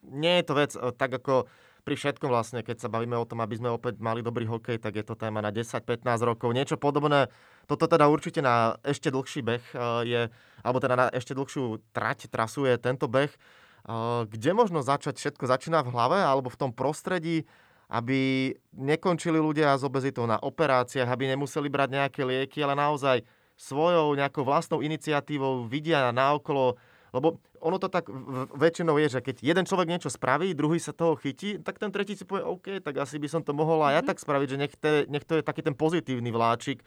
nie 0.03 0.43
je 0.43 0.43
to 0.43 0.53
vec 0.59 0.71
e, 0.75 0.91
tak 0.91 1.15
ako 1.15 1.47
pri 1.81 1.95
všetkom 1.97 2.29
vlastne, 2.29 2.59
keď 2.61 2.77
sa 2.77 2.93
bavíme 2.93 3.17
o 3.17 3.25
tom, 3.25 3.41
aby 3.41 3.57
sme 3.57 3.73
opäť 3.73 3.97
mali 3.97 4.21
dobrý 4.21 4.45
hokej, 4.45 4.77
tak 4.77 4.99
je 4.99 5.05
to 5.07 5.17
téma 5.17 5.41
na 5.41 5.49
10-15 5.49 6.03
rokov. 6.21 6.53
Niečo 6.53 6.77
podobné 6.77 7.31
toto 7.67 7.85
teda 7.85 8.09
určite 8.09 8.39
na 8.39 8.77
ešte 8.85 9.09
dlhší 9.13 9.41
beh 9.41 9.63
eh, 9.73 10.01
je, 10.05 10.21
alebo 10.61 10.77
teda 10.81 10.95
na 10.95 11.05
ešte 11.09 11.33
dlhšiu 11.33 11.81
trať, 11.91 12.29
trasu 12.29 12.65
je 12.65 12.75
tento 12.77 13.05
beh. 13.09 13.31
Eh, 13.31 14.21
kde 14.29 14.51
možno 14.53 14.85
začať? 14.85 15.17
Všetko 15.17 15.49
začína 15.49 15.81
v 15.81 15.91
hlave 15.93 16.19
alebo 16.21 16.49
v 16.49 16.59
tom 16.59 16.71
prostredí, 16.71 17.49
aby 17.91 18.53
nekončili 18.71 19.35
ľudia 19.35 19.75
s 19.75 19.83
obezitou 19.83 20.23
na 20.23 20.39
operáciách, 20.39 21.11
aby 21.11 21.35
nemuseli 21.35 21.67
brať 21.67 21.89
nejaké 21.91 22.21
lieky, 22.23 22.63
ale 22.63 22.79
naozaj 22.79 23.25
svojou 23.59 24.15
nejakou 24.15 24.47
vlastnou 24.47 24.79
iniciatívou 24.79 25.67
vidia 25.67 26.09
naokolo, 26.15 26.79
lebo 27.11 27.37
ono 27.61 27.77
to 27.77 27.91
tak 27.91 28.09
väčšinou 28.57 28.97
je, 28.97 29.07
že 29.13 29.21
keď 29.21 29.35
jeden 29.45 29.65
človek 29.69 29.85
niečo 29.85 30.09
spraví, 30.09 30.57
druhý 30.57 30.81
sa 30.81 30.95
toho 30.95 31.13
chytí, 31.13 31.61
tak 31.61 31.77
ten 31.77 31.93
tretí 31.93 32.17
si 32.17 32.25
povie, 32.25 32.41
OK, 32.41 32.81
tak 32.81 32.97
asi 32.97 33.21
by 33.21 33.27
som 33.29 33.45
to 33.45 33.53
mohol 33.53 33.85
aj 33.85 33.99
ja 33.99 34.01
mhm. 34.01 34.09
tak 34.09 34.17
spraviť, 34.17 34.47
že 34.49 34.57
nech, 34.57 34.73
te, 34.73 34.91
nech 35.11 35.25
to 35.27 35.37
je 35.37 35.43
taký 35.45 35.61
ten 35.61 35.77
pozitívny 35.77 36.33
vláčik 36.33 36.81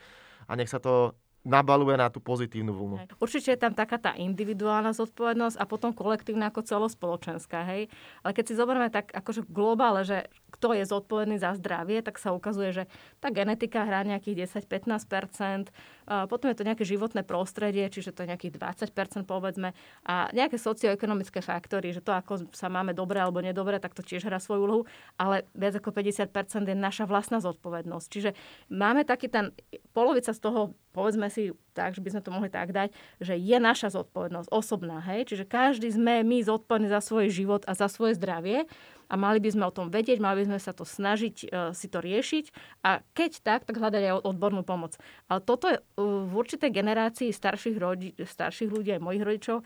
a 0.48 0.52
nech 0.56 0.68
sa 0.70 0.78
to 0.80 1.16
nabaluje 1.44 1.94
na 2.00 2.08
tú 2.08 2.24
pozitívnu 2.24 2.72
vlnu. 2.72 2.96
Určite 3.20 3.52
je 3.52 3.60
tam 3.60 3.76
taká 3.76 4.00
tá 4.00 4.16
individuálna 4.16 4.96
zodpovednosť 4.96 5.60
a 5.60 5.64
potom 5.68 5.92
kolektívna 5.92 6.48
ako 6.48 6.64
celospoločenská. 6.64 7.68
Hej? 7.68 7.92
Ale 8.24 8.32
keď 8.32 8.44
si 8.48 8.54
zoberieme 8.56 8.88
tak 8.88 9.12
akože 9.12 9.44
globále, 9.52 10.08
že 10.08 10.32
kto 10.56 10.72
je 10.72 10.88
zodpovedný 10.88 11.36
za 11.36 11.52
zdravie, 11.60 12.00
tak 12.00 12.16
sa 12.16 12.32
ukazuje, 12.32 12.72
že 12.72 12.84
tá 13.20 13.28
genetika 13.28 13.84
hrá 13.84 14.00
nejakých 14.08 14.56
10-15%, 14.64 15.68
potom 16.04 16.52
je 16.52 16.56
to 16.56 16.66
nejaké 16.66 16.84
životné 16.84 17.24
prostredie, 17.24 17.88
čiže 17.88 18.12
to 18.12 18.22
je 18.24 18.30
nejakých 18.30 18.54
20% 18.56 19.24
povedzme, 19.24 19.72
a 20.04 20.28
nejaké 20.30 20.60
socioekonomické 20.60 21.40
faktory, 21.40 21.90
že 21.92 22.04
to, 22.04 22.12
ako 22.12 22.48
sa 22.52 22.68
máme 22.68 22.92
dobre 22.92 23.18
alebo 23.20 23.40
nedobre, 23.40 23.80
tak 23.80 23.96
to 23.96 24.04
tiež 24.04 24.28
hrá 24.28 24.38
svoju 24.38 24.60
úlohu, 24.64 24.82
ale 25.16 25.48
viac 25.56 25.80
ako 25.80 25.90
50% 25.90 26.30
je 26.68 26.76
naša 26.76 27.04
vlastná 27.08 27.40
zodpovednosť. 27.40 28.06
Čiže 28.08 28.30
máme 28.68 29.02
taký 29.08 29.32
ten, 29.32 29.50
polovica 29.96 30.32
z 30.32 30.40
toho, 30.40 30.76
povedzme 30.94 31.26
si 31.26 31.50
tak, 31.74 31.98
že 31.98 32.02
by 32.04 32.08
sme 32.14 32.22
to 32.22 32.30
mohli 32.30 32.50
tak 32.52 32.70
dať, 32.70 32.94
že 33.18 33.34
je 33.34 33.58
naša 33.58 33.90
zodpovednosť 33.90 34.48
osobná, 34.54 35.02
hej? 35.02 35.26
Čiže 35.26 35.44
každý 35.48 35.90
sme 35.90 36.22
my 36.22 36.38
zodpovední 36.46 36.86
za 36.86 37.02
svoj 37.02 37.34
život 37.34 37.66
a 37.66 37.74
za 37.74 37.90
svoje 37.90 38.14
zdravie 38.14 38.70
a 39.08 39.14
mali 39.14 39.38
by 39.40 39.50
sme 39.52 39.64
o 39.68 39.72
tom 39.74 39.88
vedieť, 39.92 40.18
mali 40.20 40.44
by 40.44 40.54
sme 40.54 40.60
sa 40.60 40.72
to 40.72 40.84
snažiť 40.88 41.36
uh, 41.48 41.70
si 41.76 41.86
to 41.86 42.00
riešiť 42.00 42.44
a 42.84 43.04
keď 43.16 43.32
tak, 43.44 43.60
tak 43.68 43.76
hľadať 43.76 44.02
aj 44.02 44.14
odbornú 44.24 44.64
pomoc. 44.64 44.96
Ale 45.28 45.40
toto 45.44 45.68
je 45.68 45.78
uh, 45.78 46.26
v 46.26 46.32
určitej 46.32 46.70
generácii 46.72 47.30
starších, 47.30 47.76
rodi, 47.76 48.16
starších 48.16 48.70
ľudí, 48.72 48.96
aj 48.96 49.04
mojich 49.04 49.24
rodičov, 49.24 49.56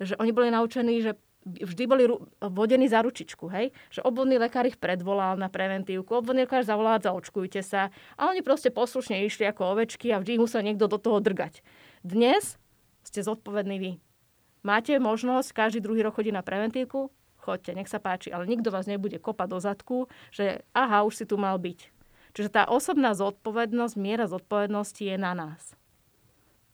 že 0.00 0.14
oni 0.16 0.32
boli 0.34 0.48
naučení, 0.50 1.00
že 1.00 1.14
vždy 1.44 1.84
boli 1.88 2.04
vodení 2.40 2.84
za 2.84 3.00
ručičku, 3.00 3.48
hej? 3.48 3.72
Že 3.88 4.04
obvodný 4.04 4.36
lekár 4.36 4.68
ich 4.68 4.76
predvolal 4.76 5.40
na 5.40 5.48
preventívku, 5.48 6.12
obvodný 6.12 6.44
lekár 6.44 6.64
zavolal, 6.68 7.00
zaočkujte 7.00 7.64
sa. 7.64 7.88
A 8.20 8.28
oni 8.28 8.44
proste 8.44 8.68
poslušne 8.68 9.24
išli 9.24 9.48
ako 9.48 9.72
ovečky 9.76 10.12
a 10.12 10.20
vždy 10.20 10.36
musel 10.36 10.60
niekto 10.60 10.84
do 10.84 11.00
toho 11.00 11.16
drgať. 11.24 11.64
Dnes 12.04 12.60
ste 13.04 13.24
zodpovední 13.24 13.76
vy. 13.80 13.92
Máte 14.60 15.00
možnosť 15.00 15.56
každý 15.56 15.80
druhý 15.80 16.04
rok 16.04 16.20
chodiť 16.20 16.36
na 16.36 16.44
preventívku, 16.44 17.08
chodte, 17.40 17.72
nech 17.72 17.88
sa 17.88 17.98
páči, 17.98 18.28
ale 18.30 18.44
nikto 18.44 18.68
vás 18.68 18.84
nebude 18.84 19.16
kopať 19.16 19.48
do 19.48 19.58
zadku, 19.58 19.98
že 20.30 20.62
aha, 20.76 21.02
už 21.08 21.20
si 21.20 21.24
tu 21.24 21.40
mal 21.40 21.56
byť. 21.56 21.88
Čiže 22.36 22.52
tá 22.52 22.62
osobná 22.68 23.16
zodpovednosť, 23.16 23.94
miera 23.98 24.30
zodpovednosti 24.30 25.02
je 25.02 25.16
na 25.18 25.34
nás. 25.34 25.74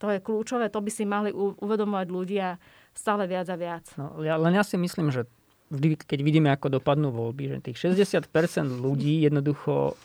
To 0.04 0.12
je 0.12 0.20
kľúčové, 0.20 0.68
to 0.68 0.84
by 0.84 0.90
si 0.92 1.08
mali 1.08 1.32
uvedomovať 1.32 2.06
ľudia 2.12 2.60
stále 2.92 3.24
viac 3.24 3.48
a 3.48 3.56
viac. 3.56 3.88
No, 3.96 4.20
ja, 4.20 4.36
len 4.36 4.52
ja 4.52 4.60
si 4.60 4.76
myslím, 4.76 5.08
že 5.08 5.24
vždy, 5.72 6.04
keď 6.04 6.20
vidíme, 6.20 6.52
ako 6.52 6.76
dopadnú 6.76 7.08
voľby, 7.08 7.56
že 7.56 7.72
tých 7.72 7.96
60% 7.96 8.28
ľudí 8.76 9.24
jednoducho 9.24 9.96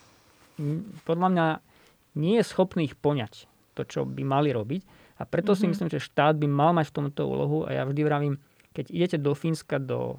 podľa 1.04 1.30
mňa 1.32 1.48
nie 2.20 2.40
je 2.40 2.46
schopný 2.46 2.92
ich 2.92 2.96
poňať, 2.96 3.48
to, 3.76 3.82
čo 3.88 4.00
by 4.04 4.24
mali 4.24 4.52
robiť. 4.52 4.82
A 5.22 5.28
preto 5.28 5.54
mm-hmm. 5.54 5.60
si 5.60 5.66
mhm. 5.66 5.72
myslím, 5.76 5.90
že 5.92 6.00
štát 6.08 6.36
by 6.40 6.48
mal 6.50 6.72
mať 6.74 6.92
v 6.92 6.96
tomto 6.98 7.22
úlohu 7.28 7.58
a 7.68 7.76
ja 7.76 7.84
vždy 7.86 8.02
vravím, 8.04 8.36
keď 8.72 8.86
idete 8.90 9.18
do 9.20 9.36
Fínska, 9.36 9.78
do 9.78 10.18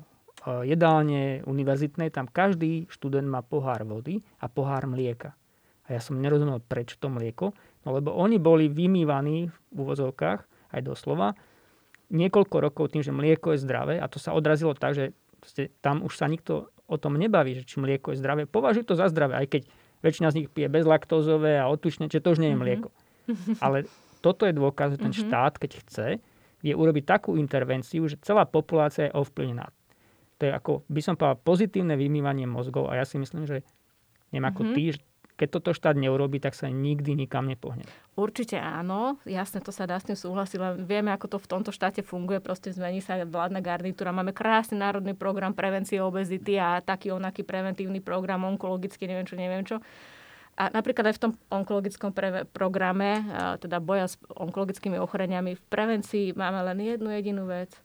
jedálne 0.67 1.47
univerzitnej, 1.47 2.11
tam 2.11 2.27
každý 2.27 2.91
študent 2.91 3.27
má 3.31 3.47
pohár 3.47 3.87
vody 3.87 4.21
a 4.43 4.51
pohár 4.51 4.91
mlieka. 4.91 5.39
A 5.87 5.99
ja 5.99 6.01
som 6.03 6.19
nerozumel, 6.19 6.63
prečo 6.63 6.99
to 6.99 7.07
mlieko, 7.11 7.55
no 7.87 7.89
lebo 7.95 8.15
oni 8.15 8.43
boli 8.43 8.67
vymývaní 8.67 9.51
v 9.51 9.77
úvozovkách, 9.77 10.41
aj 10.73 10.81
doslova, 10.83 11.37
niekoľko 12.13 12.57
rokov 12.59 12.85
tým, 12.93 13.05
že 13.05 13.13
mlieko 13.13 13.55
je 13.55 13.63
zdravé 13.63 13.95
a 14.01 14.07
to 14.09 14.21
sa 14.21 14.37
odrazilo 14.37 14.77
tak, 14.77 14.95
že 14.95 15.05
tam 15.81 16.05
už 16.05 16.17
sa 16.17 16.29
nikto 16.29 16.71
o 16.87 16.97
tom 17.01 17.17
nebaví, 17.17 17.57
že 17.57 17.65
či 17.65 17.81
mlieko 17.81 18.13
je 18.13 18.21
zdravé. 18.21 18.45
Považujú 18.45 18.93
to 18.93 18.95
za 18.99 19.09
zdravé, 19.09 19.41
aj 19.41 19.47
keď 19.49 19.63
väčšina 20.05 20.29
z 20.35 20.37
nich 20.43 20.49
pije 20.51 20.69
bezlaktózové 20.69 21.57
a 21.57 21.71
otučne, 21.71 22.11
že 22.11 22.21
to 22.21 22.37
už 22.37 22.43
nie 22.43 22.53
je 22.53 22.59
mhm. 22.59 22.63
mlieko. 22.63 22.89
Mm-hmm. 23.31 23.55
Ale 23.65 23.89
toto 24.21 24.45
je 24.47 24.55
dôkaz, 24.55 24.95
že 24.95 24.99
ten 25.01 25.15
mm-hmm. 25.15 25.31
štát, 25.31 25.55
keď 25.57 25.71
chce, 25.87 26.07
vie 26.63 26.75
urobiť 26.75 27.05
takú 27.07 27.35
intervenciu, 27.35 28.07
že 28.07 28.21
celá 28.23 28.47
populácia 28.47 29.11
je 29.11 29.17
ovplyvnená. 29.19 29.71
To 30.43 30.51
je 30.51 30.59
ako, 30.59 30.83
by 30.91 31.01
som 31.07 31.15
povedal, 31.15 31.39
pozitívne 31.39 31.95
vymývanie 31.95 32.51
mozgov 32.51 32.91
a 32.91 32.99
ja 32.99 33.07
si 33.07 33.15
myslím, 33.15 33.47
že 33.47 33.63
neviem 34.35 34.51
ako 34.51 34.63
mm-hmm. 34.67 34.75
ty, 34.75 34.83
že 34.99 35.01
keď 35.39 35.49
toto 35.55 35.71
štát 35.71 35.95
neurobi, 35.95 36.43
tak 36.43 36.59
sa 36.59 36.67
nikdy 36.67 37.15
nikam 37.15 37.47
nepohne. 37.47 37.87
Určite 38.19 38.59
áno, 38.59 39.23
jasne, 39.23 39.63
to 39.63 39.71
sa 39.71 39.87
dá 39.87 40.03
s 40.03 40.11
tým 40.11 40.19
súhlasiť, 40.19 40.59
len 40.59 40.73
vieme, 40.83 41.15
ako 41.15 41.35
to 41.35 41.39
v 41.39 41.47
tomto 41.47 41.71
štáte 41.71 42.03
funguje, 42.03 42.43
proste 42.43 42.75
zmení 42.75 42.99
sa 42.99 43.23
vládna 43.23 43.63
garnitúra, 43.63 44.11
máme 44.11 44.35
krásny 44.35 44.83
národný 44.83 45.15
program 45.15 45.55
prevencie 45.55 46.03
obezity 46.03 46.59
a 46.59 46.83
taký 46.83 47.15
onaký 47.15 47.47
preventívny 47.47 48.03
program, 48.03 48.43
onkologický, 48.43 49.07
neviem 49.07 49.27
čo, 49.27 49.39
neviem 49.39 49.63
čo. 49.63 49.79
A 50.59 50.75
napríklad 50.75 51.15
aj 51.15 51.17
v 51.17 51.23
tom 51.23 51.33
onkologickom 51.55 52.11
pre- 52.11 52.51
programe, 52.51 53.23
teda 53.63 53.79
boja 53.79 54.11
s 54.11 54.19
onkologickými 54.27 54.99
ochoreniami, 54.99 55.55
v 55.55 55.63
prevencii 55.71 56.35
máme 56.35 56.67
len 56.67 56.83
jednu 56.83 57.15
jedinú 57.15 57.47
vec– 57.47 57.71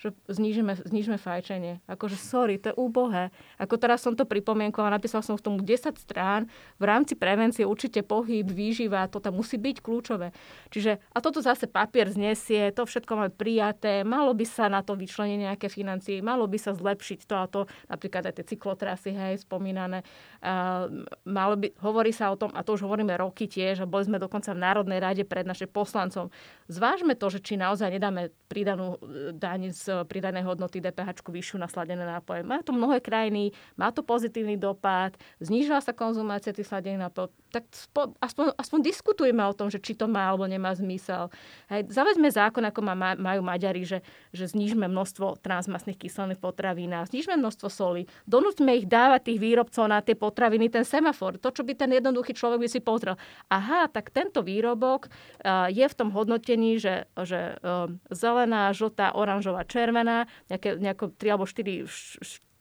že 0.00 0.16
znižíme, 0.32 0.80
znižíme 0.80 1.20
fajčenie. 1.20 1.84
Akože 1.84 2.16
sorry, 2.16 2.56
to 2.56 2.72
je 2.72 2.76
úbohé. 2.80 3.28
Ako 3.60 3.76
teraz 3.76 4.00
som 4.00 4.16
to 4.16 4.24
pripomienkovala, 4.24 4.96
napísal 4.96 5.20
som 5.20 5.36
v 5.36 5.44
tomu 5.44 5.58
10 5.60 5.92
strán. 6.00 6.48
V 6.80 6.88
rámci 6.88 7.12
prevencie 7.12 7.68
určite 7.68 8.00
pohyb, 8.00 8.48
výživa, 8.48 9.04
to 9.12 9.20
tam 9.20 9.36
musí 9.36 9.60
byť 9.60 9.76
kľúčové. 9.84 10.32
Čiže, 10.72 11.04
a 11.12 11.18
toto 11.20 11.44
zase 11.44 11.68
papier 11.68 12.08
znesie, 12.08 12.72
to 12.72 12.88
všetko 12.88 13.12
máme 13.12 13.32
prijaté, 13.36 14.00
malo 14.00 14.32
by 14.32 14.48
sa 14.48 14.72
na 14.72 14.80
to 14.80 14.96
vyčleniť 14.96 15.38
nejaké 15.52 15.68
financie, 15.68 16.24
malo 16.24 16.48
by 16.48 16.56
sa 16.56 16.72
zlepšiť 16.72 17.20
to 17.28 17.34
a 17.36 17.44
to, 17.44 17.60
napríklad 17.92 18.24
aj 18.24 18.40
tie 18.40 18.56
cyklotrasy, 18.56 19.12
hej, 19.12 19.44
spomínané. 19.44 20.00
Uh, 20.40 21.04
malo 21.28 21.60
by, 21.60 21.76
hovorí 21.84 22.16
sa 22.16 22.32
o 22.32 22.40
tom, 22.40 22.48
a 22.56 22.64
to 22.64 22.72
už 22.72 22.88
hovoríme 22.88 23.12
roky 23.20 23.44
tiež, 23.44 23.84
a 23.84 23.90
boli 23.90 24.08
sme 24.08 24.16
dokonca 24.16 24.56
v 24.56 24.64
Národnej 24.64 24.96
rade 24.96 25.28
pred 25.28 25.44
našim 25.44 25.68
poslancom. 25.68 26.32
Zvážme 26.72 27.12
to, 27.20 27.28
že 27.28 27.44
či 27.44 27.60
naozaj 27.60 27.92
nedáme 27.92 28.32
pridanú 28.48 28.96
e, 28.96 29.36
daň 29.36 29.76
z 29.76 29.89
pridanej 30.08 30.44
hodnoty 30.46 30.78
DPH 30.82 31.22
vyššiu 31.22 31.56
na 31.60 31.68
sladené 31.70 32.02
nápoje. 32.02 32.42
Má 32.42 32.60
to 32.60 32.74
mnohé 32.74 32.98
krajiny, 32.98 33.54
má 33.78 33.94
to 33.94 34.02
pozitívny 34.02 34.58
dopad, 34.58 35.14
znížila 35.38 35.78
sa 35.78 35.94
konzumácia 35.94 36.54
tých 36.54 36.68
sladených 36.68 37.08
nápojov. 37.08 37.30
Tak 37.50 37.64
spo, 37.74 38.14
aspoň, 38.22 38.54
aspoň 38.54 38.78
diskutujme 38.86 39.42
o 39.42 39.54
tom, 39.56 39.68
že 39.70 39.82
či 39.82 39.98
to 39.98 40.06
má 40.06 40.30
alebo 40.30 40.46
nemá 40.46 40.70
zmysel. 40.70 41.34
Hej, 41.66 41.90
zaveďme 41.90 42.30
zákon, 42.30 42.62
ako 42.62 42.80
má, 42.86 42.94
majú 43.18 43.42
Maďari, 43.42 43.82
že, 43.82 43.98
že 44.30 44.46
znížme 44.46 44.86
množstvo 44.86 45.42
transmasných 45.42 45.98
kyselín 45.98 46.38
v 46.38 46.44
potravinách, 46.46 47.10
znížme 47.10 47.34
množstvo 47.34 47.66
soli, 47.66 48.06
donúťme 48.30 48.70
ich 48.78 48.86
dávať 48.86 49.34
tých 49.34 49.38
výrobcov 49.42 49.84
na 49.90 49.98
tie 49.98 50.14
potraviny, 50.14 50.70
ten 50.70 50.86
semafor, 50.86 51.42
to, 51.42 51.50
čo 51.50 51.66
by 51.66 51.74
ten 51.74 51.90
jednoduchý 51.90 52.36
človek 52.38 52.62
by 52.62 52.68
si 52.70 52.78
pozrel. 52.78 53.18
Aha, 53.50 53.90
tak 53.90 54.14
tento 54.14 54.46
výrobok 54.46 55.10
uh, 55.10 55.66
je 55.66 55.82
v 55.82 55.94
tom 55.98 56.14
hodnotení, 56.14 56.78
že, 56.78 57.10
že 57.18 57.58
uh, 57.58 57.90
zelená, 58.14 58.70
žltá, 58.70 59.10
oranžová, 59.16 59.66
červená, 59.66 59.79
červená, 59.80 60.28
nejaké, 60.52 60.76
nejako 60.76 61.16
3 61.16 61.32
alebo 61.32 61.48
4, 61.48 61.88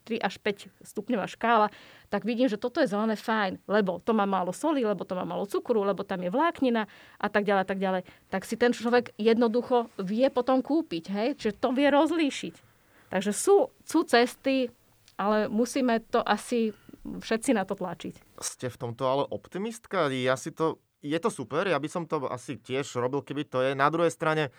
3 0.08 0.24
až 0.24 0.34
5 0.40 0.72
stupňová 0.88 1.28
škála, 1.28 1.68
tak 2.08 2.24
vidím, 2.24 2.48
že 2.48 2.58
toto 2.58 2.80
je 2.80 2.88
zelené 2.88 3.20
fajn, 3.20 3.62
lebo 3.68 4.00
to 4.00 4.16
má 4.16 4.24
málo 4.24 4.56
soli, 4.56 4.82
lebo 4.88 5.04
to 5.04 5.14
má 5.14 5.28
málo 5.28 5.44
cukru, 5.46 5.84
lebo 5.84 6.08
tam 6.08 6.24
je 6.24 6.32
vláknina 6.32 6.88
a 7.20 7.28
tak 7.28 7.44
ďalej, 7.44 7.66
tak 7.68 7.78
ďalej. 7.78 8.02
Tak 8.32 8.42
si 8.48 8.56
ten 8.56 8.72
človek 8.72 9.12
jednoducho 9.20 9.92
vie 10.00 10.26
potom 10.32 10.64
kúpiť, 10.64 11.04
hej? 11.12 11.28
Čiže 11.36 11.60
to 11.60 11.70
vie 11.76 11.92
rozlíšiť. 11.92 12.56
Takže 13.14 13.32
sú, 13.36 13.70
sú 13.86 14.00
cesty, 14.08 14.74
ale 15.20 15.52
musíme 15.52 16.00
to 16.10 16.24
asi 16.24 16.72
všetci 17.04 17.54
na 17.54 17.68
to 17.68 17.78
tlačiť. 17.78 18.42
Ste 18.42 18.72
v 18.72 18.78
tomto 18.78 19.04
ale 19.06 19.24
optimistka? 19.30 20.08
Ja 20.10 20.34
si 20.40 20.50
to, 20.50 20.82
je 21.06 21.18
to 21.22 21.30
super, 21.30 21.66
ja 21.70 21.78
by 21.78 21.90
som 21.90 22.10
to 22.10 22.26
asi 22.26 22.58
tiež 22.58 22.98
robil, 22.98 23.22
keby 23.22 23.44
to 23.46 23.62
je. 23.62 23.72
Na 23.78 23.90
druhej 23.90 24.14
strane, 24.14 24.50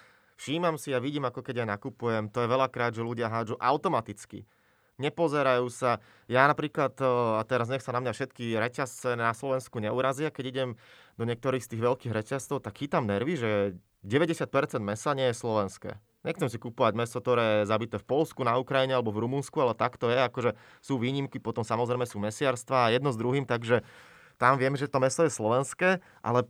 Všímam 0.41 0.81
si 0.81 0.97
a 0.97 1.05
vidím, 1.05 1.29
ako 1.29 1.45
keď 1.45 1.55
ja 1.63 1.67
nakupujem, 1.69 2.33
to 2.33 2.41
je 2.41 2.49
veľakrát, 2.49 2.97
že 2.97 3.05
ľudia 3.05 3.29
hádžu 3.29 3.61
automaticky. 3.61 4.49
Nepozerajú 4.97 5.69
sa. 5.69 6.01
Ja 6.33 6.49
napríklad, 6.49 6.97
a 7.37 7.45
teraz 7.45 7.69
nech 7.69 7.85
sa 7.85 7.93
na 7.93 8.01
mňa 8.01 8.17
všetky 8.17 8.57
reťazce 8.57 9.21
na 9.21 9.37
Slovensku 9.37 9.85
neurazia, 9.85 10.33
keď 10.33 10.45
idem 10.49 10.71
do 11.21 11.29
niektorých 11.29 11.61
z 11.61 11.77
tých 11.77 11.85
veľkých 11.85 12.13
reťazcov, 12.17 12.65
tak 12.65 12.81
chytám 12.81 13.05
nervy, 13.05 13.37
že 13.37 13.51
90% 14.01 14.81
mesa 14.81 15.13
nie 15.13 15.29
je 15.29 15.37
slovenské. 15.37 16.01
Nechcem 16.25 16.49
si 16.49 16.57
kúpovať 16.57 16.97
meso, 16.97 17.21
ktoré 17.21 17.65
je 17.65 17.69
zabité 17.69 18.01
v 18.01 18.09
Polsku, 18.09 18.41
na 18.41 18.57
Ukrajine 18.57 18.97
alebo 18.97 19.13
v 19.13 19.25
Rumunsku, 19.25 19.61
ale 19.61 19.77
tak 19.77 20.01
to 20.01 20.09
je, 20.09 20.21
akože 20.25 20.57
sú 20.81 20.97
výnimky, 20.97 21.37
potom 21.37 21.65
samozrejme 21.65 22.09
sú 22.09 22.17
mesiarstva 22.17 22.89
a 22.89 22.93
jedno 22.93 23.13
s 23.13 23.21
druhým, 23.21 23.45
takže 23.45 23.85
tam 24.41 24.57
viem, 24.57 24.73
že 24.73 24.89
to 24.89 25.05
meso 25.05 25.21
je 25.21 25.33
slovenské, 25.33 26.01
ale 26.25 26.49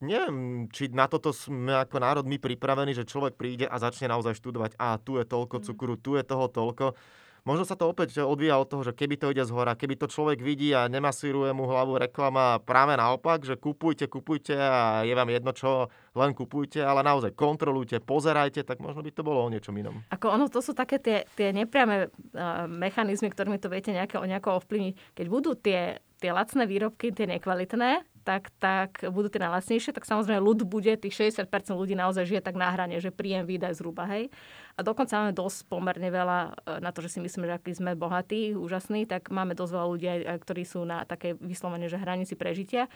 neviem, 0.00 0.66
či 0.72 0.88
na 0.90 1.06
toto 1.06 1.30
sme 1.30 1.76
ako 1.76 1.96
národ 2.00 2.24
my 2.24 2.40
pripravení, 2.40 2.96
že 2.96 3.08
človek 3.08 3.36
príde 3.36 3.68
a 3.68 3.76
začne 3.76 4.08
naozaj 4.08 4.36
študovať, 4.36 4.76
a 4.80 4.96
tu 5.00 5.20
je 5.20 5.24
toľko 5.28 5.56
mm. 5.60 5.64
cukru, 5.68 5.94
tu 6.00 6.16
je 6.16 6.24
toho 6.24 6.48
toľko. 6.48 6.96
Možno 7.40 7.64
sa 7.64 7.72
to 7.72 7.88
opäť 7.88 8.20
odvíja 8.20 8.60
od 8.60 8.68
toho, 8.68 8.84
že 8.84 8.92
keby 8.92 9.16
to 9.16 9.32
ide 9.32 9.40
z 9.40 9.52
hora, 9.56 9.72
keby 9.72 9.96
to 9.96 10.12
človek 10.12 10.44
vidí 10.44 10.76
a 10.76 10.92
nemasíruje 10.92 11.56
mu 11.56 11.64
hlavu 11.64 11.96
reklama, 11.96 12.60
práve 12.60 12.92
naopak, 13.00 13.48
že 13.48 13.56
kupujte, 13.56 14.12
kupujte 14.12 14.52
a 14.52 15.08
je 15.08 15.16
vám 15.16 15.32
jedno 15.32 15.52
čo, 15.56 15.88
len 16.12 16.36
kupujte, 16.36 16.84
ale 16.84 17.00
naozaj 17.00 17.32
kontrolujte, 17.32 17.96
pozerajte, 18.04 18.60
tak 18.60 18.84
možno 18.84 19.00
by 19.00 19.08
to 19.08 19.24
bolo 19.24 19.40
o 19.40 19.48
niečom 19.48 19.72
inom. 19.72 20.04
Ako 20.12 20.36
ono, 20.36 20.52
to 20.52 20.60
sú 20.60 20.76
také 20.76 21.00
tie, 21.00 21.24
tie 21.32 21.56
nepriame 21.56 22.12
uh, 22.12 22.68
mechanizmy, 22.68 23.32
ktorými 23.32 23.56
to 23.56 23.72
viete 23.72 23.88
nejako, 23.96 24.28
nejako 24.28 24.60
ovplyvniť. 24.60 25.16
Keď 25.16 25.26
budú 25.32 25.56
tie, 25.56 25.96
tie 26.20 26.30
lacné 26.36 26.68
výrobky, 26.68 27.08
tie 27.16 27.24
nekvalitné, 27.24 28.04
tak, 28.22 28.52
tak 28.60 29.04
budú 29.08 29.32
tie 29.32 29.40
najlacnejšie, 29.40 29.96
tak 29.96 30.04
samozrejme 30.04 30.40
ľud 30.40 30.68
bude, 30.68 30.92
tých 30.96 31.32
60% 31.34 31.50
ľudí 31.72 31.96
naozaj 31.96 32.28
žije 32.28 32.42
tak 32.44 32.56
na 32.56 32.70
hrane, 32.70 33.00
že 33.00 33.10
príjem 33.10 33.48
výdaj 33.48 33.80
zhruba, 33.80 34.04
hej. 34.08 34.28
A 34.76 34.86
dokonca 34.86 35.12
máme 35.20 35.36
dosť 35.36 35.68
pomerne 35.68 36.08
veľa 36.08 36.38
e, 36.40 36.50
na 36.80 36.88
to, 36.88 37.04
že 37.04 37.16
si 37.16 37.18
myslíme, 37.20 37.44
že 37.44 37.56
aký 37.56 37.72
sme 37.76 37.92
bohatí, 37.98 38.56
úžasní, 38.56 39.04
tak 39.04 39.28
máme 39.28 39.52
dosť 39.52 39.72
veľa 39.76 39.86
ľudí, 39.92 40.06
ktorí 40.40 40.62
sú 40.64 40.88
na 40.88 41.04
také 41.04 41.36
vyslovene, 41.36 41.84
že 41.90 42.00
hranici 42.00 42.32
prežitia. 42.32 42.88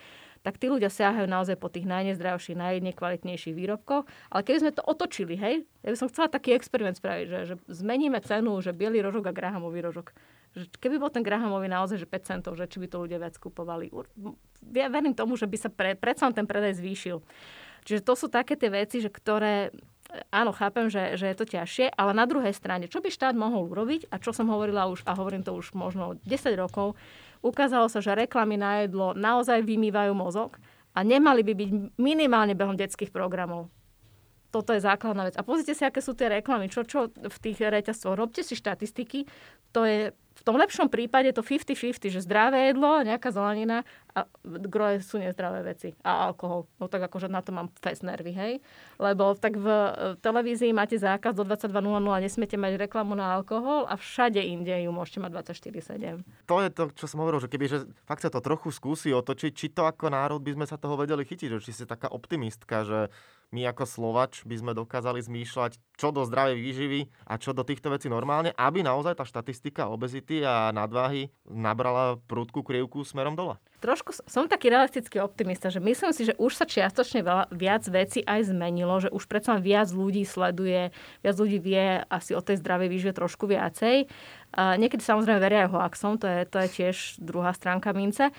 Tak 0.44 0.60
tí 0.60 0.68
ľudia 0.68 0.92
siahajú 0.92 1.24
naozaj 1.24 1.56
po 1.56 1.72
tých 1.72 1.88
najnezdravších, 1.88 2.56
najnekvalitnejších 2.56 3.56
výrobkoch. 3.56 4.04
Ale 4.28 4.40
keby 4.44 4.58
sme 4.60 4.72
to 4.76 4.84
otočili, 4.84 5.36
hej, 5.40 5.64
ja 5.84 5.88
by 5.92 5.96
som 5.96 6.08
chcela 6.12 6.28
taký 6.28 6.52
experiment 6.52 7.00
spraviť, 7.00 7.26
že, 7.28 7.38
že 7.48 7.54
zmeníme 7.68 8.20
cenu, 8.20 8.60
že 8.60 8.76
biely 8.76 9.00
rožok 9.00 9.28
a 9.28 9.36
grahamový 9.36 9.80
rožok 9.84 10.12
že 10.54 10.70
keby 10.78 11.02
bol 11.02 11.10
ten 11.10 11.26
Grahamovi 11.26 11.66
naozaj 11.66 11.98
že 11.98 12.06
5 12.06 12.30
centov, 12.30 12.54
že 12.54 12.70
či 12.70 12.78
by 12.78 12.86
to 12.86 13.02
ľudia 13.02 13.18
viac 13.18 13.34
kupovali. 13.38 13.90
Ja 14.70 14.86
verím 14.86 15.18
tomu, 15.18 15.34
že 15.34 15.50
by 15.50 15.56
sa 15.58 15.68
pre, 15.68 15.98
predsa 15.98 16.30
ten 16.30 16.46
predaj 16.46 16.78
zvýšil. 16.78 17.20
Čiže 17.84 18.00
to 18.00 18.14
sú 18.16 18.26
také 18.32 18.56
tie 18.56 18.72
veci, 18.72 19.02
že 19.04 19.12
ktoré, 19.12 19.74
áno, 20.32 20.56
chápem, 20.56 20.88
že, 20.88 21.20
že 21.20 21.28
je 21.28 21.36
to 21.36 21.44
ťažšie, 21.44 21.92
ale 21.92 22.16
na 22.16 22.24
druhej 22.24 22.56
strane, 22.56 22.88
čo 22.88 23.04
by 23.04 23.12
štát 23.12 23.36
mohol 23.36 23.68
urobiť, 23.68 24.08
a 24.08 24.16
čo 24.16 24.32
som 24.32 24.48
hovorila 24.48 24.88
už, 24.88 25.04
a 25.04 25.12
hovorím 25.12 25.44
to 25.44 25.52
už 25.52 25.76
možno 25.76 26.16
10 26.24 26.54
rokov, 26.56 26.96
ukázalo 27.44 27.92
sa, 27.92 28.00
že 28.00 28.16
reklamy 28.16 28.56
na 28.56 28.88
jedlo 28.88 29.12
naozaj 29.12 29.60
vymývajú 29.60 30.16
mozog 30.16 30.56
a 30.96 31.04
nemali 31.04 31.44
by 31.44 31.52
byť 31.52 31.70
minimálne 32.00 32.56
behom 32.56 32.78
detských 32.78 33.12
programov 33.12 33.68
toto 34.54 34.70
je 34.70 34.86
základná 34.86 35.26
vec. 35.26 35.34
A 35.34 35.42
pozrite 35.42 35.74
si, 35.74 35.82
aké 35.82 35.98
sú 35.98 36.14
tie 36.14 36.30
reklamy, 36.30 36.70
čo, 36.70 36.86
čo 36.86 37.10
v 37.10 37.38
tých 37.42 37.58
reťazcoch. 37.58 38.14
Robte 38.14 38.46
si 38.46 38.54
štatistiky, 38.54 39.26
to 39.74 39.82
je 39.82 40.14
v 40.34 40.42
tom 40.42 40.58
lepšom 40.58 40.90
prípade 40.90 41.30
to 41.30 41.40
50-50, 41.46 42.10
že 42.10 42.20
zdravé 42.20 42.74
jedlo, 42.74 43.00
nejaká 43.06 43.30
zelenina 43.30 43.86
a 44.14 44.26
groje 44.46 45.02
sú 45.02 45.18
nezdravé 45.18 45.66
veci. 45.66 45.94
A 46.06 46.30
alkohol. 46.30 46.70
No 46.78 46.86
tak 46.86 47.06
akože 47.06 47.26
na 47.26 47.42
to 47.42 47.50
mám 47.50 47.70
fest 47.82 48.06
nervy, 48.06 48.30
hej? 48.30 48.52
Lebo 48.98 49.34
tak 49.34 49.58
v 49.58 49.66
televízii 50.22 50.70
máte 50.70 50.94
zákaz 50.94 51.34
do 51.34 51.42
22.00 51.42 51.74
nesmiete 52.22 52.54
mať 52.54 52.78
reklamu 52.78 53.18
na 53.18 53.34
alkohol 53.34 53.90
a 53.90 53.98
všade 53.98 54.38
inde 54.38 54.70
ju 54.70 54.90
môžete 54.94 55.18
mať 55.18 55.30
24-7. 55.54 56.22
To 56.50 56.56
je 56.62 56.68
to, 56.70 56.82
čo 56.94 57.06
som 57.10 57.22
hovoril, 57.22 57.42
že 57.42 57.50
keby 57.50 57.66
že 57.66 57.78
fakt 58.06 58.22
sa 58.22 58.30
to 58.30 58.38
trochu 58.38 58.70
skúsi 58.70 59.10
otočiť, 59.10 59.50
či 59.54 59.66
to 59.74 59.86
ako 59.86 60.14
národ 60.14 60.38
by 60.38 60.54
sme 60.54 60.66
sa 60.66 60.78
toho 60.78 60.94
vedeli 60.94 61.26
chytiť, 61.26 61.58
že 61.58 61.62
či 61.62 61.72
si 61.74 61.84
taká 61.86 62.06
optimistka, 62.10 62.86
že 62.86 63.10
my 63.54 63.70
ako 63.70 63.86
Slovač 63.86 64.42
by 64.42 64.58
sme 64.58 64.72
dokázali 64.74 65.22
zmýšľať, 65.22 65.78
čo 65.94 66.10
do 66.10 66.26
zdravej 66.26 66.58
výživy 66.58 67.00
a 67.30 67.38
čo 67.38 67.54
do 67.54 67.62
týchto 67.62 67.94
vecí 67.94 68.10
normálne, 68.10 68.50
aby 68.58 68.82
naozaj 68.82 69.14
tá 69.14 69.22
štatistika 69.22 69.86
obezity 69.86 70.42
a 70.42 70.74
nadváhy 70.74 71.30
nabrala 71.46 72.18
prúdku 72.26 72.66
krivku 72.66 73.06
smerom 73.06 73.38
dole? 73.38 73.62
Trošku 73.78 74.16
som 74.26 74.48
taký 74.48 74.72
realistický 74.72 75.20
optimista, 75.20 75.68
že 75.70 75.78
myslím 75.78 76.10
si, 76.10 76.26
že 76.26 76.34
už 76.40 76.56
sa 76.56 76.64
čiastočne 76.64 77.20
veľa, 77.20 77.52
viac 77.52 77.84
vecí 77.86 78.24
aj 78.24 78.50
zmenilo, 78.50 78.96
že 78.98 79.12
už 79.12 79.28
predsa 79.28 79.60
viac 79.60 79.92
ľudí 79.92 80.24
sleduje, 80.24 80.90
viac 81.20 81.36
ľudí 81.36 81.60
vie 81.60 82.00
asi 82.08 82.32
o 82.32 82.40
tej 82.40 82.64
zdravej 82.64 82.88
výžive 82.88 83.12
trošku 83.12 83.44
viacej. 83.44 84.08
A 84.54 84.80
niekedy 84.80 85.04
samozrejme 85.04 85.36
veria 85.36 85.66
aj 85.68 85.74
hoaxom, 85.76 86.16
to 86.16 86.26
je, 86.30 86.40
to 86.48 86.56
je 86.64 86.68
tiež 86.80 86.96
druhá 87.20 87.52
stránka 87.52 87.92
mince 87.92 88.32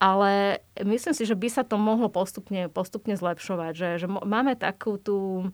ale 0.00 0.64
myslím 0.80 1.12
si, 1.12 1.28
že 1.28 1.36
by 1.36 1.48
sa 1.52 1.62
to 1.62 1.76
mohlo 1.76 2.08
postupne, 2.08 2.72
postupne 2.72 3.12
zlepšovať. 3.12 3.72
Že, 3.76 3.88
že 4.00 4.06
máme 4.08 4.56
takú 4.56 4.96
tú... 4.96 5.46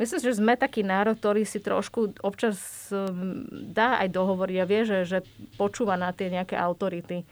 Myslím 0.00 0.18
si, 0.22 0.26
že 0.30 0.40
sme 0.40 0.56
taký 0.56 0.86
národ, 0.86 1.20
ktorý 1.20 1.44
si 1.44 1.60
trošku 1.60 2.16
občas 2.24 2.88
um, 2.88 3.44
dá 3.50 4.00
aj 4.00 4.08
dohovoriť 4.14 4.56
a 4.56 4.68
vie, 4.68 4.82
že, 4.88 4.98
že 5.04 5.18
počúva 5.60 6.00
na 6.00 6.16
tie 6.16 6.32
nejaké 6.32 6.56
autority. 6.56 7.28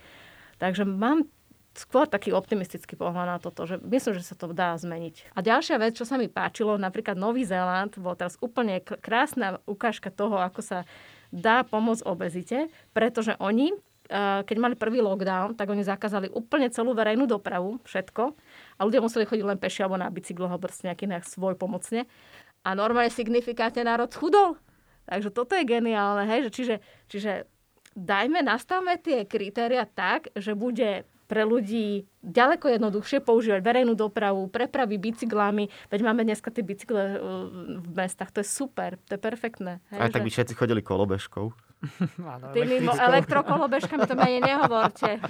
Takže 0.61 0.85
mám 0.85 1.25
skôr 1.77 2.09
taký 2.09 2.33
optimistický 2.33 2.97
pohľad 2.97 3.27
na 3.29 3.37
toto, 3.37 3.69
že 3.69 3.77
myslím, 3.81 4.17
že 4.17 4.25
sa 4.25 4.35
to 4.35 4.49
dá 4.49 4.73
zmeniť. 4.77 5.37
A 5.37 5.45
ďalšia 5.45 5.77
vec, 5.77 5.93
čo 5.93 6.05
sa 6.05 6.17
mi 6.17 6.25
páčilo, 6.25 6.75
napríklad 6.75 7.13
Nový 7.15 7.45
Zéland, 7.45 7.93
bol 8.01 8.17
teraz 8.17 8.35
úplne 8.41 8.81
krásna 8.81 9.61
ukážka 9.69 10.09
toho, 10.09 10.41
ako 10.41 10.61
sa 10.65 10.79
dá 11.29 11.61
pomôcť 11.61 12.03
obezite, 12.03 12.73
pretože 12.91 13.37
oni 13.37 13.77
keď 14.09 14.57
mali 14.57 14.75
prvý 14.79 15.03
lockdown, 15.03 15.59
tak 15.59 15.67
oni 15.67 15.83
zakázali 15.83 16.31
úplne 16.31 16.71
celú 16.71 16.95
verejnú 16.95 17.27
dopravu, 17.27 17.83
všetko. 17.83 18.23
A 18.79 18.81
ľudia 18.87 19.03
museli 19.03 19.27
chodiť 19.27 19.45
len 19.45 19.59
peši 19.59 19.83
alebo 19.83 19.99
na 19.99 20.07
bicykloch 20.07 20.51
alebo 20.51 20.71
nejaký 20.71 21.05
nejak 21.11 21.27
svoj 21.27 21.59
pomocne. 21.59 22.07
A 22.63 22.73
normálne 22.73 23.11
signifikátne 23.11 23.83
národ 23.83 24.11
chudol. 24.11 24.55
Takže 25.07 25.31
toto 25.31 25.55
je 25.55 25.63
geniálne, 25.63 26.27
hej? 26.27 26.47
Že 26.47 26.51
čiže, 26.51 26.75
čiže 27.07 27.31
dajme, 27.95 28.43
nastavme 28.43 28.99
tie 28.99 29.23
kritéria 29.23 29.87
tak, 29.87 30.31
že 30.35 30.51
bude 30.55 31.07
pre 31.27 31.43
ľudí 31.43 32.07
ďaleko 32.23 32.71
jednoduchšie 32.79 33.19
používať 33.19 33.59
verejnú 33.59 33.99
dopravu, 33.99 34.47
prepravy 34.47 34.95
bicyklami, 34.95 35.67
veď 35.91 35.99
máme 36.07 36.23
dneska 36.23 36.47
tie 36.55 36.63
bicykle 36.63 37.03
uh, 37.03 37.19
v 37.83 37.91
mestách, 37.91 38.31
to 38.31 38.39
je 38.39 38.47
super, 38.47 38.95
to 39.11 39.19
je 39.19 39.19
perfektné. 39.19 39.83
Hej, 39.91 39.99
Aj 39.99 40.07
že... 40.07 40.15
tak 40.15 40.23
by 40.23 40.31
všetci 40.31 40.53
chodili 40.55 40.79
kolobežkou. 40.79 41.51
Tými 42.57 42.89
elektrokolobežkami 42.89 44.03
to 44.09 44.15
ani 44.17 44.41
nehovorte. 44.41 45.21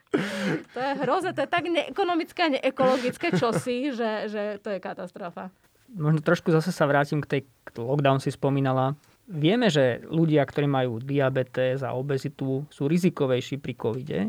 to 0.74 0.78
je 0.78 0.92
hroze, 1.02 1.30
to 1.34 1.40
je 1.42 1.50
tak 1.50 1.64
neekonomické 1.66 2.40
a 2.46 2.52
neekologické 2.58 3.34
čosi, 3.34 3.90
že, 3.94 4.30
že 4.30 4.42
to 4.62 4.74
je 4.74 4.78
katastrofa. 4.78 5.50
Možno 5.90 6.22
trošku 6.22 6.54
zase 6.54 6.70
sa 6.70 6.86
vrátim 6.86 7.18
k 7.18 7.26
tej 7.26 7.40
k 7.66 7.78
lockdown 7.78 8.22
si 8.22 8.30
spomínala. 8.30 8.94
Vieme, 9.30 9.70
že 9.70 10.02
ľudia, 10.10 10.42
ktorí 10.42 10.66
majú 10.66 10.98
diabetes 10.98 11.86
a 11.86 11.94
obezitu, 11.94 12.66
sú 12.66 12.90
rizikovejší 12.90 13.62
pri 13.62 13.72
covide. 13.78 14.20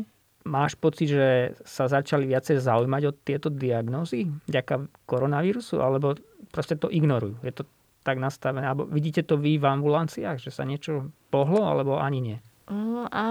Máš 0.46 0.74
pocit, 0.78 1.10
že 1.10 1.54
sa 1.62 1.86
začali 1.86 2.26
viacej 2.26 2.58
zaujímať 2.58 3.02
o 3.10 3.14
tieto 3.14 3.50
diagnózy 3.50 4.30
vďaka 4.46 4.90
koronavírusu, 5.06 5.78
alebo 5.82 6.18
proste 6.50 6.78
to 6.78 6.90
ignorujú? 6.90 7.38
Je 7.46 7.54
to 7.54 7.62
tak 8.02 8.18
nastavené? 8.18 8.66
Alebo 8.66 8.86
vidíte 8.86 9.22
to 9.22 9.38
vy 9.38 9.56
v 9.56 9.66
ambulanciách, 9.66 10.42
že 10.42 10.50
sa 10.50 10.66
niečo 10.66 11.10
pohlo, 11.30 11.64
alebo 11.64 11.98
ani 11.98 12.20
nie? 12.20 12.38
Mm, 12.70 13.06
a 13.10 13.24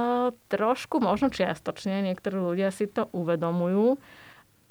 trošku 0.52 1.00
možno 1.00 1.32
čiastočne. 1.32 2.04
Niektorí 2.08 2.36
ľudia 2.36 2.72
si 2.72 2.88
to 2.88 3.08
uvedomujú 3.12 4.00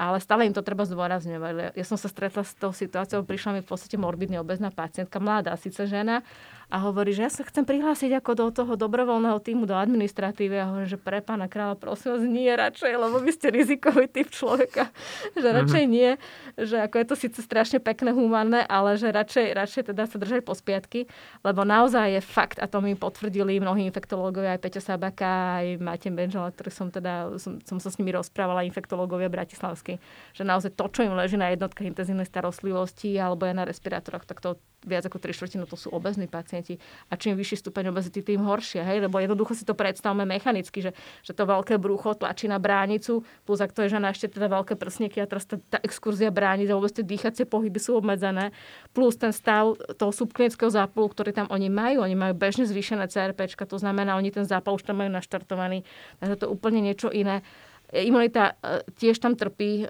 ale 0.01 0.17
stále 0.17 0.49
im 0.49 0.57
to 0.57 0.65
treba 0.65 0.89
zdôrazňovať. 0.89 1.77
Ja 1.77 1.85
som 1.85 2.01
sa 2.01 2.09
stretla 2.09 2.41
s 2.41 2.57
tou 2.57 2.73
situáciou, 2.73 3.21
prišla 3.21 3.51
mi 3.53 3.61
v 3.61 3.69
podstate 3.69 4.01
morbidne 4.01 4.41
obezná 4.41 4.73
pacientka, 4.73 5.21
mladá 5.21 5.53
síce 5.61 5.85
žena, 5.85 6.25
a 6.71 6.77
hovorí, 6.87 7.11
že 7.11 7.27
ja 7.27 7.31
sa 7.35 7.43
chcem 7.43 7.67
prihlásiť 7.67 8.23
ako 8.23 8.33
do 8.39 8.47
toho 8.55 8.73
dobrovoľného 8.79 9.43
týmu 9.43 9.67
do 9.67 9.75
administratívy 9.75 10.55
a 10.55 10.71
hovorím, 10.71 10.87
že 10.87 11.03
pre 11.03 11.19
pána 11.19 11.51
kráľa 11.51 11.75
prosím 11.75 12.15
vás 12.15 12.23
nie 12.23 12.47
radšej, 12.47 12.93
lebo 12.95 13.19
vy 13.19 13.31
ste 13.35 13.51
rizikový 13.51 14.07
typ 14.07 14.31
človeka, 14.31 14.87
že 15.35 15.51
radšej 15.51 15.83
mm-hmm. 15.83 15.99
nie, 15.99 16.11
že 16.55 16.79
ako 16.79 16.95
je 17.03 17.07
to 17.11 17.15
síce 17.19 17.39
strašne 17.43 17.83
pekné, 17.83 18.15
humánne, 18.15 18.63
ale 18.71 18.95
že 18.95 19.11
radšej, 19.11 19.47
radšej 19.51 19.83
teda 19.91 20.07
sa 20.07 20.17
držať 20.23 20.47
po 20.47 20.55
spiatky, 20.55 21.11
lebo 21.43 21.67
naozaj 21.67 22.07
je 22.15 22.23
fakt, 22.23 22.63
a 22.63 22.71
to 22.71 22.79
mi 22.79 22.95
potvrdili 22.95 23.59
mnohí 23.59 23.83
infektológovia, 23.91 24.55
aj 24.55 24.63
Peťo 24.63 24.79
Sabaka, 24.79 25.67
aj 25.67 25.83
Matej 25.83 26.15
Benžela, 26.15 26.55
ktorý 26.55 26.71
som 26.71 26.87
teda, 26.95 27.35
som, 27.43 27.59
som 27.67 27.83
sa 27.83 27.91
s 27.91 27.99
nimi 27.99 28.15
rozprávala, 28.15 28.63
infektológovia 28.63 29.27
bratislavskí, 29.27 29.99
že 30.31 30.43
naozaj 30.47 30.79
to, 30.79 30.87
čo 30.87 31.03
im 31.03 31.19
leží 31.19 31.35
na 31.35 31.51
jednotkách 31.51 31.91
intenzívnej 31.91 32.31
starostlivosti 32.31 33.19
alebo 33.19 33.51
je 33.51 33.59
na 33.59 33.67
respirátoroch, 33.67 34.23
tak 34.23 34.39
to 34.39 34.55
viac 34.85 35.05
ako 35.05 35.21
3 35.21 35.37
štvrtinu 35.37 35.65
to 35.69 35.77
sú 35.77 35.93
obezní 35.93 36.25
pacienti. 36.25 36.81
A 37.13 37.17
čím 37.17 37.37
vyšší 37.37 37.67
stupeň 37.67 37.93
obezity, 37.93 38.25
tým 38.25 38.41
horšie. 38.41 38.81
Hej? 38.81 39.05
Lebo 39.05 39.21
jednoducho 39.21 39.53
si 39.53 39.65
to 39.69 39.77
predstavme 39.77 40.25
mechanicky, 40.25 40.81
že, 40.81 40.97
že 41.21 41.33
to 41.37 41.45
veľké 41.45 41.77
brucho 41.77 42.17
tlačí 42.17 42.49
na 42.49 42.57
bránicu, 42.57 43.25
plus 43.45 43.61
ak 43.61 43.73
to 43.77 43.85
je 43.85 43.93
žena 43.93 44.13
ešte 44.13 44.33
teda 44.33 44.49
veľké 44.49 44.77
prsníky 44.81 45.21
a 45.21 45.29
teraz 45.29 45.45
tá, 45.45 45.61
tá 45.69 45.79
exkurzia 45.85 46.33
bránic 46.33 46.73
a 46.73 46.77
vôbec 46.77 46.93
tie 46.97 47.05
dýchacie 47.05 47.45
pohyby 47.45 47.77
sú 47.77 48.01
obmedzené, 48.01 48.53
plus 48.97 49.17
ten 49.21 49.33
stav 49.35 49.77
toho 49.97 50.13
subklinického 50.13 50.73
zápalu, 50.73 51.13
ktorý 51.13 51.31
tam 51.37 51.47
oni 51.53 51.69
majú, 51.69 52.05
oni 52.05 52.17
majú 52.17 52.35
bežne 52.37 52.65
zvýšené 52.65 53.09
CRP, 53.09 53.53
to 53.53 53.79
znamená, 53.79 54.17
oni 54.17 54.33
ten 54.33 54.49
zápal 54.49 54.75
už 54.75 54.89
tam 54.89 54.99
majú 55.05 55.11
naštartovaný, 55.13 55.85
takže 56.19 56.35
to 56.41 56.45
je 56.49 56.51
úplne 56.51 56.81
niečo 56.81 57.13
iné 57.13 57.45
imunita 57.91 58.55
e, 58.63 58.87
tiež 58.95 59.19
tam 59.19 59.35
trpí, 59.35 59.83
e, 59.83 59.87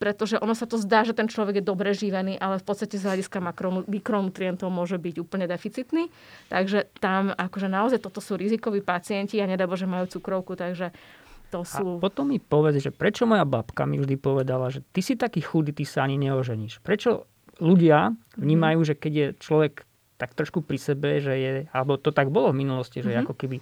pretože 0.00 0.40
ono 0.40 0.56
sa 0.56 0.64
to 0.64 0.80
zdá, 0.80 1.04
že 1.04 1.12
ten 1.12 1.28
človek 1.28 1.60
je 1.60 1.64
dobre 1.64 1.92
živený, 1.92 2.40
ale 2.40 2.56
v 2.56 2.64
podstate 2.64 2.96
z 2.96 3.04
hľadiska 3.04 3.38
mikronutrientov 3.86 4.72
môže 4.72 4.96
byť 4.96 5.14
úplne 5.20 5.44
deficitný. 5.44 6.08
Takže 6.48 6.88
tam 6.98 7.36
akože 7.36 7.68
naozaj 7.68 8.00
toto 8.00 8.24
sú 8.24 8.40
rizikoví 8.40 8.80
pacienti 8.80 9.36
a 9.40 9.48
nedá 9.48 9.68
že 9.76 9.84
majú 9.84 10.08
cukrovku, 10.08 10.56
takže 10.56 10.94
to 11.52 11.62
sú... 11.66 11.98
A 11.98 12.02
potom 12.02 12.32
mi 12.32 12.40
povedz, 12.40 12.80
že 12.80 12.94
prečo 12.94 13.28
moja 13.28 13.44
babka 13.44 13.84
mi 13.84 14.00
vždy 14.00 14.16
povedala, 14.16 14.72
že 14.72 14.80
ty 14.94 15.04
si 15.04 15.18
taký 15.18 15.44
chudý, 15.44 15.76
ty 15.76 15.84
sa 15.84 16.06
ani 16.06 16.16
neoženíš. 16.16 16.80
Prečo 16.80 17.28
ľudia 17.60 18.14
vnímajú, 18.38 18.78
mm. 18.82 18.88
že 18.88 18.94
keď 18.96 19.12
je 19.12 19.26
človek 19.42 19.74
tak 20.16 20.32
trošku 20.32 20.64
pri 20.64 20.78
sebe, 20.80 21.20
že 21.20 21.34
je, 21.36 21.52
alebo 21.76 22.00
to 22.00 22.08
tak 22.08 22.32
bolo 22.32 22.48
v 22.50 22.64
minulosti, 22.64 23.04
že 23.04 23.12
mm-hmm. 23.12 23.24
ako 23.28 23.34
keby 23.36 23.56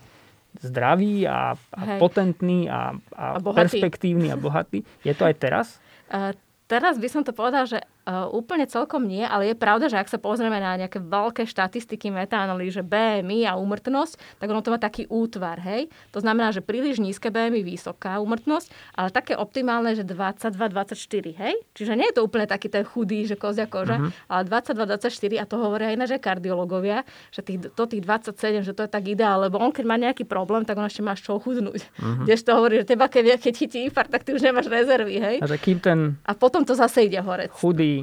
zdravý 0.61 1.27
a, 1.27 1.55
a 1.55 1.81
potentný 1.99 2.71
a, 2.71 2.95
a, 3.15 3.27
a 3.37 3.43
perspektívny 3.43 4.31
a 4.31 4.37
bohatý. 4.39 4.87
Je 5.03 5.15
to 5.15 5.27
aj 5.27 5.35
teraz? 5.39 5.67
Uh, 6.11 6.31
teraz 6.71 6.99
by 7.01 7.09
som 7.11 7.23
to 7.27 7.35
povedal, 7.35 7.67
že 7.67 7.83
Uh, 8.05 8.29
úplne 8.37 8.69
celkom 8.69 9.09
nie, 9.09 9.25
ale 9.25 9.49
je 9.49 9.57
pravda, 9.57 9.89
že 9.89 9.97
ak 9.97 10.13
sa 10.13 10.21
pozrieme 10.21 10.61
na 10.61 10.77
nejaké 10.77 11.01
veľké 11.01 11.49
štatistiky 11.49 12.13
metaanalýzy, 12.13 12.81
že 12.81 12.85
BMI 12.85 13.49
a 13.49 13.57
úmrtnosť, 13.57 14.37
tak 14.37 14.53
ono 14.53 14.61
to 14.61 14.69
má 14.69 14.77
taký 14.77 15.09
útvar, 15.09 15.57
hej. 15.65 15.89
To 16.13 16.21
znamená, 16.21 16.53
že 16.53 16.61
príliš 16.61 17.01
nízke 17.01 17.33
BMI, 17.33 17.65
vysoká 17.65 18.21
úmrtnosť, 18.21 18.69
ale 18.93 19.09
také 19.09 19.33
optimálne, 19.33 19.97
že 19.97 20.05
22-24, 20.05 20.93
hej. 21.33 21.57
Čiže 21.73 21.97
nie 21.97 22.05
je 22.13 22.21
to 22.21 22.29
úplne 22.29 22.45
taký 22.45 22.69
ten 22.69 22.85
chudý, 22.85 23.25
že 23.25 23.41
kozia 23.41 23.65
koža, 23.65 23.97
uh-huh. 23.97 24.13
ale 24.29 24.53
22-24 24.53 25.41
a 25.41 25.45
to 25.49 25.57
hovoria 25.57 25.97
aj 25.97 25.97
naše 25.97 26.17
kardiológovia, 26.21 27.09
že 27.33 27.41
tých, 27.41 27.73
to 27.73 27.89
tých 27.89 28.05
27, 28.05 28.69
že 28.69 28.77
to 28.77 28.85
je 28.85 28.91
tak 28.93 29.09
ideál, 29.09 29.49
lebo 29.49 29.57
on 29.57 29.73
keď 29.73 29.85
má 29.89 29.97
nejaký 29.97 30.29
problém, 30.29 30.69
tak 30.69 30.77
on 30.77 30.85
ešte 30.85 31.01
máš 31.01 31.25
čo 31.25 31.41
chudnúť. 31.41 31.81
Uh-huh. 31.81 32.29
Kdež 32.29 32.45
to 32.45 32.53
hovorí, 32.53 32.85
že 32.85 32.93
teba 32.93 33.09
keď, 33.09 33.41
keď 33.41 33.55
chytí 33.65 33.89
infarkt, 33.89 34.13
tak 34.13 34.29
ty 34.29 34.37
už 34.37 34.45
nemáš 34.45 34.69
rezervy, 34.69 35.17
hej. 35.17 35.37
A, 35.41 35.49
kým 35.57 35.81
ten... 35.81 36.21
a 36.21 36.37
potom 36.37 36.69
to 36.69 36.77
zase 36.77 37.09
ide 37.09 37.17
hore. 37.25 37.49
Chudý 37.49 37.94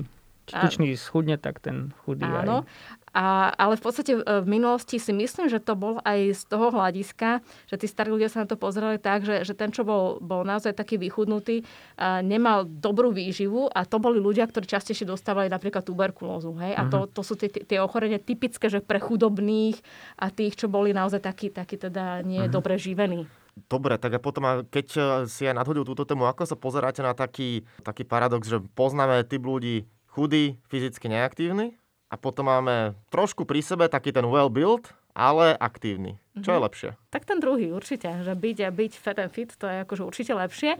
tučný 0.51 0.93
schudne, 0.99 1.39
tak 1.39 1.63
ten 1.63 1.95
chudý 2.03 2.27
Áno. 2.27 2.63
Aj... 2.63 3.01
A, 3.11 3.51
ale 3.59 3.75
v 3.75 3.83
podstate 3.83 4.11
e, 4.15 4.23
v 4.23 4.47
minulosti 4.47 4.95
si 4.95 5.11
myslím, 5.11 5.51
že 5.51 5.59
to 5.59 5.75
bol 5.75 5.99
aj 6.07 6.31
z 6.31 6.43
toho 6.47 6.71
hľadiska, 6.71 7.43
že 7.67 7.75
tí 7.75 7.87
starí 7.91 8.07
ľudia 8.07 8.31
sa 8.31 8.43
na 8.43 8.47
to 8.47 8.55
pozerali 8.55 8.95
tak, 8.95 9.27
že, 9.27 9.43
že 9.43 9.51
ten, 9.51 9.67
čo 9.75 9.83
bol, 9.83 10.23
bol 10.23 10.47
naozaj 10.47 10.71
taký 10.71 10.95
vychudnutý, 10.95 11.67
a 11.99 12.23
nemal 12.23 12.63
dobrú 12.63 13.11
výživu 13.11 13.67
a 13.67 13.83
to 13.83 13.99
boli 13.99 14.15
ľudia, 14.15 14.47
ktorí 14.47 14.63
častejšie 14.63 15.03
dostávali 15.03 15.51
napríklad 15.51 15.83
tuberkulózu. 15.83 16.55
Hej? 16.63 16.71
A 16.79 16.81
to, 16.87 16.99
mhm. 17.03 17.07
to 17.11 17.21
sú 17.21 17.35
tie, 17.35 17.51
tie 17.51 17.83
ochorenia 17.83 18.17
typické, 18.17 18.71
že 18.71 18.79
pre 18.79 19.03
chudobných 19.03 19.75
a 20.15 20.31
tých, 20.31 20.55
čo 20.55 20.71
boli 20.71 20.95
naozaj 20.95 21.19
takí, 21.19 21.51
takí 21.51 21.75
teda 21.75 22.23
nie 22.23 22.47
uh-huh. 22.47 22.53
dobre 22.53 22.79
živení. 22.79 23.27
Dobre, 23.67 23.99
tak 23.99 24.15
a 24.15 24.19
potom, 24.23 24.63
keď 24.71 24.87
e, 24.95 25.01
si 25.27 25.43
aj 25.43 25.59
nadhodil 25.59 25.83
túto 25.83 26.07
tému, 26.07 26.23
ako 26.23 26.47
sa 26.47 26.55
pozeráte 26.55 27.03
na 27.03 27.11
taký, 27.11 27.67
taký 27.83 28.07
paradox, 28.07 28.47
že 28.47 28.63
poznáme 28.79 29.27
typ 29.27 29.43
ľudí 29.43 29.83
chudý, 30.11 30.59
fyzicky 30.67 31.07
neaktívny 31.07 31.79
a 32.11 32.19
potom 32.19 32.51
máme 32.51 32.93
trošku 33.07 33.47
pri 33.47 33.63
sebe 33.63 33.87
taký 33.87 34.11
ten 34.11 34.27
well-built 34.27 34.91
ale 35.13 35.53
aktívny. 35.57 36.21
Čo 36.31 36.55
je 36.55 36.59
mhm. 36.63 36.65
lepšie? 36.71 36.89
Tak 37.11 37.27
ten 37.27 37.43
druhý 37.43 37.75
určite, 37.75 38.07
že 38.07 38.31
byť 38.31 38.57
a 38.63 38.69
byť 38.71 38.91
fat 38.95 39.19
and 39.19 39.35
fit, 39.35 39.51
to 39.51 39.67
je 39.67 39.83
akože 39.83 39.99
určite 40.07 40.31
lepšie. 40.31 40.79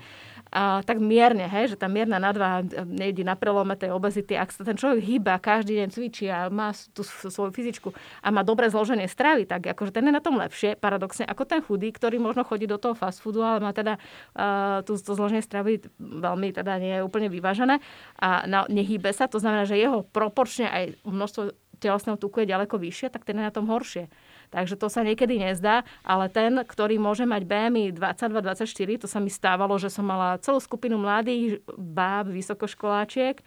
A, 0.56 0.80
tak 0.88 1.04
mierne, 1.04 1.44
hej, 1.44 1.76
že 1.76 1.78
tá 1.78 1.92
mierna 1.92 2.24
nadváha 2.24 2.64
nejde 2.88 3.28
na 3.28 3.36
prelome 3.36 3.76
tej 3.76 3.92
obezity. 3.92 4.40
Ak 4.40 4.56
sa 4.56 4.64
ten 4.64 4.80
človek 4.80 5.04
hýba, 5.04 5.44
každý 5.44 5.76
deň 5.84 5.90
cvičí 5.92 6.32
a 6.32 6.48
má 6.48 6.72
tú 6.96 7.04
svoju 7.04 7.52
fyzičku 7.52 7.92
a 8.24 8.28
má 8.32 8.48
dobré 8.48 8.72
zloženie 8.72 9.12
stravy, 9.12 9.44
tak 9.44 9.68
akože 9.76 9.92
ten 9.92 10.08
je 10.08 10.16
na 10.16 10.24
tom 10.24 10.40
lepšie, 10.40 10.80
paradoxne, 10.80 11.28
ako 11.28 11.44
ten 11.44 11.60
chudý, 11.60 11.92
ktorý 11.92 12.16
možno 12.24 12.48
chodí 12.48 12.64
do 12.64 12.80
toho 12.80 12.96
fast 12.96 13.20
foodu, 13.20 13.44
ale 13.44 13.60
má 13.60 13.76
teda 13.76 14.00
uh, 14.00 14.80
tú, 14.88 14.96
to 14.96 15.12
zloženie 15.20 15.44
stravy 15.44 15.84
veľmi 16.00 16.56
teda 16.56 16.80
nie 16.80 16.96
je 16.96 17.04
úplne 17.04 17.28
vyvážené 17.28 17.84
a 18.24 18.48
na, 18.48 18.64
nehýbe 18.72 19.12
sa, 19.12 19.28
to 19.28 19.36
znamená, 19.36 19.68
že 19.68 19.76
jeho 19.76 20.08
proporčne 20.08 20.72
aj 20.72 20.84
množstvo 21.04 21.42
telesného 21.82 22.22
tuku 22.22 22.46
je 22.46 22.54
ďaleko 22.54 22.78
vyššie, 22.78 23.10
tak 23.10 23.26
ten 23.26 23.42
je 23.42 23.44
na 23.44 23.54
tom 23.54 23.66
horšie. 23.66 24.08
Takže 24.54 24.78
to 24.78 24.88
sa 24.88 25.02
niekedy 25.02 25.42
nezdá, 25.42 25.82
ale 26.06 26.30
ten, 26.30 26.62
ktorý 26.62 27.02
môže 27.02 27.26
mať 27.26 27.42
BMI 27.50 27.98
22-24, 27.98 29.02
to 29.02 29.08
sa 29.10 29.18
mi 29.18 29.34
stávalo, 29.34 29.74
že 29.82 29.90
som 29.90 30.06
mala 30.06 30.38
celú 30.40 30.62
skupinu 30.62 31.02
mladých 31.02 31.66
báb, 31.74 32.30
vysokoškoláčiek, 32.30 33.42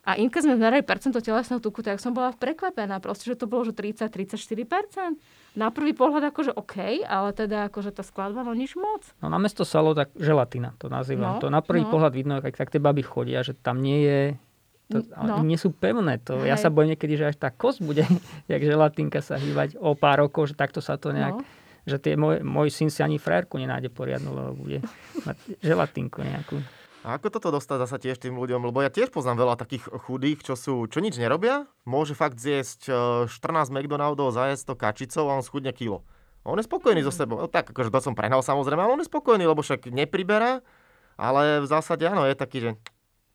a 0.00 0.16
im 0.16 0.32
keď 0.32 0.48
sme 0.48 0.54
zmerali 0.56 0.80
percento 0.80 1.20
telesného 1.20 1.60
tuku, 1.60 1.84
tak 1.84 2.00
som 2.00 2.16
bola 2.16 2.32
prekvapená. 2.32 3.04
Proste, 3.04 3.28
že 3.28 3.36
to 3.36 3.44
bolo 3.44 3.68
že 3.68 3.76
30-34%. 3.76 5.60
Na 5.60 5.68
prvý 5.68 5.92
pohľad 5.92 6.32
akože 6.32 6.56
OK, 6.56 7.04
ale 7.04 7.36
teda 7.36 7.68
akože 7.68 7.92
tá 7.92 8.00
skladba, 8.00 8.40
no 8.40 8.56
nič 8.56 8.80
moc. 8.80 9.04
No 9.20 9.28
namiesto 9.28 9.68
salo, 9.68 9.92
tak 9.92 10.08
želatina 10.16 10.72
to 10.80 10.88
nazývam. 10.88 11.36
No, 11.36 11.42
to 11.42 11.52
na 11.52 11.60
prvý 11.60 11.84
no. 11.84 11.92
pohľad 11.92 12.12
vidno, 12.16 12.40
ak 12.40 12.56
tak 12.56 12.72
tie 12.72 12.80
baby 12.80 13.04
chodia, 13.04 13.44
že 13.44 13.52
tam 13.52 13.84
nie 13.84 14.00
je 14.00 14.20
to, 14.90 15.06
no. 15.22 15.46
nie 15.46 15.54
sú 15.54 15.70
pevné. 15.70 16.18
To, 16.26 16.42
ja 16.42 16.58
sa 16.58 16.66
bojím 16.66 16.98
niekedy, 16.98 17.14
že 17.14 17.30
až 17.30 17.36
tá 17.38 17.54
kosť 17.54 17.78
bude, 17.86 18.02
jak 18.52 18.60
želatinka 18.60 19.22
sa 19.22 19.38
hývať 19.38 19.78
o 19.78 19.94
pár 19.94 20.26
rokov, 20.26 20.50
že 20.50 20.54
takto 20.58 20.82
sa 20.82 20.98
to 20.98 21.14
nejak... 21.14 21.38
No. 21.38 21.46
Že 21.88 21.96
tie, 21.96 22.12
môj, 22.12 22.44
môj 22.44 22.68
syn 22.68 22.92
si 22.92 23.00
ani 23.00 23.16
frérku 23.16 23.56
nenájde 23.56 23.88
poriadnu, 23.88 24.36
lebo 24.36 24.52
bude 24.52 24.84
mať 25.26 25.36
želatinku 25.64 26.20
nejakú. 26.20 26.60
A 27.00 27.16
ako 27.16 27.32
toto 27.32 27.48
dostať 27.48 27.88
zasa 27.88 27.96
tiež 27.96 28.20
tým 28.20 28.36
ľuďom? 28.36 28.68
Lebo 28.68 28.84
ja 28.84 28.92
tiež 28.92 29.08
poznám 29.08 29.48
veľa 29.48 29.56
takých 29.56 29.88
chudých, 30.04 30.44
čo 30.44 30.52
sú, 30.52 30.84
čo 30.84 31.00
nič 31.00 31.16
nerobia, 31.16 31.64
môže 31.88 32.12
fakt 32.12 32.36
zjesť 32.36 32.92
14 33.24 33.32
e, 33.32 33.72
McDonaldov, 33.72 34.36
zajesť 34.36 34.68
to 34.68 34.74
kačicou 34.76 35.24
a 35.32 35.40
on 35.40 35.44
schudne 35.44 35.72
kilo. 35.72 36.04
A 36.44 36.52
on 36.52 36.60
je 36.60 36.68
spokojný 36.68 37.00
mm. 37.00 37.08
so 37.08 37.12
sebou. 37.12 37.40
No, 37.40 37.48
tak 37.48 37.72
akože 37.72 37.88
to 37.88 38.04
som 38.04 38.12
prehnal 38.12 38.44
samozrejme, 38.44 38.84
ale 38.84 38.92
on 38.92 39.00
je 39.00 39.08
spokojný, 39.08 39.48
lebo 39.48 39.64
však 39.64 39.88
nepriberá, 39.88 40.60
ale 41.16 41.64
v 41.64 41.66
zásade 41.68 42.04
áno, 42.04 42.28
je 42.28 42.36
taký, 42.36 42.58
že 42.68 42.70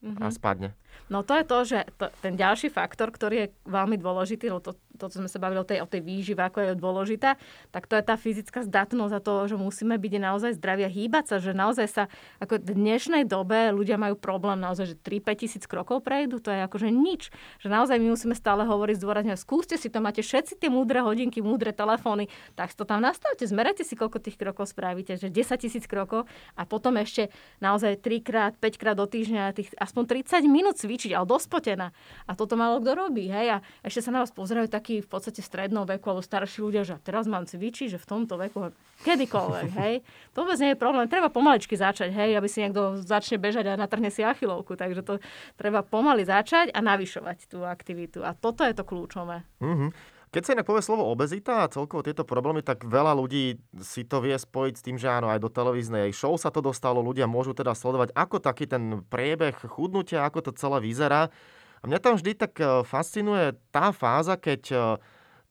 mm-hmm. 0.06 0.22
a 0.22 0.28
spadne. 0.30 0.70
No 1.10 1.22
to 1.22 1.38
je 1.38 1.45
to, 1.45 1.58
že 1.66 1.80
to, 2.01 2.10
ten 2.26 2.34
ďalší 2.34 2.74
faktor, 2.74 3.14
ktorý 3.14 3.36
je 3.45 3.47
veľmi 3.70 4.01
dôležitý, 4.01 4.49
lebo 4.49 4.62
to, 4.62 4.74
to, 4.97 5.06
čo 5.12 5.22
sme 5.22 5.30
sa 5.30 5.38
bavili 5.38 5.62
o 5.62 5.68
tej, 5.68 5.86
o 5.86 5.88
tej 5.89 6.01
výžive, 6.01 6.41
ako 6.41 6.58
je 6.66 6.82
dôležitá, 6.82 7.38
tak 7.70 7.86
to 7.86 7.93
je 7.93 8.03
tá 8.03 8.16
fyzická 8.18 8.66
zdatnosť 8.66 9.14
a 9.14 9.22
to, 9.22 9.34
že 9.45 9.56
musíme 9.60 9.95
byť 10.01 10.14
naozaj 10.18 10.51
zdraví 10.58 10.82
a 10.88 10.89
hýbať 10.89 11.26
sa, 11.30 11.36
že 11.38 11.53
naozaj 11.53 11.88
sa, 11.91 12.03
ako 12.41 12.58
v 12.64 12.74
dnešnej 12.74 13.24
dobe 13.30 13.70
ľudia 13.70 14.01
majú 14.01 14.18
problém 14.18 14.58
naozaj, 14.58 14.95
že 14.95 14.95
3-5 14.97 15.41
tisíc 15.45 15.64
krokov 15.70 16.01
prejdú, 16.01 16.41
to 16.41 16.49
je 16.49 16.66
akože 16.66 16.89
nič. 16.89 17.30
Že 17.62 17.68
naozaj 17.70 17.97
my 18.01 18.08
musíme 18.16 18.34
stále 18.34 18.66
hovoriť 18.66 18.95
zdôrazne, 18.97 19.38
skúste 19.38 19.78
si 19.78 19.93
to, 19.93 20.01
máte 20.01 20.26
všetci 20.26 20.58
tie 20.58 20.74
múdre 20.74 21.06
hodinky, 21.06 21.45
múdre 21.45 21.70
telefóny, 21.70 22.32
tak 22.58 22.74
to 22.74 22.82
tam 22.82 23.06
nastavte, 23.06 23.45
zmerajte 23.45 23.86
si, 23.86 23.93
koľko 23.93 24.18
tých 24.18 24.41
krokov 24.41 24.74
spravíte, 24.74 25.22
že 25.22 25.30
10 25.30 25.62
tisíc 25.62 25.86
krokov 25.86 26.26
a 26.58 26.66
potom 26.66 26.97
ešte 26.97 27.30
naozaj 27.62 28.01
3 28.01 28.26
krát, 28.26 28.53
5 28.58 28.82
krát 28.82 28.97
do 28.97 29.06
týždňa, 29.06 29.53
tých 29.53 29.70
aspoň 29.78 30.26
30 30.26 30.49
minút 30.49 30.80
cvičiť, 30.96 31.12
ale 31.12 31.28
dospotená. 31.28 31.91
A 32.24 32.32
toto 32.39 32.56
málo 32.56 32.80
kto 32.80 32.96
robí. 32.96 33.28
Hej? 33.28 33.60
A 33.60 33.64
ešte 33.84 34.08
sa 34.08 34.16
na 34.16 34.24
vás 34.24 34.32
pozerajú 34.32 34.72
takí 34.72 35.04
v 35.04 35.10
podstate 35.12 35.43
strednom 35.43 35.84
veku 35.84 36.08
alebo 36.08 36.24
starší 36.24 36.64
ľudia, 36.64 36.88
že 36.88 36.96
teraz 37.04 37.28
mám 37.28 37.43
cvičiť, 37.43 37.91
že 37.91 38.00
v 38.00 38.08
tomto 38.08 38.39
veku 38.39 38.72
kedykoľvek. 39.04 39.70
Hej? 39.84 39.93
To 40.32 40.48
vôbec 40.48 40.58
nie 40.64 40.72
je 40.72 40.80
problém. 40.80 41.12
Treba 41.12 41.28
pomaličky 41.28 41.76
začať, 41.76 42.16
hej? 42.16 42.39
aby 42.39 42.48
si 42.48 42.64
niekto 42.64 42.96
začne 43.04 43.36
bežať 43.36 43.68
a 43.68 43.76
natrhne 43.76 44.08
si 44.08 44.24
achilovku. 44.24 44.80
Takže 44.80 45.04
to 45.04 45.20
treba 45.60 45.84
pomaly 45.84 46.24
začať 46.24 46.72
a 46.72 46.80
navyšovať 46.80 47.52
tú 47.52 47.68
aktivitu. 47.68 48.24
A 48.24 48.32
toto 48.32 48.64
je 48.64 48.72
to 48.72 48.88
kľúčové. 48.88 49.43
Mm-hmm. 49.60 50.14
Keď 50.36 50.43
sa 50.43 50.51
inak 50.59 50.67
povie 50.67 50.83
slovo 50.83 51.07
obezita 51.07 51.63
a 51.63 51.71
celkovo 51.71 52.03
tieto 52.03 52.27
problémy, 52.27 52.59
tak 52.59 52.83
veľa 52.83 53.15
ľudí 53.15 53.55
si 53.79 54.03
to 54.03 54.19
vie 54.19 54.36
spojiť 54.36 54.73
s 54.75 54.83
tým, 54.83 54.99
že 54.99 55.07
áno, 55.07 55.31
aj 55.31 55.39
do 55.39 55.47
televíznej 55.47 56.11
show 56.11 56.36
sa 56.36 56.51
to 56.51 56.59
dostalo, 56.59 56.99
ľudia 56.99 57.23
môžu 57.23 57.55
teda 57.55 57.71
sledovať, 57.71 58.11
ako 58.11 58.43
taký 58.43 58.67
ten 58.67 58.99
priebeh 59.07 59.55
chudnutia, 59.63 60.27
ako 60.27 60.51
to 60.51 60.51
celé 60.59 60.83
vyzerá. 60.83 61.31
A 61.79 61.83
mňa 61.88 61.99
tam 62.03 62.19
vždy 62.19 62.36
tak 62.36 62.59
e, 62.59 62.83
fascinuje 62.83 63.55
tá 63.71 63.95
fáza, 63.95 64.36
keď 64.36 64.61
e, 64.75 64.77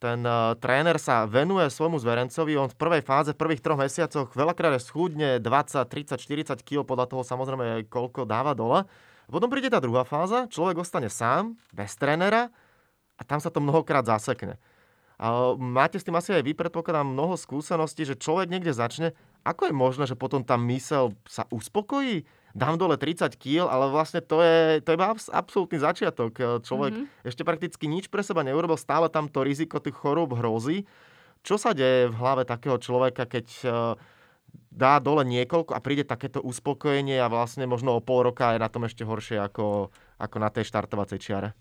ten 0.04 0.20
e, 0.20 0.52
tréner 0.60 1.00
sa 1.00 1.24
venuje 1.24 1.64
svojmu 1.72 1.96
zverencovi, 2.04 2.52
on 2.60 2.68
v 2.68 2.76
prvej 2.76 3.00
fáze, 3.08 3.32
v 3.32 3.40
prvých 3.40 3.64
troch 3.64 3.80
mesiacoch 3.80 4.36
veľakrát 4.36 4.76
schudne 4.84 5.40
20, 5.40 5.80
30, 5.80 6.20
40 6.20 6.60
kg, 6.60 6.84
podľa 6.84 7.08
toho 7.08 7.24
samozrejme 7.24 7.88
koľko 7.88 8.28
dáva 8.28 8.52
dole. 8.52 8.84
Potom 9.32 9.48
príde 9.48 9.72
tá 9.72 9.80
druhá 9.80 10.04
fáza, 10.04 10.44
človek 10.52 10.84
ostane 10.84 11.08
sám, 11.08 11.56
bez 11.72 11.96
trénera 11.96 12.52
a 13.16 13.22
tam 13.24 13.40
sa 13.40 13.48
to 13.48 13.64
mnohokrát 13.64 14.04
zasekne. 14.04 14.60
A 15.14 15.54
máte 15.54 15.96
s 15.96 16.06
tým 16.06 16.18
asi 16.18 16.34
aj 16.34 16.42
vy, 16.42 16.58
predpokladám, 16.58 17.06
mnoho 17.06 17.38
skúseností, 17.38 18.02
že 18.02 18.18
človek 18.18 18.50
niekde 18.50 18.74
začne. 18.74 19.14
Ako 19.46 19.70
je 19.70 19.74
možné, 19.74 20.04
že 20.10 20.18
potom 20.18 20.42
tá 20.42 20.58
mysel 20.58 21.14
sa 21.28 21.46
uspokojí? 21.54 22.26
Dám 22.54 22.78
dole 22.78 22.98
30 22.98 23.34
kg, 23.38 23.66
ale 23.66 23.90
vlastne 23.90 24.22
to 24.22 24.42
je, 24.42 24.82
to 24.82 24.94
je 24.94 24.98
absolútny 25.30 25.78
začiatok. 25.78 26.62
Človek 26.62 26.92
mm-hmm. 26.94 27.26
ešte 27.26 27.42
prakticky 27.42 27.86
nič 27.86 28.10
pre 28.10 28.22
seba 28.22 28.46
neurobil, 28.46 28.78
stále 28.78 29.06
tam 29.10 29.30
to 29.30 29.42
riziko 29.42 29.82
tých 29.82 29.94
chorób 29.94 30.38
hrozí. 30.38 30.86
Čo 31.44 31.60
sa 31.60 31.76
deje 31.76 32.08
v 32.08 32.16
hlave 32.16 32.48
takého 32.48 32.80
človeka, 32.80 33.28
keď 33.28 33.46
e, 33.62 33.66
dá 34.72 34.96
dole 34.96 35.28
niekoľko 35.28 35.76
a 35.76 35.84
príde 35.84 36.08
takéto 36.08 36.40
uspokojenie 36.40 37.20
a 37.20 37.28
vlastne 37.28 37.68
možno 37.68 37.98
o 37.98 38.00
pol 38.00 38.24
roka 38.24 38.56
je 38.56 38.62
na 38.62 38.72
tom 38.72 38.88
ešte 38.88 39.04
horšie 39.04 39.38
ako, 39.44 39.92
ako 40.18 40.36
na 40.40 40.48
tej 40.48 40.64
štartovacej 40.72 41.18
čiare? 41.20 41.52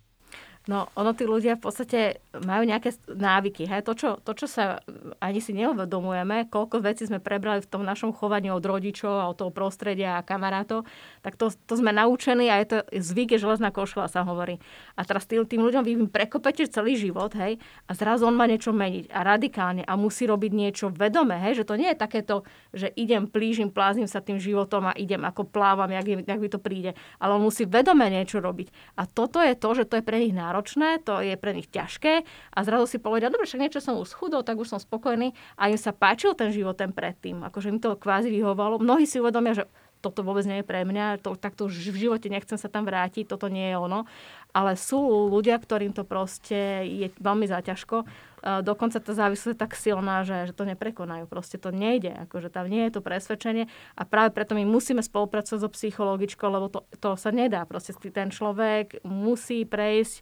No, 0.64 0.88
ono 0.96 1.12
tí 1.12 1.28
ľudia 1.28 1.60
v 1.60 1.64
podstate 1.68 2.24
majú 2.40 2.64
nejaké 2.64 2.96
návyky. 3.12 3.68
Hej? 3.68 3.84
To, 3.84 3.94
čo, 4.00 4.10
to, 4.24 4.32
čo 4.32 4.48
sa 4.48 4.80
ani 5.20 5.44
si 5.44 5.52
neuvedomujeme, 5.52 6.48
koľko 6.48 6.80
vecí 6.80 7.04
sme 7.04 7.20
prebrali 7.20 7.60
v 7.60 7.68
tom 7.68 7.84
našom 7.84 8.16
chovaní 8.16 8.48
od 8.48 8.64
rodičov 8.64 9.12
a 9.12 9.28
od 9.28 9.36
toho 9.36 9.52
prostredia 9.52 10.16
a 10.16 10.24
kamarátov, 10.24 10.88
tak 11.20 11.36
to, 11.36 11.52
to 11.68 11.76
sme 11.76 11.92
naučení 11.92 12.48
a 12.48 12.64
je 12.64 12.68
to 12.72 12.78
zvyk, 12.96 13.36
je 13.36 13.44
železná 13.44 13.76
košela, 13.76 14.08
sa 14.08 14.24
hovorí. 14.24 14.56
A 14.96 15.04
teraz 15.04 15.28
tým, 15.28 15.44
tým 15.44 15.68
ľuďom 15.68 15.84
vy 15.84 15.92
im 16.00 16.08
prekopete 16.08 16.64
celý 16.72 16.96
život, 16.96 17.36
hej, 17.36 17.60
a 17.60 17.92
zrazu 17.92 18.24
on 18.24 18.40
má 18.40 18.48
niečo 18.48 18.72
meniť 18.72 19.12
a 19.12 19.20
radikálne 19.20 19.84
a 19.84 20.00
musí 20.00 20.24
robiť 20.24 20.52
niečo 20.56 20.88
vedome, 20.96 21.44
hej, 21.44 21.60
že 21.60 21.68
to 21.68 21.76
nie 21.76 21.92
je 21.92 22.00
takéto, 22.00 22.48
že 22.72 22.88
idem, 22.96 23.28
plížim, 23.28 23.68
plázim 23.68 24.08
sa 24.08 24.24
tým 24.24 24.40
životom 24.40 24.88
a 24.88 24.96
idem 24.96 25.28
ako 25.28 25.44
plávam, 25.44 25.92
jak, 25.92 26.24
jak 26.24 26.40
by 26.40 26.48
to 26.48 26.60
príde. 26.64 26.96
Ale 27.20 27.36
on 27.36 27.44
musí 27.44 27.68
vedome 27.68 28.08
niečo 28.08 28.40
robiť. 28.40 28.96
A 28.96 29.04
toto 29.12 29.44
je 29.44 29.60
to, 29.60 29.76
že 29.76 29.92
to 29.92 30.00
je 30.00 30.08
pre 30.08 30.24
nich 30.24 30.32
náročné 30.32 30.53
náročné, 30.54 31.02
to 31.02 31.18
je 31.18 31.34
pre 31.34 31.58
nich 31.58 31.66
ťažké 31.74 32.22
a 32.54 32.60
zrazu 32.62 32.86
si 32.86 33.02
povedia, 33.02 33.34
dobre, 33.34 33.50
však 33.50 33.58
niečo 33.66 33.82
som 33.82 33.98
už 33.98 34.14
schudol, 34.14 34.46
tak 34.46 34.62
už 34.62 34.70
som 34.70 34.78
spokojný 34.78 35.34
a 35.58 35.74
im 35.74 35.82
sa 35.82 35.90
páčil 35.90 36.38
ten 36.38 36.54
život 36.54 36.78
ten 36.78 36.94
predtým, 36.94 37.42
akože 37.42 37.74
im 37.74 37.82
to 37.82 37.98
kvázi 37.98 38.30
vyhovalo. 38.30 38.78
Mnohí 38.78 39.10
si 39.10 39.18
uvedomia, 39.18 39.58
že 39.58 39.66
toto 40.06 40.22
vôbec 40.22 40.44
nie 40.46 40.62
je 40.62 40.68
pre 40.68 40.86
mňa, 40.86 41.24
to, 41.24 41.34
takto 41.40 41.66
v 41.66 41.96
živote 41.96 42.28
nechcem 42.28 42.60
sa 42.60 42.68
tam 42.70 42.84
vrátiť, 42.86 43.26
toto 43.26 43.48
nie 43.48 43.72
je 43.72 43.80
ono. 43.80 44.04
Ale 44.52 44.76
sú 44.76 45.00
ľudia, 45.32 45.56
ktorým 45.56 45.96
to 45.96 46.04
proste 46.04 46.86
je 46.86 47.08
veľmi 47.24 47.48
záťažko. 47.48 48.04
Dokonca 48.44 49.00
tá 49.00 49.16
závislosť 49.16 49.56
je 49.56 49.64
tak 49.64 49.72
silná, 49.80 50.28
že, 50.28 50.52
že 50.52 50.54
to 50.54 50.68
neprekonajú. 50.68 51.32
Proste 51.32 51.56
to 51.56 51.72
nejde. 51.72 52.12
Akože 52.28 52.52
tam 52.52 52.68
nie 52.68 52.84
je 52.92 53.00
to 53.00 53.02
presvedčenie 53.02 53.72
a 53.96 54.02
práve 54.04 54.36
preto 54.36 54.52
my 54.52 54.68
musíme 54.68 55.00
spolupracovať 55.00 55.64
so 55.64 55.72
psychologičkou, 55.72 56.52
lebo 56.52 56.68
to, 56.68 56.84
to 57.00 57.16
sa 57.16 57.32
nedá. 57.32 57.64
Proste 57.64 57.96
ten 58.12 58.36
človek 58.36 59.00
musí 59.08 59.64
prejsť 59.64 60.20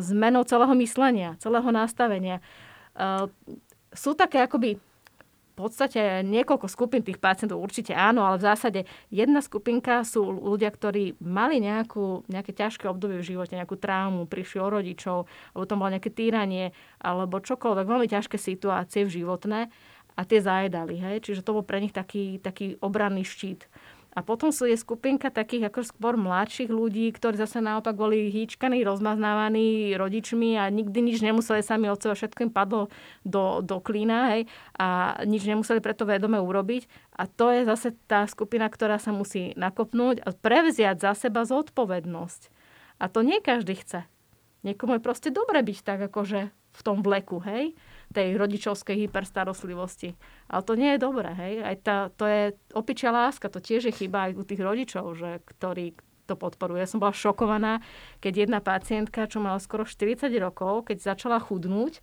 zmenou 0.00 0.48
celého 0.48 0.72
myslenia, 0.80 1.36
celého 1.36 1.68
nastavenia. 1.68 2.40
Sú 3.92 4.16
také 4.16 4.40
akoby 4.40 4.80
podstate 5.56 6.20
niekoľko 6.20 6.68
skupín 6.68 7.00
tých 7.00 7.16
pacientov 7.16 7.64
určite 7.64 7.96
áno, 7.96 8.22
ale 8.28 8.36
v 8.36 8.46
zásade 8.46 8.80
jedna 9.08 9.40
skupinka 9.40 10.04
sú 10.04 10.28
ľudia, 10.28 10.68
ktorí 10.68 11.16
mali 11.24 11.64
nejakú, 11.64 12.28
nejaké 12.28 12.52
ťažké 12.52 12.84
obdobie 12.86 13.24
v 13.24 13.34
živote, 13.34 13.56
nejakú 13.56 13.80
traumu, 13.80 14.28
prišli 14.28 14.60
o 14.60 14.68
rodičov, 14.68 15.18
alebo 15.56 15.64
to 15.64 15.78
bolo 15.80 15.92
nejaké 15.96 16.12
týranie, 16.12 16.76
alebo 17.00 17.40
čokoľvek, 17.40 17.88
veľmi 17.88 18.08
ťažké 18.12 18.36
situácie 18.36 19.08
v 19.08 19.24
životné 19.24 19.72
a 20.16 20.22
tie 20.24 20.40
zajedali. 20.40 20.96
Hej? 20.96 21.16
Čiže 21.28 21.44
to 21.44 21.56
bol 21.56 21.64
pre 21.64 21.80
nich 21.80 21.92
taký, 21.92 22.40
taký 22.40 22.80
obranný 22.80 23.24
štít. 23.24 23.68
A 24.16 24.24
potom 24.24 24.48
sú 24.48 24.64
je 24.64 24.80
skupinka 24.80 25.28
takých 25.28 25.68
ako 25.68 25.84
skôr 25.84 26.16
mladších 26.16 26.72
ľudí, 26.72 27.12
ktorí 27.12 27.36
zase 27.36 27.60
naopak 27.60 27.92
boli 27.92 28.32
hýčkaní, 28.32 28.80
rozmaznávaní 28.80 29.92
rodičmi 29.92 30.56
a 30.56 30.72
nikdy 30.72 31.04
nič 31.04 31.20
nemuseli 31.20 31.60
sami 31.60 31.92
od 31.92 32.00
seba, 32.00 32.16
všetko 32.16 32.48
im 32.48 32.52
padlo 32.52 32.88
do, 33.28 33.60
do 33.60 33.76
klína 33.76 34.32
hej, 34.32 34.48
a 34.80 35.20
nič 35.28 35.44
nemuseli 35.44 35.84
preto 35.84 36.08
vedome 36.08 36.40
urobiť. 36.40 37.12
A 37.12 37.28
to 37.28 37.52
je 37.52 37.68
zase 37.68 37.92
tá 38.08 38.24
skupina, 38.24 38.72
ktorá 38.72 38.96
sa 38.96 39.12
musí 39.12 39.52
nakopnúť 39.52 40.24
a 40.24 40.32
prevziať 40.32 40.96
za 40.96 41.12
seba 41.12 41.44
zodpovednosť. 41.44 42.48
A 42.96 43.12
to 43.12 43.20
nie 43.20 43.44
každý 43.44 43.76
chce. 43.76 44.08
Niekomu 44.64 44.96
je 44.96 45.04
proste 45.04 45.28
dobre 45.28 45.60
byť 45.60 45.78
tak 45.84 46.00
akože 46.08 46.48
v 46.48 46.80
tom 46.80 47.04
vleku, 47.04 47.44
hej, 47.44 47.76
tej 48.12 48.38
rodičovskej 48.38 49.06
hyperstarostlivosti. 49.06 50.14
Ale 50.46 50.62
to 50.62 50.74
nie 50.78 50.94
je 50.94 51.02
dobré, 51.02 51.30
hej. 51.34 51.54
Aj 51.62 51.76
tá, 51.80 51.96
to 52.14 52.24
je 52.26 52.42
opičia 52.72 53.10
láska, 53.10 53.50
to 53.50 53.58
tiež 53.58 53.90
je 53.90 53.94
chyba 53.94 54.30
aj 54.30 54.32
u 54.38 54.42
tých 54.46 54.60
rodičov, 54.62 55.04
že, 55.18 55.42
ktorí 55.42 55.98
to 56.26 56.34
podporujú. 56.34 56.82
Ja 56.82 56.90
som 56.90 56.98
bola 56.98 57.14
šokovaná, 57.14 57.78
keď 58.18 58.48
jedna 58.48 58.58
pacientka, 58.58 59.30
čo 59.30 59.38
mala 59.38 59.62
skoro 59.62 59.86
40 59.86 60.26
rokov, 60.42 60.90
keď 60.90 61.14
začala 61.14 61.38
chudnúť, 61.38 62.02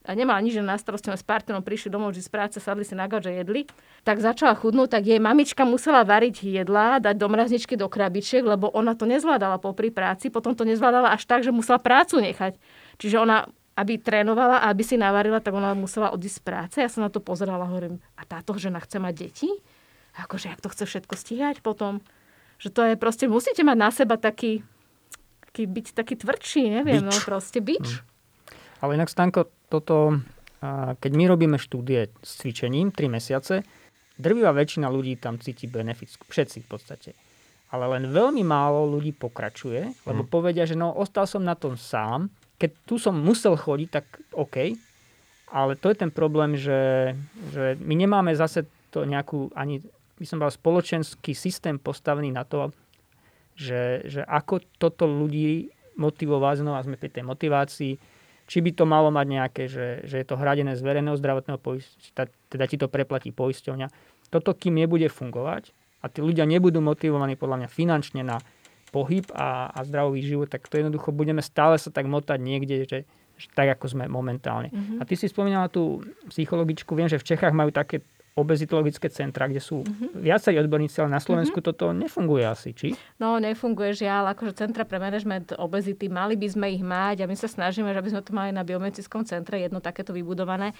a 0.00 0.16
nemala 0.16 0.40
nič 0.40 0.56
na 0.64 0.80
starosti, 0.80 1.12
s 1.12 1.20
partnerom 1.20 1.60
prišli 1.60 1.92
domov 1.92 2.16
z 2.16 2.24
práce, 2.32 2.56
sadli 2.56 2.88
si 2.88 2.96
na 2.96 3.04
a 3.04 3.20
jedli, 3.20 3.68
tak 4.00 4.24
začala 4.24 4.56
chudnúť, 4.56 4.96
tak 4.96 5.04
jej 5.04 5.20
mamička 5.20 5.68
musela 5.68 6.08
variť 6.08 6.40
jedla, 6.40 7.04
dať 7.04 7.20
do 7.20 7.28
mrazničky 7.28 7.76
do 7.76 7.84
krabičiek, 7.84 8.40
lebo 8.40 8.72
ona 8.72 8.96
to 8.96 9.04
nezvládala 9.04 9.60
popri 9.60 9.92
práci, 9.92 10.32
potom 10.32 10.56
to 10.56 10.64
nezvládala 10.64 11.12
až 11.12 11.28
tak, 11.28 11.44
že 11.44 11.52
musela 11.52 11.76
prácu 11.76 12.16
nechať. 12.24 12.56
Čiže 12.96 13.20
ona, 13.20 13.44
aby 13.80 13.96
trénovala 13.96 14.60
a 14.60 14.68
aby 14.68 14.84
si 14.84 15.00
navarila, 15.00 15.40
tak 15.40 15.56
ona 15.56 15.72
musela 15.72 16.12
odísť 16.12 16.36
z 16.36 16.44
práce. 16.44 16.76
Ja 16.84 16.92
sa 16.92 17.00
na 17.00 17.08
to 17.08 17.24
pozerala, 17.24 17.64
hovorím, 17.64 17.96
a 18.20 18.28
táto 18.28 18.52
žena 18.60 18.76
chce 18.84 19.00
mať 19.00 19.14
deti? 19.16 19.48
Akože, 20.20 20.52
jak 20.52 20.60
to 20.60 20.68
chce 20.68 20.84
všetko 20.84 21.14
stíhať 21.16 21.56
potom? 21.64 22.04
Že 22.60 22.68
to 22.76 22.80
je 22.92 22.94
proste, 23.00 23.24
musíte 23.24 23.64
mať 23.64 23.78
na 23.80 23.88
seba 23.88 24.20
taký, 24.20 24.60
taký 25.48 25.64
byť 25.64 25.86
taký 25.96 26.14
tvrdší, 26.20 26.62
neviem, 26.68 27.00
bič. 27.00 27.08
no 27.08 27.14
proste 27.24 27.64
bič. 27.64 27.88
Hmm. 27.88 28.04
Ale 28.84 29.00
inak, 29.00 29.08
Stanko, 29.08 29.48
toto, 29.72 30.20
keď 31.00 31.12
my 31.16 31.24
robíme 31.24 31.56
štúdie 31.56 32.12
s 32.20 32.30
cvičením 32.44 32.92
3 32.92 33.16
mesiace, 33.16 33.64
drvivá 34.20 34.52
väčšina 34.52 34.92
ľudí 34.92 35.16
tam 35.16 35.40
cíti 35.40 35.64
benefit, 35.64 36.12
všetci 36.28 36.64
v 36.64 36.68
podstate. 36.68 37.10
Ale 37.70 37.86
len 37.96 38.10
veľmi 38.10 38.42
málo 38.44 38.84
ľudí 38.98 39.16
pokračuje, 39.16 40.04
lebo 40.04 40.26
hmm. 40.26 40.32
povedia, 40.32 40.68
že 40.68 40.76
no, 40.76 40.92
ostal 40.92 41.24
som 41.24 41.40
na 41.40 41.56
tom 41.56 41.78
sám, 41.78 42.28
keď 42.60 42.70
tu 42.84 43.00
som 43.00 43.16
musel 43.16 43.56
chodiť, 43.56 43.88
tak 43.88 44.04
OK, 44.36 44.76
ale 45.50 45.72
to 45.80 45.88
je 45.88 45.96
ten 45.96 46.12
problém, 46.12 46.54
že, 46.54 47.16
že 47.50 47.80
my 47.80 47.94
nemáme 47.96 48.36
zase 48.36 48.68
to 48.92 49.08
nejakú, 49.08 49.48
ani 49.56 49.80
by 50.20 50.24
som 50.28 50.38
bol 50.38 50.52
spoločenský 50.52 51.32
systém 51.32 51.80
postavený 51.80 52.28
na 52.28 52.44
to, 52.44 52.68
že, 53.56 54.04
že 54.04 54.20
ako 54.28 54.60
toto 54.76 55.08
ľudí 55.08 55.72
motivovať, 55.96 56.62
znova 56.62 56.84
sme 56.84 57.00
pri 57.00 57.10
tej 57.10 57.24
motivácii, 57.24 57.92
či 58.50 58.58
by 58.60 58.70
to 58.76 58.84
malo 58.84 59.08
mať 59.14 59.26
nejaké, 59.26 59.62
že, 59.70 60.04
že 60.04 60.20
je 60.20 60.26
to 60.26 60.36
hradené 60.36 60.74
z 60.74 60.82
verejného 60.82 61.16
zdravotného 61.16 61.58
poisťovňa, 61.60 62.28
teda 62.50 62.64
ti 62.66 62.76
to 62.76 62.90
preplatí 62.90 63.30
poisťovňa. 63.30 63.86
Toto, 64.30 64.54
kým 64.54 64.76
nebude 64.78 65.06
fungovať 65.06 65.70
a 66.02 66.10
tí 66.10 66.20
ľudia 66.22 66.46
nebudú 66.46 66.82
motivovaní 66.82 67.38
podľa 67.38 67.64
mňa 67.64 67.68
finančne 67.70 68.22
na 68.26 68.42
pohyb 68.90 69.26
a, 69.32 69.70
a 69.70 69.80
zdravý 69.86 70.22
život, 70.22 70.50
tak 70.50 70.66
to 70.66 70.78
jednoducho 70.78 71.14
budeme 71.14 71.40
stále 71.40 71.78
sa 71.78 71.88
tak 71.94 72.10
motať 72.10 72.38
niekde, 72.42 72.84
že, 72.86 72.98
že 73.38 73.46
tak, 73.54 73.78
ako 73.78 73.96
sme 73.96 74.10
momentálne. 74.10 74.70
Mm-hmm. 74.70 74.98
A 74.98 75.02
ty 75.06 75.14
si 75.14 75.30
spomínala 75.30 75.70
tú 75.70 76.02
psychologičku, 76.28 76.92
viem, 76.98 77.08
že 77.08 77.22
v 77.22 77.28
Čechách 77.34 77.54
majú 77.54 77.70
také 77.70 78.02
obezitologické 78.38 79.10
centra, 79.10 79.50
kde 79.50 79.58
sú 79.58 79.82
uh-huh. 79.82 80.16
viacej 80.16 80.54
odborníci, 80.62 81.02
ale 81.02 81.18
na 81.18 81.22
Slovensku 81.22 81.58
uh-huh. 81.58 81.74
toto 81.74 81.90
nefunguje 81.90 82.44
asi, 82.46 82.70
či? 82.70 82.94
No, 83.18 83.42
nefunguje 83.42 84.06
žiaľ. 84.06 84.30
Akože 84.32 84.54
centra 84.54 84.86
pre 84.86 85.02
management 85.02 85.58
obezity, 85.58 86.06
mali 86.06 86.38
by 86.38 86.48
sme 86.48 86.66
ich 86.70 86.80
mať 86.80 87.26
a 87.26 87.28
my 87.28 87.34
sa 87.34 87.50
snažíme, 87.50 87.90
že 87.90 87.98
aby 87.98 88.10
sme 88.14 88.22
to 88.22 88.32
mali 88.32 88.54
na 88.54 88.62
biomedickom 88.62 89.26
centre, 89.26 89.58
jedno 89.58 89.82
takéto 89.82 90.14
vybudované. 90.14 90.72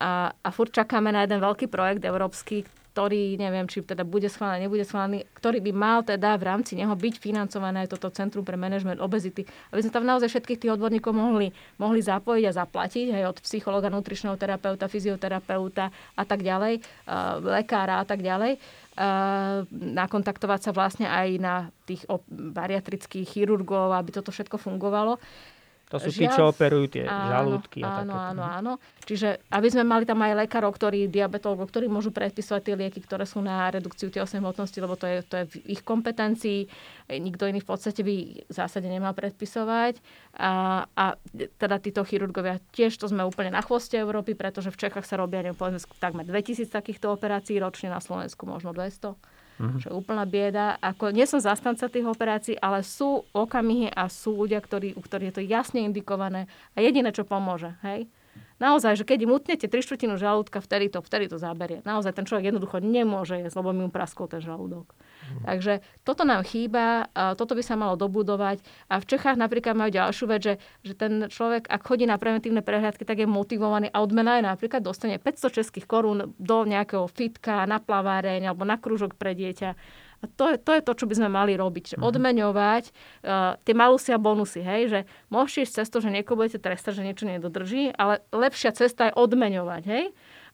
A, 0.00 0.32
a 0.32 0.48
furt 0.48 0.72
čakáme 0.72 1.12
na 1.12 1.28
jeden 1.28 1.44
veľký 1.44 1.68
projekt 1.68 2.00
európsky, 2.02 2.64
ktorý, 2.90 3.38
neviem, 3.38 3.70
či 3.70 3.86
teda 3.86 4.02
bude 4.02 4.26
schválený, 4.26 4.66
nebude 4.66 4.82
schválený, 4.82 5.22
ktorý 5.38 5.62
by 5.62 5.72
mal 5.72 5.98
teda 6.02 6.34
v 6.34 6.42
rámci 6.42 6.74
neho 6.74 6.90
byť 6.90 7.22
financované 7.22 7.86
toto 7.86 8.10
Centrum 8.10 8.42
pre 8.42 8.58
management 8.58 8.98
obezity. 8.98 9.46
Aby 9.70 9.86
sme 9.86 9.94
tam 9.94 10.04
naozaj 10.04 10.26
všetkých 10.26 10.58
tých 10.66 10.74
odborníkov 10.74 11.14
mohli, 11.14 11.54
mohli 11.78 12.02
zapojiť 12.02 12.44
a 12.50 12.56
zaplatiť, 12.66 13.06
aj 13.14 13.24
od 13.30 13.38
psychologa, 13.46 13.88
nutričného 13.94 14.34
terapeuta, 14.34 14.90
fyzioterapeuta 14.90 15.94
a 16.18 16.24
tak 16.26 16.42
ďalej, 16.42 16.82
uh, 16.82 17.38
lekára 17.62 18.02
a 18.02 18.04
tak 18.04 18.26
ďalej 18.26 18.58
uh, 18.58 19.62
nakontaktovať 19.70 20.60
sa 20.66 20.70
vlastne 20.74 21.06
aj 21.06 21.28
na 21.38 21.54
tých 21.86 22.02
bariatrických 22.30 23.26
chirurgov, 23.38 23.94
aby 23.94 24.10
toto 24.10 24.34
všetko 24.34 24.58
fungovalo. 24.58 25.22
To 25.90 25.98
sú 25.98 26.14
tí, 26.14 26.22
čo 26.30 26.54
operujú 26.54 26.86
tie 26.86 27.02
áno, 27.02 27.26
žalúdky. 27.34 27.82
A 27.82 28.06
áno, 28.06 28.14
áno, 28.14 28.42
áno. 28.46 28.72
Čiže 29.02 29.42
aby 29.50 29.68
sme 29.74 29.82
mali 29.82 30.06
tam 30.06 30.22
aj 30.22 30.46
lekárov, 30.46 30.70
ktorí, 30.70 31.10
diabetologov, 31.10 31.66
ktorí 31.66 31.90
môžu 31.90 32.14
predpisovať 32.14 32.62
tie 32.62 32.74
lieky, 32.78 33.02
ktoré 33.02 33.26
sú 33.26 33.42
na 33.42 33.66
redukciu 33.74 34.06
telesnej 34.06 34.38
hmotnosti, 34.38 34.78
lebo 34.78 34.94
to 34.94 35.10
je, 35.10 35.18
to 35.26 35.34
je 35.42 35.44
v 35.50 35.54
ich 35.74 35.82
kompetencii. 35.82 36.70
Nikto 37.10 37.50
iný 37.50 37.58
v 37.58 37.68
podstate 37.74 38.06
by 38.06 38.14
v 38.46 38.52
zásade 38.54 38.86
nemal 38.86 39.18
predpisovať. 39.18 39.98
A, 40.38 40.86
a 40.94 41.18
teda 41.58 41.82
títo 41.82 42.06
chirurgovia 42.06 42.62
tiež 42.70 42.94
to 42.94 43.10
sme 43.10 43.26
úplne 43.26 43.50
na 43.50 43.62
chvoste 43.66 43.98
Európy, 43.98 44.38
pretože 44.38 44.70
v 44.70 44.78
Čechách 44.86 45.02
sa 45.02 45.18
robia 45.18 45.42
neviem, 45.42 45.58
takmer 45.98 46.22
2000 46.22 46.70
takýchto 46.70 47.10
operácií 47.10 47.58
ročne, 47.58 47.90
na 47.90 47.98
Slovensku 47.98 48.46
možno 48.46 48.70
200 48.70 49.39
uh-huh. 49.60 49.80
čo 49.84 49.86
je 49.92 49.94
úplná 49.94 50.24
bieda. 50.24 50.80
Ako, 50.80 51.12
nie 51.12 51.28
som 51.28 51.38
zastanca 51.38 51.92
tých 51.92 52.08
operácií, 52.08 52.56
ale 52.56 52.80
sú 52.80 53.28
okamihy 53.36 53.92
a 53.92 54.08
sú 54.08 54.32
ľudia, 54.32 54.64
ktorí, 54.64 54.96
u 54.96 55.00
ktorých 55.04 55.28
je 55.30 55.36
to 55.36 55.44
jasne 55.44 55.84
indikované 55.84 56.48
a 56.72 56.80
jediné, 56.80 57.12
čo 57.12 57.28
pomôže. 57.28 57.76
Hej? 57.84 58.08
Naozaj, 58.60 59.00
že 59.00 59.04
keď 59.08 59.18
im 59.24 59.32
utnete 59.36 59.66
tri 59.68 59.80
štvrtinu 59.80 60.20
žalúdka, 60.20 60.60
vtedy 60.60 60.92
to, 60.92 61.00
vtedy 61.00 61.32
to 61.32 61.40
zaberie. 61.40 61.80
Naozaj 61.84 62.12
ten 62.12 62.28
človek 62.28 62.52
jednoducho 62.52 62.80
nemôže 62.80 63.40
jesť, 63.40 63.56
lebo 63.60 63.72
mi 63.72 63.88
mu 63.88 63.92
praskol 63.92 64.28
ten 64.28 64.44
žalúdok. 64.44 64.92
Takže 65.46 65.80
toto 66.02 66.22
nám 66.26 66.42
chýba, 66.44 67.08
a 67.14 67.34
toto 67.34 67.54
by 67.56 67.62
sa 67.64 67.78
malo 67.78 67.94
dobudovať. 67.96 68.60
A 68.90 68.98
v 69.00 69.08
Čechách 69.08 69.36
napríklad 69.40 69.74
majú 69.78 69.90
ďalšiu 69.90 70.24
vec, 70.28 70.40
že, 70.42 70.54
že 70.84 70.94
ten 70.94 71.26
človek, 71.30 71.66
ak 71.70 71.82
chodí 71.82 72.04
na 72.04 72.20
preventívne 72.20 72.60
prehľadky, 72.60 73.06
tak 73.06 73.22
je 73.22 73.28
motivovaný 73.28 73.88
a 73.90 74.02
odmena 74.04 74.38
je 74.38 74.44
napríklad 74.46 74.82
dostane 74.84 75.16
500 75.16 75.58
českých 75.62 75.86
korún 75.86 76.34
do 76.36 76.58
nejakého 76.66 77.06
fitka, 77.08 77.64
na 77.64 77.78
plaváreň 77.80 78.50
alebo 78.50 78.66
na 78.66 78.76
krúžok 78.76 79.16
pre 79.16 79.32
dieťa. 79.34 79.70
A 80.20 80.28
to, 80.28 80.52
to 80.60 80.76
je 80.76 80.82
to, 80.84 80.92
čo 80.92 81.08
by 81.08 81.14
sme 81.16 81.28
mali 81.32 81.56
robiť. 81.56 81.96
Že 81.96 81.98
mm 81.98 82.08
odmeňovať 82.10 82.84
uh, 82.90 83.54
tie 83.62 83.74
malusy 83.76 84.10
a 84.12 84.18
bonusy. 84.18 84.60
Hej? 84.60 84.82
Že 84.90 85.00
môžete 85.30 85.60
ísť 85.62 85.74
cesto, 85.84 85.96
že 86.02 86.10
niekoho 86.10 86.36
budete 86.36 86.58
trestať, 86.58 87.00
že 87.00 87.06
niečo 87.06 87.24
nedodrží, 87.24 87.94
ale 87.94 88.20
lepšia 88.34 88.74
cesta 88.74 89.08
je 89.08 89.16
odmeňovať. 89.16 89.82
Hej? 89.86 90.04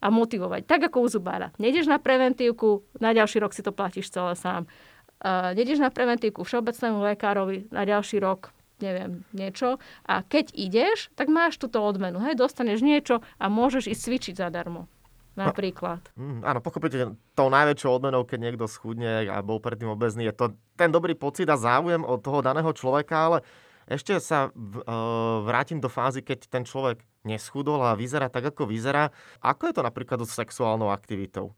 A 0.01 0.07
motivovať. 0.13 0.69
Tak 0.69 0.93
ako 0.93 1.05
u 1.05 1.09
zubára. 1.09 1.53
Nejdeš 1.57 1.89
na 1.89 1.97
preventívku, 1.97 2.85
na 3.01 3.17
ďalší 3.17 3.41
rok 3.41 3.53
si 3.57 3.65
to 3.65 3.73
platíš 3.73 4.13
celé 4.13 4.37
sám. 4.37 4.69
Uh, 5.17 5.57
nejdeš 5.57 5.81
na 5.81 5.89
preventívku 5.89 6.45
všeobecnému 6.45 7.01
lekárovi 7.15 7.73
na 7.73 7.89
ďalší 7.89 8.21
rok, 8.21 8.53
neviem, 8.85 9.25
niečo. 9.33 9.81
A 10.05 10.21
keď 10.21 10.53
ideš, 10.53 11.09
tak 11.17 11.33
máš 11.33 11.57
túto 11.57 11.81
odmenu. 11.81 12.21
Hej, 12.21 12.37
dostaneš 12.37 12.85
niečo 12.85 13.25
a 13.41 13.49
môžeš 13.49 13.89
ísť 13.89 14.03
cvičiť 14.05 14.35
zadarmo. 14.45 14.89
Napríklad. 15.37 16.01
No, 16.17 16.41
áno, 16.49 16.65
pochopíte, 16.65 17.13
tou 17.37 17.49
najväčšou 17.53 18.01
odmenou, 18.01 18.25
keď 18.25 18.39
niekto 18.41 18.65
schudne 18.65 19.29
a 19.29 19.45
bol 19.45 19.61
predtým 19.61 19.93
obezný, 19.93 20.33
je 20.33 20.35
to 20.37 20.57
ten 20.81 20.89
dobrý 20.89 21.13
pocit 21.13 21.45
a 21.53 21.61
záujem 21.61 22.01
od 22.01 22.25
toho 22.25 22.41
daného 22.41 22.73
človeka, 22.73 23.17
ale 23.21 23.39
ešte 23.85 24.17
sa 24.17 24.49
v, 24.57 24.81
uh, 24.81 25.45
vrátim 25.45 25.77
do 25.77 25.93
fázy, 25.93 26.25
keď 26.25 26.49
ten 26.49 26.65
človek 26.65 27.05
neschudol 27.27 27.83
a 27.83 27.99
vyzerá 27.99 28.31
tak, 28.31 28.55
ako 28.55 28.71
vyzerá. 28.71 29.11
Ako 29.43 29.69
je 29.69 29.75
to 29.75 29.83
napríklad 29.83 30.23
s 30.23 30.39
sexuálnou 30.39 30.95
aktivitou? 30.95 31.53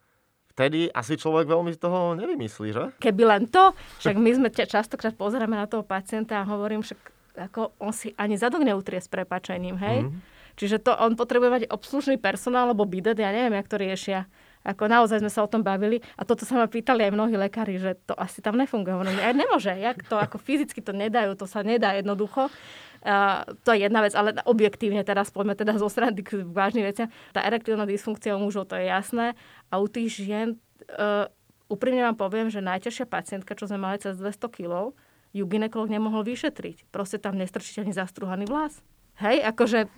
Vtedy 0.56 0.90
asi 0.90 1.14
človek 1.14 1.46
veľmi 1.46 1.70
z 1.70 1.78
toho 1.78 2.18
nevymyslí, 2.18 2.68
že? 2.74 2.84
Keby 2.98 3.22
len 3.28 3.42
to, 3.46 3.76
však 4.02 4.16
my 4.18 4.30
sme 4.34 4.48
častokrát 4.50 5.14
pozeráme 5.14 5.54
na 5.54 5.70
toho 5.70 5.86
pacienta 5.86 6.42
a 6.42 6.48
hovorím, 6.48 6.82
však 6.82 6.98
ako 7.38 7.78
on 7.78 7.94
si 7.94 8.10
ani 8.18 8.34
zadok 8.34 8.66
neutrie 8.66 8.98
s 8.98 9.06
prepačením, 9.06 9.78
hej? 9.78 10.10
Mm. 10.10 10.18
Čiže 10.58 10.82
to 10.82 10.90
on 10.98 11.14
potrebuje 11.14 11.50
mať 11.54 11.62
obslužný 11.70 12.18
personál, 12.18 12.66
alebo 12.66 12.82
bidet, 12.82 13.14
ja 13.14 13.30
neviem, 13.30 13.54
jak 13.54 13.70
to 13.70 13.78
riešia. 13.78 14.26
Ako 14.66 14.90
naozaj 14.90 15.22
sme 15.22 15.30
sa 15.30 15.46
o 15.46 15.48
tom 15.48 15.62
bavili 15.62 16.02
a 16.18 16.26
toto 16.26 16.42
sa 16.42 16.58
ma 16.58 16.66
pýtali 16.66 17.06
aj 17.06 17.14
mnohí 17.14 17.38
lekári, 17.38 17.78
že 17.78 17.94
to 18.10 18.18
asi 18.18 18.42
tam 18.42 18.58
nefunguje. 18.58 18.90
Hovorím, 18.90 19.22
aj 19.22 19.38
nemôže, 19.38 19.70
jak 19.70 20.02
to 20.10 20.18
ako 20.18 20.42
fyzicky 20.42 20.82
to 20.82 20.90
nedajú, 20.90 21.38
to 21.38 21.46
sa 21.46 21.62
nedá 21.62 21.94
jednoducho. 21.94 22.50
Uh, 22.98 23.46
to 23.62 23.74
je 23.74 23.86
jedna 23.86 24.02
vec, 24.02 24.12
ale 24.18 24.34
objektívne 24.42 25.06
teraz 25.06 25.30
poďme 25.30 25.54
teda 25.54 25.78
zo 25.78 25.86
strany 25.86 26.18
k 26.18 26.42
vážnym 26.42 26.82
veciam. 26.82 27.08
Tá 27.30 27.46
erektívna 27.46 27.86
dysfunkcia 27.86 28.34
u 28.34 28.42
mužov, 28.42 28.70
to 28.70 28.74
je 28.74 28.90
jasné. 28.90 29.38
A 29.70 29.78
u 29.78 29.86
tých 29.86 30.18
žien, 30.18 30.58
uh, 30.98 31.30
úprimne 31.70 32.02
vám 32.02 32.18
poviem, 32.18 32.48
že 32.50 32.64
najťažšia 32.64 33.06
pacientka, 33.06 33.54
čo 33.54 33.68
sme 33.68 33.78
mali 33.78 34.02
cez 34.02 34.18
200 34.18 34.50
kg, 34.50 34.96
ju 35.36 35.44
ginekolog 35.44 35.92
nemohol 35.92 36.24
vyšetriť. 36.24 36.88
Proste 36.88 37.20
tam 37.20 37.36
nestrčíte 37.36 37.84
ani 37.84 37.92
zastruhaný 37.92 38.48
vlas. 38.48 38.80
Hej, 39.18 39.42
akože, 39.50 39.90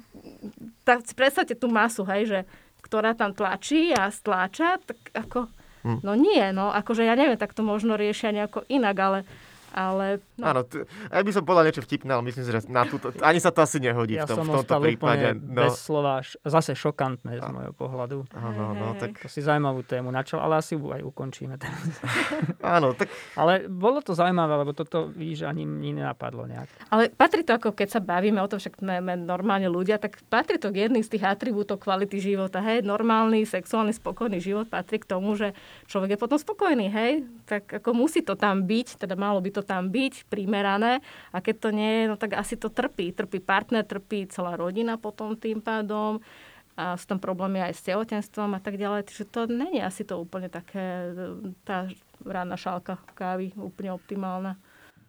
tak 0.83 1.05
si 1.05 1.13
predstavte 1.13 1.53
tú 1.53 1.69
masu, 1.69 2.09
hej, 2.09 2.23
že, 2.25 2.41
ktorá 2.81 3.13
tam 3.13 3.37
tlačí 3.37 3.93
a 3.93 4.09
stláča, 4.09 4.81
tak 4.81 4.97
ako, 5.13 5.53
hm. 5.85 6.01
no 6.01 6.13
nie, 6.17 6.41
no, 6.57 6.73
akože 6.73 7.05
ja 7.05 7.13
neviem, 7.15 7.37
tak 7.37 7.53
to 7.53 7.61
možno 7.61 8.01
riešia 8.01 8.33
nejako 8.33 8.65
inak, 8.73 8.97
ale 8.97 9.19
Ale, 9.71 10.19
no. 10.35 10.45
Áno, 10.51 10.61
t- 10.67 10.83
ja 10.87 11.23
by 11.23 11.31
som 11.31 11.47
povedal 11.47 11.71
niečo 11.71 11.85
vtipné, 11.87 12.11
ale 12.11 12.27
myslím 12.27 12.43
si, 12.43 12.51
že 12.51 12.61
na 12.67 12.83
túto, 12.87 13.15
ani 13.23 13.39
sa 13.39 13.55
to 13.55 13.63
asi 13.63 13.79
nehodí 13.79 14.19
ja 14.19 14.27
v, 14.27 14.35
tom, 14.35 14.39
som 14.43 14.45
v 14.47 14.67
tomto 14.67 14.77
prípade. 14.83 15.39
No. 15.39 15.63
bez 15.63 15.79
slova, 15.79 16.23
zase 16.43 16.75
šokantné 16.75 17.39
z 17.39 17.49
môjho 17.51 17.75
pohľadu. 17.75 18.27
Áno, 18.35 18.75
no, 18.75 18.87
tak... 18.99 19.23
To 19.23 19.31
si 19.31 19.41
zaujímavú 19.41 19.87
tému 19.87 20.11
načal, 20.11 20.43
ale 20.43 20.59
asi 20.59 20.75
aj 20.75 21.03
ukončíme 21.07 21.55
teraz. 21.57 21.81
Áno, 22.77 22.93
tak... 22.99 23.09
Ale 23.39 23.71
bolo 23.71 24.03
to 24.03 24.13
zaujímavé, 24.13 24.67
lebo 24.67 24.75
toto 24.75 25.09
vidíš, 25.15 25.47
ani 25.47 25.65
mi 25.65 25.95
nenapadlo 25.95 26.51
nejak. 26.51 26.69
Ale 26.91 27.09
patrí 27.15 27.47
to, 27.47 27.55
ako 27.55 27.73
keď 27.73 27.89
sa 27.97 28.01
bavíme 28.03 28.43
o 28.43 28.51
tom, 28.51 28.59
však 28.59 28.83
sme 28.83 28.99
normálne 29.17 29.71
ľudia, 29.71 30.03
tak 30.03 30.19
patrí 30.27 30.59
to 30.59 30.75
k 30.75 30.89
jedným 30.89 31.07
z 31.07 31.17
tých 31.17 31.25
atribútov 31.25 31.79
kvality 31.79 32.19
života. 32.19 32.59
Hej, 32.61 32.83
normálny, 32.83 33.47
sexuálny, 33.47 33.95
spokojný 33.95 34.43
život 34.43 34.67
patrí 34.67 34.99
k 34.99 35.09
tomu, 35.09 35.39
že 35.39 35.55
človek 35.87 36.17
je 36.17 36.19
potom 36.19 36.39
spokojný, 36.39 36.87
hej. 36.91 37.25
Tak 37.47 37.81
ako 37.81 37.95
musí 37.95 38.21
to 38.27 38.35
tam 38.35 38.67
byť, 38.67 39.07
teda 39.07 39.15
malo 39.15 39.39
by 39.39 39.51
to 39.55 39.60
tam 39.63 39.93
byť, 39.93 40.27
primerané. 40.27 41.01
A 41.31 41.39
keď 41.41 41.57
to 41.57 41.69
nie 41.71 41.91
je, 41.91 42.03
no 42.11 42.17
tak 42.17 42.37
asi 42.37 42.57
to 42.57 42.69
trpí. 42.69 43.13
Trpí 43.13 43.39
partner, 43.43 43.87
trpí 43.87 44.29
celá 44.29 44.57
rodina 44.59 44.97
potom 45.01 45.37
tým 45.37 45.63
pádom. 45.63 46.19
A 46.79 46.97
sú 46.97 47.05
tam 47.11 47.21
problémy 47.21 47.61
aj 47.61 47.77
s 47.77 47.85
tehotenstvom 47.85 48.57
a 48.57 48.61
tak 48.63 48.81
ďalej. 48.81 49.05
Čiže 49.11 49.25
to 49.29 49.41
není 49.51 49.85
asi 49.85 50.07
to 50.07 50.17
úplne 50.17 50.49
také, 50.49 51.13
tá 51.67 51.91
rána 52.25 52.57
šálka 52.57 52.97
kávy 53.13 53.53
úplne 53.57 53.93
optimálna. 53.93 54.57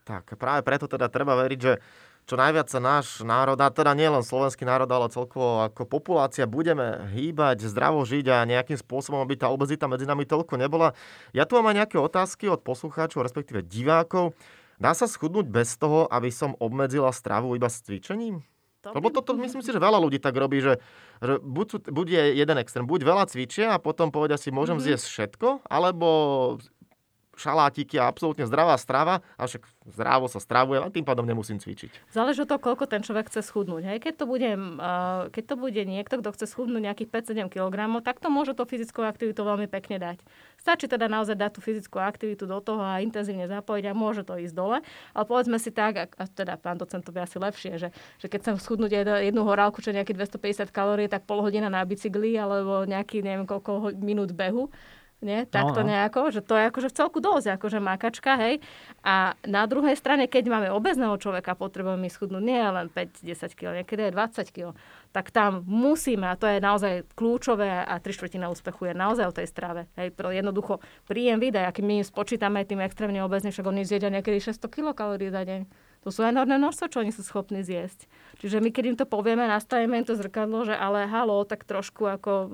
Tak 0.04 0.36
práve 0.36 0.66
preto 0.66 0.89
teda 0.89 1.08
treba 1.08 1.38
veriť, 1.38 1.60
že 1.62 1.78
čo 2.26 2.39
najviac 2.39 2.67
sa 2.72 2.80
náš 2.80 3.19
národ, 3.26 3.59
a 3.59 3.67
teda 3.67 3.91
nielen 3.91 4.24
slovenský 4.24 4.63
národ, 4.63 4.88
ale 4.88 5.11
celkovo 5.11 5.67
ako 5.67 5.84
populácia 5.84 6.47
budeme 6.47 7.11
hýbať, 7.11 7.67
zdravo 7.67 8.05
žiť 8.07 8.26
a 8.32 8.47
nejakým 8.47 8.80
spôsobom, 8.80 9.19
aby 9.19 9.36
tá 9.36 9.51
obezita 9.51 9.89
medzi 9.89 10.07
nami 10.07 10.24
toľko 10.24 10.55
nebola. 10.55 10.95
Ja 11.36 11.43
tu 11.43 11.59
mám 11.59 11.74
aj 11.74 11.86
nejaké 11.86 11.97
otázky 11.99 12.47
od 12.47 12.63
poslucháčov, 12.63 13.26
respektíve 13.26 13.65
divákov. 13.65 14.38
Dá 14.82 14.97
sa 14.97 15.05
schudnúť 15.05 15.45
bez 15.45 15.78
toho, 15.78 16.09
aby 16.09 16.34
som 16.34 16.57
obmedzila 16.57 17.13
stravu 17.13 17.53
iba 17.53 17.69
s 17.69 17.86
cvičením? 17.86 18.41
To 18.82 18.97
Lebo 18.97 19.13
toto 19.13 19.38
myslím 19.38 19.61
si, 19.61 19.69
že 19.69 19.78
veľa 19.78 20.01
ľudí 20.01 20.17
tak 20.17 20.34
robí, 20.34 20.57
že, 20.57 20.82
že 21.22 21.38
buď, 21.38 21.86
buď 21.93 22.07
je 22.09 22.24
jeden 22.41 22.57
extrém, 22.57 22.89
buď 22.89 23.05
veľa 23.05 23.30
cvičia 23.30 23.78
a 23.78 23.78
potom 23.78 24.09
povedia 24.09 24.41
si, 24.41 24.49
môžem 24.49 24.82
mm-hmm. 24.82 24.97
zjesť 24.97 25.05
všetko, 25.05 25.47
alebo 25.69 26.07
šalátiky 27.42 27.98
a 27.98 28.06
absolútne 28.06 28.46
zdravá 28.46 28.78
strava, 28.78 29.26
a 29.36 29.50
však 29.50 29.66
zdravo 29.89 30.30
sa 30.30 30.38
stravuje 30.38 30.78
a 30.78 30.94
tým 30.94 31.02
pádom 31.02 31.26
nemusím 31.26 31.58
cvičiť. 31.58 32.14
Záleží 32.14 32.46
od 32.46 32.50
toho, 32.54 32.62
koľko 32.62 32.86
ten 32.86 33.02
človek 33.02 33.34
chce 33.34 33.42
schudnúť. 33.42 33.84
Hej? 33.89 33.98
Keď, 34.06 34.14
to 34.22 34.26
bude, 34.30 34.52
keď 35.34 35.44
to 35.50 35.56
bude 35.58 35.82
niekto, 35.82 36.22
kto 36.22 36.30
chce 36.38 36.46
schudnúť 36.54 36.82
nejakých 36.86 37.10
5-7 37.10 37.50
kg, 37.50 37.98
tak 38.06 38.22
to 38.22 38.30
môže 38.30 38.54
to 38.54 38.64
fyzickú 38.70 39.02
aktivitu 39.02 39.42
veľmi 39.42 39.66
pekne 39.66 39.98
dať. 39.98 40.22
Stačí 40.62 40.86
teda 40.86 41.10
naozaj 41.10 41.34
dať 41.34 41.58
tú 41.58 41.60
fyzickú 41.66 41.98
aktivitu 41.98 42.46
do 42.46 42.62
toho 42.62 42.86
a 42.86 43.02
intenzívne 43.02 43.50
zapojiť 43.50 43.86
a 43.89 43.98
môže 43.98 44.22
to 44.22 44.38
ísť 44.38 44.54
dole. 44.54 44.78
Ale 45.18 45.26
povedzme 45.26 45.58
si 45.58 45.74
tak, 45.74 46.14
a 46.14 46.24
teda 46.30 46.62
pán 46.62 46.78
docent 46.78 47.02
to 47.02 47.10
by 47.10 47.26
asi 47.26 47.42
lepšie, 47.42 47.72
že, 47.82 47.89
že 48.22 48.30
keď 48.30 48.39
chcem 48.46 48.56
schudnúť 48.62 49.02
jednu, 49.26 49.42
horálku, 49.42 49.82
čo 49.82 49.89
je 49.89 49.98
nejakých 49.98 50.30
250 50.38 50.70
kalórií, 50.70 51.10
tak 51.10 51.26
pol 51.26 51.42
hodina 51.42 51.66
na 51.66 51.82
bicykli 51.82 52.38
alebo 52.38 52.86
nejaký 52.86 53.26
neviem 53.26 53.50
koľko 53.50 53.98
minút 53.98 54.38
behu, 54.38 54.70
nie? 55.22 55.45
Takto 55.45 55.82
no, 55.82 55.88
no. 55.88 55.89
nejako, 55.93 56.34
že 56.34 56.41
to 56.41 56.57
je 56.57 56.63
akože 56.67 56.89
v 56.89 56.97
celku 56.97 57.17
dosť, 57.22 57.55
akože 57.55 57.78
makačka, 57.78 58.36
hej. 58.41 58.59
A 59.05 59.38
na 59.45 59.63
druhej 59.69 59.93
strane, 59.93 60.26
keď 60.26 60.49
máme 60.49 60.69
obezného 60.74 61.13
človeka, 61.22 61.53
potrebujeme 61.53 62.09
schudnúť 62.09 62.43
nie 62.43 62.57
len 62.57 62.89
5-10 62.89 63.53
kg, 63.53 63.69
niekedy 63.82 64.09
aj 64.09 64.43
20 64.43 64.55
kg, 64.55 64.67
tak 65.13 65.30
tam 65.30 65.61
musíme, 65.69 66.26
a 66.26 66.36
to 66.36 66.49
je 66.49 66.57
naozaj 66.57 66.93
kľúčové 67.13 67.69
a 67.86 67.93
tri 68.01 68.11
štvrtina 68.11 68.49
úspechu 68.49 68.89
je 68.89 68.93
naozaj 68.97 69.26
o 69.30 69.34
tej 69.38 69.47
strave. 69.47 69.86
Hej, 69.95 70.17
jednoducho 70.17 70.82
príjem 71.05 71.38
videa, 71.38 71.69
aký 71.69 71.86
my 71.86 72.01
spočítame 72.01 72.65
tým 72.65 72.82
extrémne 72.82 73.22
obezným, 73.22 73.53
však 73.53 73.69
oni 73.69 73.86
zjedia 73.86 74.09
niekedy 74.09 74.41
600 74.41 74.65
kilokalórií 74.67 75.30
za 75.30 75.45
deň. 75.45 75.91
To 76.01 76.09
sú 76.09 76.26
enormné 76.26 76.57
množstvo, 76.57 76.89
čo 76.89 77.05
oni 77.05 77.13
sú 77.13 77.22
schopní 77.22 77.61
zjesť. 77.61 78.09
Čiže 78.41 78.57
my, 78.57 78.74
keď 78.74 78.84
im 78.89 78.97
to 78.97 79.05
povieme, 79.05 79.45
nastavíme 79.45 80.01
im 80.01 80.05
to 80.07 80.17
zrkadlo, 80.17 80.65
že 80.65 80.74
ale 80.74 81.05
halo, 81.05 81.45
tak 81.45 81.61
trošku 81.61 82.09
ako 82.09 82.49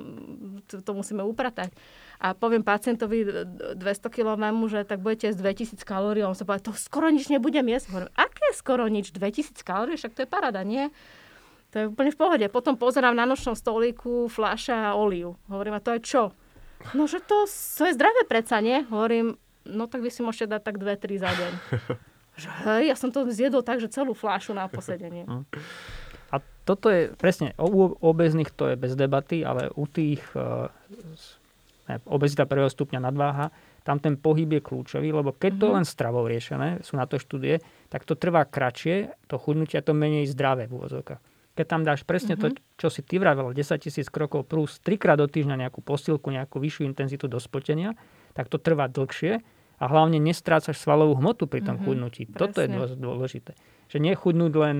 to, 0.68 0.84
to 0.84 0.91
musíme 0.91 1.24
upratať 1.24 1.72
a 2.18 2.34
poviem 2.34 2.65
pacientovi 2.65 3.45
200 3.78 3.78
kilovému, 4.09 4.65
že 4.65 4.82
tak 4.89 5.05
budete 5.05 5.30
jesť 5.30 5.39
2000 5.78 5.86
kalórií, 5.86 6.26
on 6.26 6.34
sa 6.34 6.49
povie, 6.49 6.65
to 6.65 6.74
skoro 6.74 7.13
nič 7.13 7.30
nebudem 7.30 7.70
jesť. 7.70 7.93
Hovorím, 7.93 8.11
aké 8.18 8.47
skoro 8.57 8.89
nič? 8.89 9.13
2000 9.13 9.53
kalórií? 9.61 10.01
Však 10.01 10.18
to 10.18 10.26
je 10.26 10.30
parada, 10.30 10.65
nie? 10.65 10.89
To 11.76 11.76
je 11.78 11.86
úplne 11.93 12.09
v 12.09 12.18
pohode. 12.18 12.45
Potom 12.49 12.74
pozerám 12.74 13.13
na 13.13 13.30
nočnom 13.30 13.53
stolíku 13.53 14.34
fľaša 14.34 14.93
a 14.93 14.97
oliu. 14.97 15.38
Hovorím, 15.45 15.78
a 15.78 15.84
to 15.84 15.93
je 15.93 16.01
čo? 16.01 16.24
No, 16.97 17.05
že 17.05 17.22
to, 17.22 17.45
to 17.45 17.84
je 17.86 17.93
zdravé 17.93 18.26
predsa, 18.26 18.65
nie? 18.65 18.82
Hovorím, 18.89 19.38
no 19.70 19.86
tak 19.86 20.01
vy 20.01 20.09
si 20.09 20.26
môžete 20.26 20.57
dať 20.57 20.61
tak 20.63 20.76
2-3 20.82 21.22
za 21.22 21.32
deň. 21.34 21.51
že 22.41 22.49
hej, 22.65 22.84
ja 22.93 22.95
som 22.95 23.09
to 23.13 23.30
zjedol 23.30 23.61
tak, 23.61 23.78
že 23.78 23.93
celú 23.93 24.18
fľašu 24.18 24.57
na 24.57 24.65
posedenie. 24.70 25.26
Hm. 25.30 25.45
A 26.32 26.36
toto 26.65 26.91
je 26.91 27.13
presne, 27.15 27.55
u 27.57 27.93
obezných 27.99 28.51
to 28.51 28.74
je 28.74 28.76
bez 28.76 28.93
debaty, 28.93 29.41
ale 29.41 29.72
u 29.74 29.88
tých 29.88 30.22
uh, 30.36 30.68
obezita 32.08 32.44
prvého 32.44 32.68
stupňa 32.68 33.00
nadváha, 33.00 33.50
tam 33.88 34.04
ten 34.04 34.20
pohyb 34.20 34.60
je 34.60 34.62
kľúčový, 34.62 35.16
lebo 35.16 35.32
keď 35.32 35.52
to 35.56 35.68
mhm. 35.72 35.74
len 35.80 35.86
stravou 35.88 36.28
riešené, 36.28 36.84
sú 36.84 37.00
na 37.00 37.08
to 37.08 37.16
štúdie, 37.16 37.64
tak 37.88 38.04
to 38.04 38.20
trvá 38.20 38.44
kratšie, 38.44 39.16
to 39.32 39.40
chudnutie 39.40 39.80
to 39.80 39.96
menej 39.96 40.28
zdravé 40.28 40.68
v 40.68 40.76
úvozovkách. 40.76 41.24
Keď 41.58 41.66
tam 41.66 41.82
dáš 41.82 42.06
presne 42.06 42.38
mm-hmm. 42.38 42.54
to, 42.54 42.62
mhm. 42.62 42.78
čo 42.78 42.88
si 42.94 43.02
ty 43.02 43.18
vravel, 43.18 43.50
10 43.50 43.82
tisíc 43.82 44.08
krokov 44.12 44.46
plus 44.46 44.78
3 44.84 45.00
krát 45.02 45.18
do 45.18 45.26
týždňa 45.26 45.66
nejakú 45.66 45.82
posilku, 45.82 46.30
nejakú 46.30 46.62
vyššiu 46.62 46.86
intenzitu 46.86 47.26
do 47.26 47.42
spotenia, 47.42 47.98
tak 48.38 48.52
to 48.52 48.62
trvá 48.62 48.86
dlhšie 48.86 49.42
a 49.78 49.86
hlavne 49.86 50.22
nestrácaš 50.22 50.78
svalovú 50.78 51.18
hmotu 51.18 51.50
pri 51.50 51.66
tom 51.66 51.82
mm-hmm. 51.82 51.86
chudnutí. 51.88 52.22
Presne. 52.30 52.38
Toto 52.38 52.58
je 52.62 52.70
dôležité. 52.98 53.52
Že 53.90 53.98
nechudnúť 54.14 54.54
len 54.54 54.78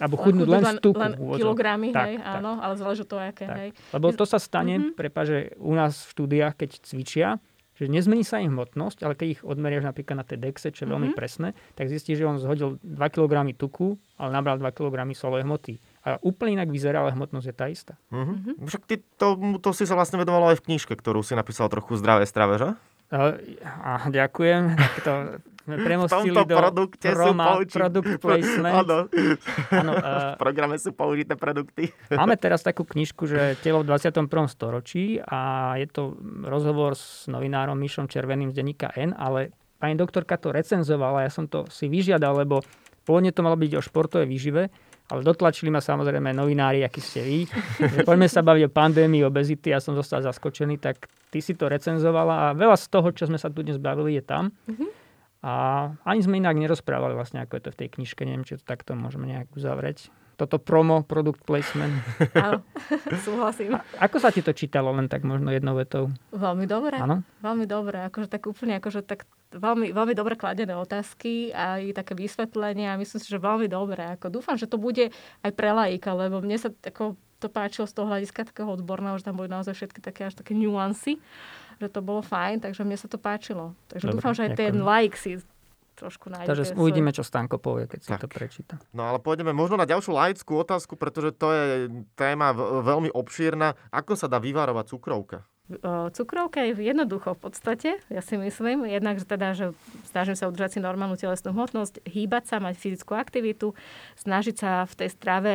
alebo 0.00 0.14
chudnúť 0.16 0.48
len, 0.48 0.62
len 0.64 0.76
z 0.76 0.84
tuku. 0.84 0.96
Len 0.96 1.14
kilogramy, 1.16 1.88
tak, 1.92 2.06
hej, 2.08 2.16
tak. 2.20 2.40
áno, 2.40 2.52
ale 2.58 2.74
záleží 2.80 3.04
to, 3.04 3.16
aké, 3.20 3.44
tak. 3.44 3.56
hej. 3.60 3.70
Lebo 3.92 4.06
to 4.16 4.24
sa 4.24 4.40
stane, 4.40 4.74
mm-hmm. 4.80 4.96
prepáč, 4.96 5.52
u 5.60 5.72
nás 5.76 6.08
v 6.08 6.10
štúdiách, 6.16 6.54
keď 6.56 6.70
cvičia, 6.80 7.28
že 7.78 7.86
nezmení 7.86 8.26
sa 8.26 8.42
im 8.42 8.50
hmotnosť, 8.50 9.06
ale 9.06 9.14
keď 9.14 9.26
ich 9.38 9.40
odmeriaš 9.46 9.86
napríklad 9.86 10.18
na 10.18 10.26
tej 10.26 10.42
dexe, 10.42 10.74
čo 10.74 10.82
je 10.82 10.88
veľmi 10.90 11.14
mm-hmm. 11.14 11.20
presné, 11.20 11.54
tak 11.78 11.86
zistíš, 11.86 12.18
že 12.18 12.26
on 12.26 12.42
zhodil 12.42 12.82
2 12.82 12.98
kg 13.14 13.46
tuku, 13.54 13.94
ale 14.18 14.34
nabral 14.34 14.58
2 14.58 14.66
kg 14.74 14.98
solovej 15.14 15.46
hmoty. 15.46 15.78
A 16.02 16.18
úplne 16.26 16.58
inak 16.58 16.74
vyzerá, 16.74 17.06
ale 17.06 17.14
hmotnosť 17.14 17.46
je 17.46 17.54
tá 17.54 17.66
istá. 17.70 17.94
Mm-hmm. 18.10 18.66
Však 18.66 18.82
ty 18.82 18.98
to, 19.14 19.38
to 19.62 19.70
si 19.70 19.86
sa 19.86 19.94
vlastne 19.94 20.18
vedovala 20.18 20.58
aj 20.58 20.58
v 20.58 20.74
knižke, 20.74 20.98
ktorú 20.98 21.22
si 21.22 21.38
napísal 21.38 21.70
trochu 21.70 21.94
zdravé 21.94 22.26
strave, 22.26 22.58
že? 22.58 22.74
A, 23.14 24.10
ďakujem. 24.10 24.74
Tak 24.74 24.94
to 25.06 25.12
sme 25.68 25.84
premostili 25.84 26.32
v 26.32 26.40
tomto 26.40 26.48
do 26.48 26.56
produkte 26.56 27.08
Roma, 27.12 27.60
sú 27.60 27.76
product 27.76 28.12
placement. 28.24 28.88
Áno. 28.88 28.98
Áno, 29.68 29.92
uh, 29.92 30.32
v 30.34 30.40
programe 30.40 30.80
sú 30.80 30.96
použité 30.96 31.36
produkty. 31.36 31.92
Máme 32.24 32.40
teraz 32.40 32.64
takú 32.64 32.88
knižku, 32.88 33.28
že 33.28 33.60
Telo 33.60 33.84
v 33.84 33.92
21. 33.92 34.24
storočí 34.48 35.20
a 35.20 35.74
je 35.76 35.86
to 35.92 36.16
rozhovor 36.48 36.96
s 36.96 37.28
novinárom 37.28 37.76
Mišom 37.76 38.08
Červeným 38.08 38.56
z 38.56 38.64
denníka 38.64 38.88
N, 38.96 39.12
ale 39.12 39.52
pani 39.76 39.92
doktorka 39.94 40.40
to 40.40 40.56
recenzovala, 40.56 41.28
ja 41.28 41.30
som 41.30 41.44
to 41.44 41.68
si 41.68 41.92
vyžiadal, 41.92 42.40
lebo 42.40 42.64
pôvodne 43.04 43.30
to 43.30 43.44
malo 43.44 43.60
byť 43.60 43.72
o 43.76 43.84
športovej 43.84 44.24
výžive, 44.24 44.72
ale 45.08 45.20
dotlačili 45.24 45.72
ma 45.72 45.80
samozrejme 45.80 46.36
novinári, 46.36 46.84
akí 46.84 47.00
ste 47.00 47.24
vy. 47.24 47.38
Že 47.80 48.04
poďme 48.04 48.28
sa 48.28 48.44
baviť 48.44 48.68
o 48.68 48.74
pandémii, 48.74 49.24
obezity, 49.24 49.72
ja 49.72 49.80
som 49.80 49.96
zostal 49.96 50.20
zaskočený, 50.20 50.76
tak 50.76 51.08
ty 51.32 51.40
si 51.40 51.56
to 51.56 51.68
recenzovala 51.68 52.52
a 52.52 52.56
veľa 52.56 52.76
z 52.76 52.86
toho, 52.92 53.08
čo 53.16 53.24
sme 53.24 53.40
sa 53.40 53.48
tu 53.48 53.64
dnes 53.64 53.80
bavili, 53.80 54.20
je 54.20 54.24
tam. 54.24 54.52
Mm-hmm. 54.68 55.07
A 55.38 55.52
ani 56.02 56.20
sme 56.20 56.42
inak 56.42 56.58
nerozprávali 56.58 57.14
vlastne, 57.14 57.38
ako 57.42 57.58
je 57.58 57.62
to 57.68 57.70
v 57.74 57.78
tej 57.84 57.88
knižke, 57.94 58.22
neviem, 58.26 58.42
či 58.42 58.58
to 58.58 58.64
takto 58.66 58.98
môžeme 58.98 59.30
nejak 59.30 59.48
uzavrieť 59.54 60.10
toto 60.38 60.62
promo, 60.62 61.02
product 61.02 61.42
placement. 61.42 61.98
Áno, 62.38 62.62
súhlasím. 63.26 63.74
A 63.74 64.06
ako 64.06 64.22
sa 64.22 64.30
ti 64.30 64.38
to 64.38 64.54
čítalo, 64.54 64.94
len 64.94 65.10
tak 65.10 65.26
možno 65.26 65.50
jednou 65.50 65.74
vetou? 65.74 66.14
Veľmi 66.30 66.64
dobre. 66.70 66.94
Áno? 66.94 67.26
Veľmi 67.42 67.66
dobre, 67.66 68.06
akože 68.06 68.30
tak 68.30 68.46
úplne, 68.46 68.78
akože 68.78 69.02
tak 69.02 69.26
veľmi, 69.50 69.90
veľmi 69.90 70.14
dobre 70.14 70.38
kladené 70.38 70.78
otázky 70.78 71.50
a 71.50 71.82
aj 71.82 71.98
také 71.98 72.14
vysvetlenia. 72.14 72.94
Myslím 72.94 73.18
si, 73.18 73.26
že 73.26 73.42
veľmi 73.42 73.66
dobre. 73.66 74.14
Ako 74.14 74.30
dúfam, 74.30 74.54
že 74.54 74.70
to 74.70 74.78
bude 74.78 75.10
aj 75.42 75.50
pre 75.58 75.74
laika, 75.74 76.14
lebo 76.14 76.38
mne 76.38 76.54
sa 76.54 76.70
ako, 76.70 77.18
to 77.42 77.50
páčilo 77.50 77.90
z 77.90 77.98
toho 77.98 78.06
hľadiska 78.06 78.46
takého 78.46 78.70
odborného, 78.70 79.18
že 79.18 79.26
tam 79.26 79.34
boli 79.34 79.50
naozaj 79.50 79.74
všetky 79.74 79.98
také 79.98 80.30
až 80.30 80.38
také 80.38 80.54
nuancy 80.54 81.18
že 81.78 81.88
to 81.88 82.00
bolo 82.02 82.20
fajn, 82.20 82.66
takže 82.66 82.82
mne 82.82 82.98
sa 82.98 83.06
to 83.06 83.18
páčilo. 83.18 83.74
Takže 83.90 84.06
Dobre, 84.10 84.14
dúfam, 84.18 84.34
že 84.34 84.42
aj 84.46 84.50
ten 84.58 84.74
like 84.82 85.14
si 85.14 85.38
trošku 85.98 86.30
nájde. 86.30 86.46
Takže 86.46 86.64
svoj... 86.70 86.78
uvidíme, 86.78 87.10
čo 87.10 87.26
Stanko 87.26 87.58
povie, 87.58 87.90
keď 87.90 88.00
si 88.06 88.10
tak. 88.14 88.22
to 88.22 88.30
prečíta. 88.30 88.78
No 88.94 89.10
ale 89.10 89.18
pôjdeme 89.18 89.50
možno 89.50 89.74
na 89.74 89.86
ďalšiu 89.86 90.14
laickú 90.14 90.62
otázku, 90.62 90.94
pretože 90.94 91.34
to 91.34 91.50
je 91.50 91.66
téma 92.14 92.54
veľmi 92.54 93.10
obšírna. 93.10 93.74
Ako 93.90 94.14
sa 94.14 94.30
dá 94.30 94.38
vyvárovať 94.38 94.94
cukrovka? 94.94 95.42
Cukrovka 96.16 96.64
je 96.64 96.72
jednoducho 96.80 97.36
v 97.36 97.40
podstate, 97.44 97.90
ja 98.08 98.22
si 98.24 98.40
myslím, 98.40 98.88
jednak, 98.88 99.20
že 99.20 99.26
teda, 99.28 99.48
že 99.52 99.66
snažím 100.08 100.32
sa 100.32 100.48
udržať 100.48 100.76
si 100.76 100.78
normálnu 100.80 101.20
telesnú 101.20 101.52
hmotnosť, 101.52 102.08
hýbať 102.08 102.48
sa, 102.48 102.56
mať 102.56 102.80
fyzickú 102.80 103.12
aktivitu, 103.12 103.76
snažiť 104.16 104.56
sa 104.56 104.88
v 104.88 104.94
tej 104.96 105.08
strave, 105.12 105.52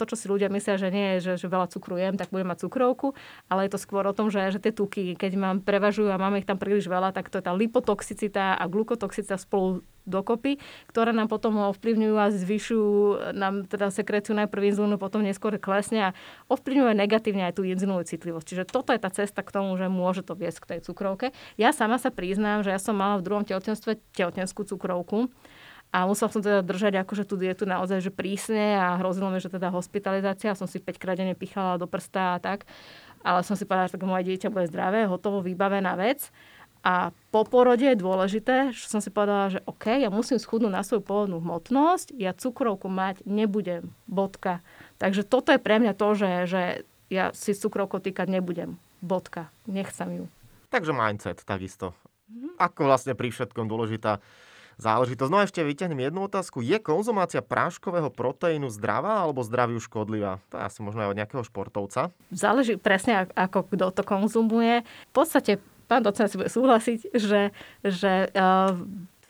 to, 0.00 0.04
čo 0.08 0.16
si 0.16 0.32
ľudia 0.32 0.48
myslia, 0.48 0.80
že 0.80 0.88
nie 0.88 1.06
je, 1.16 1.16
že, 1.20 1.32
že 1.44 1.52
veľa 1.52 1.68
cukru 1.68 2.00
jem, 2.00 2.16
tak 2.16 2.32
budem 2.32 2.48
mať 2.48 2.64
cukrovku, 2.64 3.12
ale 3.52 3.68
je 3.68 3.76
to 3.76 3.84
skôr 3.84 4.08
o 4.08 4.16
tom, 4.16 4.32
že, 4.32 4.48
že 4.48 4.64
tie 4.64 4.72
tuky, 4.72 5.12
keď 5.12 5.36
mám 5.36 5.56
prevažujú 5.60 6.08
a 6.08 6.16
máme 6.16 6.40
ich 6.40 6.48
tam 6.48 6.56
príliš 6.56 6.88
veľa, 6.88 7.12
tak 7.12 7.28
to 7.28 7.36
je 7.36 7.44
tá 7.44 7.52
lipotoxicita 7.52 8.56
a 8.56 8.64
glukotoxicita 8.64 9.36
spolu 9.36 9.84
dokopy, 10.04 10.60
ktoré 10.88 11.16
nám 11.16 11.32
potom 11.32 11.56
ovplyvňujú 11.72 12.14
a 12.16 12.32
zvyšujú 12.32 12.88
nám 13.32 13.64
teda 13.64 13.88
sekréciu 13.88 14.36
najprv 14.36 14.72
inzulínu, 14.72 15.00
potom 15.00 15.24
neskôr 15.24 15.56
klesne 15.56 16.12
a 16.12 16.14
ovplyvňuje 16.52 16.92
negatívne 16.94 17.48
aj 17.48 17.60
tú 17.60 17.62
inzulínovú 17.64 18.04
citlivosť. 18.04 18.46
Čiže 18.46 18.64
toto 18.68 18.92
je 18.92 19.00
tá 19.00 19.08
cesta 19.08 19.40
k 19.40 19.50
tomu, 19.52 19.76
že 19.80 19.88
môže 19.88 20.20
to 20.20 20.36
viesť 20.36 20.58
k 20.64 20.68
tej 20.76 20.80
cukrovke. 20.84 21.32
Ja 21.56 21.72
sama 21.72 21.96
sa 21.96 22.12
priznám, 22.12 22.62
že 22.62 22.72
ja 22.72 22.80
som 22.80 22.96
mala 22.96 23.20
v 23.20 23.26
druhom 23.26 23.44
tehotenstve 23.44 24.00
tehotenskú 24.12 24.68
cukrovku 24.68 25.32
a 25.94 26.10
musela 26.10 26.26
som 26.26 26.42
teda 26.42 26.66
držať 26.66 27.06
akože 27.06 27.22
tú 27.22 27.38
dietu 27.38 27.70
naozaj 27.70 28.02
že 28.02 28.10
prísne 28.10 28.74
a 28.74 28.98
hrozilo 28.98 29.30
mi, 29.30 29.38
že 29.38 29.46
teda 29.46 29.70
hospitalizácia. 29.70 30.58
Som 30.58 30.66
si 30.66 30.82
5 30.82 30.98
krát 30.98 31.22
pichala 31.38 31.78
do 31.78 31.86
prsta 31.86 32.34
a 32.34 32.42
tak. 32.42 32.66
Ale 33.22 33.46
som 33.46 33.54
si 33.54 33.62
povedala, 33.62 33.88
že 33.88 33.94
tak 33.96 34.04
moje 34.04 34.26
dieťa 34.26 34.50
bude 34.50 34.66
zdravé, 34.68 35.06
hotovo, 35.06 35.40
vybavená 35.40 35.94
vec. 35.96 36.34
A 36.84 37.16
po 37.32 37.48
porode 37.48 37.88
je 37.88 37.96
dôležité, 37.96 38.76
že 38.76 38.92
som 38.92 39.00
si 39.00 39.08
povedala, 39.08 39.56
že 39.56 39.64
OK, 39.64 39.88
ja 39.88 40.12
musím 40.12 40.36
schudnúť 40.36 40.68
na 40.68 40.84
svoju 40.84 41.00
pôvodnú 41.00 41.40
hmotnosť, 41.40 42.12
ja 42.20 42.36
cukrovku 42.36 42.92
mať 42.92 43.24
nebudem, 43.24 43.88
bodka. 44.04 44.60
Takže 45.00 45.24
toto 45.24 45.48
je 45.48 45.56
pre 45.56 45.80
mňa 45.80 45.96
to, 45.96 46.12
že, 46.12 46.30
že 46.44 46.62
ja 47.08 47.32
si 47.32 47.56
cukrovkou 47.56 48.04
týkať 48.04 48.28
nebudem, 48.28 48.76
bodka. 49.00 49.48
Nechcem 49.64 50.12
ju. 50.12 50.24
Takže 50.68 50.92
mindset 50.92 51.40
takisto. 51.48 51.96
Mm-hmm. 52.28 52.60
Ako 52.60 52.84
vlastne 52.84 53.16
pri 53.16 53.32
všetkom 53.32 53.64
dôležitá 53.64 54.20
záležitosť. 54.76 55.30
No 55.30 55.38
a 55.40 55.46
ešte 55.46 55.62
vyťahnem 55.62 56.02
jednu 56.02 56.26
otázku. 56.26 56.60
Je 56.60 56.76
konzumácia 56.82 57.40
práškového 57.40 58.10
proteínu 58.10 58.68
zdravá 58.74 59.22
alebo 59.22 59.46
zdraviu 59.46 59.78
škodlivá? 59.78 60.42
To 60.50 60.58
je 60.58 60.66
asi 60.66 60.78
možno 60.82 61.06
aj 61.06 61.10
od 61.14 61.18
nejakého 61.18 61.44
športovca. 61.46 62.10
Záleží 62.34 62.74
presne, 62.76 63.30
ako 63.38 63.70
kto 63.70 63.94
to 63.94 64.02
konzumuje. 64.02 64.82
V 64.82 65.12
podstate 65.14 65.62
pán 65.94 66.02
docent 66.02 66.26
si 66.26 66.34
bude 66.34 66.50
súhlasiť, 66.50 67.14
že, 67.14 67.54
že 67.86 68.34
uh, 68.34 68.74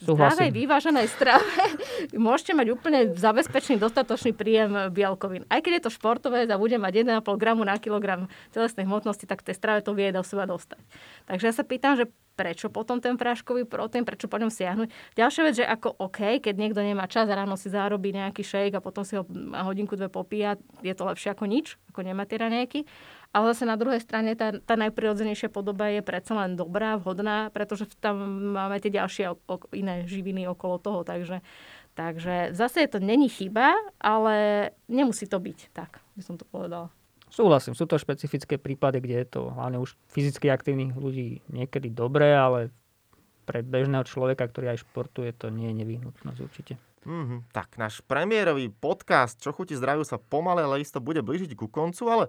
zdravej, 0.01 0.49
vyváženej 0.49 1.13
strave 1.13 1.45
môžete 2.17 2.57
mať 2.57 2.67
úplne 2.73 3.01
zabezpečný 3.13 3.77
dostatočný 3.77 4.33
príjem 4.33 4.89
bielkovín. 4.89 5.45
Aj 5.53 5.61
keď 5.61 5.77
je 5.77 5.85
to 5.85 5.93
športové 5.93 6.49
a 6.49 6.57
bude 6.57 6.81
mať 6.81 7.05
1,5 7.05 7.21
gramu 7.37 7.69
na 7.69 7.77
kilogram 7.77 8.33
telesnej 8.49 8.89
hmotnosti, 8.89 9.29
tak 9.29 9.45
tej 9.45 9.61
strave 9.61 9.85
to 9.85 9.93
vie 9.93 10.09
do 10.09 10.25
seba 10.25 10.49
dostať. 10.49 10.81
Takže 11.29 11.45
ja 11.45 11.53
sa 11.53 11.65
pýtam, 11.69 12.01
že 12.01 12.09
prečo 12.35 12.67
potom 12.69 12.99
ten 12.99 13.15
práškový 13.15 13.65
proteín, 13.65 14.03
prečo 14.03 14.27
po 14.27 14.37
ňom 14.37 14.51
siahnuť. 14.51 14.91
Ďalšia 15.15 15.43
vec, 15.47 15.55
že 15.63 15.65
ako 15.65 15.95
OK, 16.03 16.43
keď 16.43 16.55
niekto 16.59 16.83
nemá 16.83 17.07
čas 17.07 17.31
ráno 17.31 17.55
si 17.55 17.71
zarobí 17.71 18.11
nejaký 18.11 18.43
shake 18.43 18.75
a 18.75 18.83
potom 18.83 19.07
si 19.07 19.15
ho 19.15 19.25
hodinku, 19.65 19.95
dve 19.95 20.11
popíja, 20.11 20.59
je 20.83 20.93
to 20.93 21.07
lepšie 21.07 21.33
ako 21.33 21.47
nič, 21.47 21.79
ako 21.95 22.03
nemá 22.03 22.27
tie 22.27 22.43
raňajky. 22.43 22.87
Ale 23.35 23.51
zase 23.51 23.67
na 23.67 23.75
druhej 23.75 23.99
strane 23.99 24.39
tá, 24.39 24.55
tá 24.63 24.79
najprirodzenejšia 24.79 25.51
podoba 25.51 25.91
je 25.91 26.07
predsa 26.07 26.39
len 26.39 26.55
dobrá, 26.55 26.95
vhodná, 26.95 27.51
pretože 27.51 27.91
tam 27.99 28.19
máme 28.55 28.79
tie 28.79 28.95
ďalšie 28.95 29.35
iné 29.75 30.07
živiny 30.07 30.47
okolo 30.47 30.79
toho. 30.79 31.03
Takže, 31.03 31.43
takže 31.99 32.55
zase 32.55 32.87
je 32.87 32.91
to 32.95 33.03
není 33.03 33.27
chyba, 33.27 33.75
ale 33.99 34.71
nemusí 34.87 35.27
to 35.27 35.43
byť. 35.43 35.75
Tak 35.75 35.99
by 36.15 36.23
som 36.23 36.39
to 36.39 36.47
povedala. 36.47 36.95
Súhlasím, 37.35 37.75
sú 37.75 37.91
to 37.91 37.99
špecifické 37.99 38.63
prípady, 38.63 39.03
kde 39.03 39.27
je 39.27 39.27
to 39.27 39.41
hlavne 39.51 39.83
už 39.83 39.99
fyzicky 40.07 40.55
aktívnych 40.55 40.95
ľudí 40.95 41.43
niekedy 41.51 41.91
dobré, 41.91 42.31
ale 42.31 42.71
pre 43.43 43.67
bežného 43.67 44.07
človeka, 44.07 44.47
ktorý 44.47 44.71
aj 44.71 44.87
športuje, 44.87 45.35
to 45.35 45.51
nie 45.51 45.75
je 45.75 45.83
nevyhnutnosť 45.83 46.39
určite. 46.39 46.75
Mm-hmm. 47.05 47.51
Tak, 47.51 47.77
náš 47.77 48.01
premiérový 48.07 48.73
podcast 48.73 49.37
Čo 49.37 49.53
chutí 49.53 49.77
zdraviu 49.77 50.07
sa 50.07 50.17
pomalé, 50.17 50.65
ale 50.65 50.81
isto 50.81 51.03
bude 51.03 51.21
blížiť 51.21 51.53
ku 51.59 51.67
koncu, 51.69 52.07
ale 52.09 52.25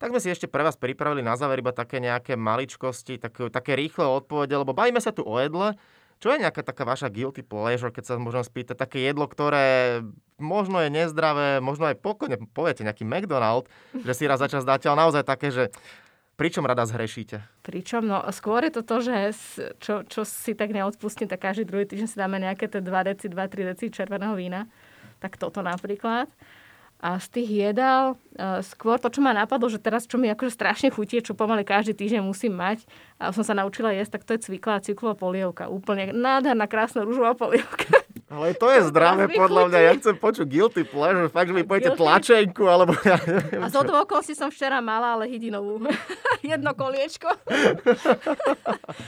tak 0.00 0.10
sme 0.10 0.24
si 0.24 0.32
ešte 0.32 0.48
pre 0.48 0.64
vás 0.64 0.80
pripravili 0.80 1.20
na 1.20 1.36
záver 1.36 1.60
iba 1.60 1.76
také 1.76 2.00
nejaké 2.00 2.34
maličkosti, 2.34 3.20
také, 3.20 3.52
také 3.52 3.76
rýchle 3.76 4.08
odpovede, 4.08 4.56
lebo 4.56 4.72
bavíme 4.72 5.04
sa 5.04 5.12
tu 5.12 5.20
o 5.20 5.36
jedle. 5.36 5.76
Čo 6.26 6.34
je 6.34 6.42
nejaká 6.42 6.66
taká 6.66 6.82
vaša 6.82 7.06
guilty 7.06 7.46
pleasure, 7.46 7.94
keď 7.94 8.02
sa 8.02 8.14
môžem 8.18 8.42
spýtať, 8.42 8.74
také 8.74 8.98
jedlo, 8.98 9.30
ktoré 9.30 10.02
možno 10.42 10.82
je 10.82 10.90
nezdravé, 10.90 11.62
možno 11.62 11.86
aj 11.86 12.02
pokojne 12.02 12.34
poviete 12.50 12.82
nejaký 12.82 13.06
McDonald, 13.06 13.70
že 13.94 14.10
si 14.10 14.26
raz 14.26 14.42
za 14.42 14.50
čas 14.50 14.66
dáte, 14.66 14.90
ale 14.90 15.06
naozaj 15.06 15.22
také, 15.22 15.54
že 15.54 15.70
Pričom 16.36 16.68
rada 16.68 16.84
zhrešíte? 16.84 17.40
Pričom? 17.64 18.04
No 18.04 18.20
skôr 18.28 18.60
je 18.68 18.72
to 18.76 18.82
to, 18.84 18.96
že 19.00 19.16
čo, 19.80 20.04
čo 20.04 20.20
si 20.28 20.52
tak 20.52 20.68
neodpustím, 20.68 21.32
tak 21.32 21.40
každý 21.40 21.64
druhý 21.64 21.88
týždeň 21.88 22.08
si 22.12 22.20
dáme 22.20 22.36
nejaké 22.36 22.68
tie 22.68 22.84
2 22.84 23.08
deci, 23.08 23.32
2-3 23.32 23.72
deci 23.72 23.88
červeného 23.88 24.36
vína. 24.36 24.68
Tak 25.16 25.40
toto 25.40 25.64
napríklad. 25.64 26.28
A 26.96 27.20
z 27.20 27.26
tých 27.28 27.50
jedál, 27.68 28.16
uh, 28.16 28.64
skôr 28.64 28.96
to, 28.96 29.12
čo 29.12 29.20
ma 29.20 29.36
napadlo, 29.36 29.68
že 29.68 29.76
teraz, 29.76 30.08
čo 30.08 30.16
mi 30.16 30.32
akože 30.32 30.52
strašne 30.56 30.88
chutí, 30.88 31.20
čo 31.20 31.36
pomaly 31.36 31.60
každý 31.60 31.92
týždeň 31.92 32.24
musím 32.24 32.56
mať, 32.56 32.88
a 33.20 33.36
som 33.36 33.44
sa 33.44 33.52
naučila 33.52 33.92
jesť, 33.92 34.16
tak 34.16 34.24
to 34.24 34.30
je 34.36 34.44
cviklá 34.48 34.80
cyklová 34.80 35.12
polievka. 35.12 35.68
Úplne 35.68 36.16
nádherná, 36.16 36.64
krásna 36.64 37.04
rúžová 37.04 37.36
polievka. 37.36 38.05
Ale 38.26 38.58
to 38.58 38.66
je 38.74 38.90
zdravé 38.90 39.30
podľa 39.30 39.70
mňa. 39.70 39.78
Ja 39.86 39.92
chcem 40.02 40.18
počuť 40.18 40.50
guilty 40.50 40.82
pleasure. 40.82 41.30
Fakt, 41.30 41.46
že 41.46 41.54
mi 41.54 41.62
poviete 41.62 41.94
tlačenku, 41.94 42.66
alebo 42.66 42.98
ja 43.06 43.22
neviem 43.22 43.62
A 43.62 43.70
z 43.70 43.78
si 44.26 44.34
som 44.34 44.50
včera 44.50 44.82
mala, 44.82 45.14
ale 45.14 45.30
hydinovú. 45.30 45.86
Jedno 46.42 46.74
koliečko. 46.74 47.30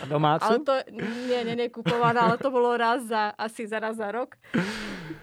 Domácu? 0.07 0.47
Ale 0.47 0.57
to, 0.63 0.75
nie, 0.95 1.41
nie, 1.43 1.55
nekupovaná, 1.67 2.31
ale 2.31 2.37
to 2.39 2.55
bolo 2.55 2.79
raz 2.79 3.11
za, 3.11 3.35
asi 3.35 3.67
za 3.67 3.83
raz 3.83 3.99
za 3.99 4.07
rok. 4.15 4.39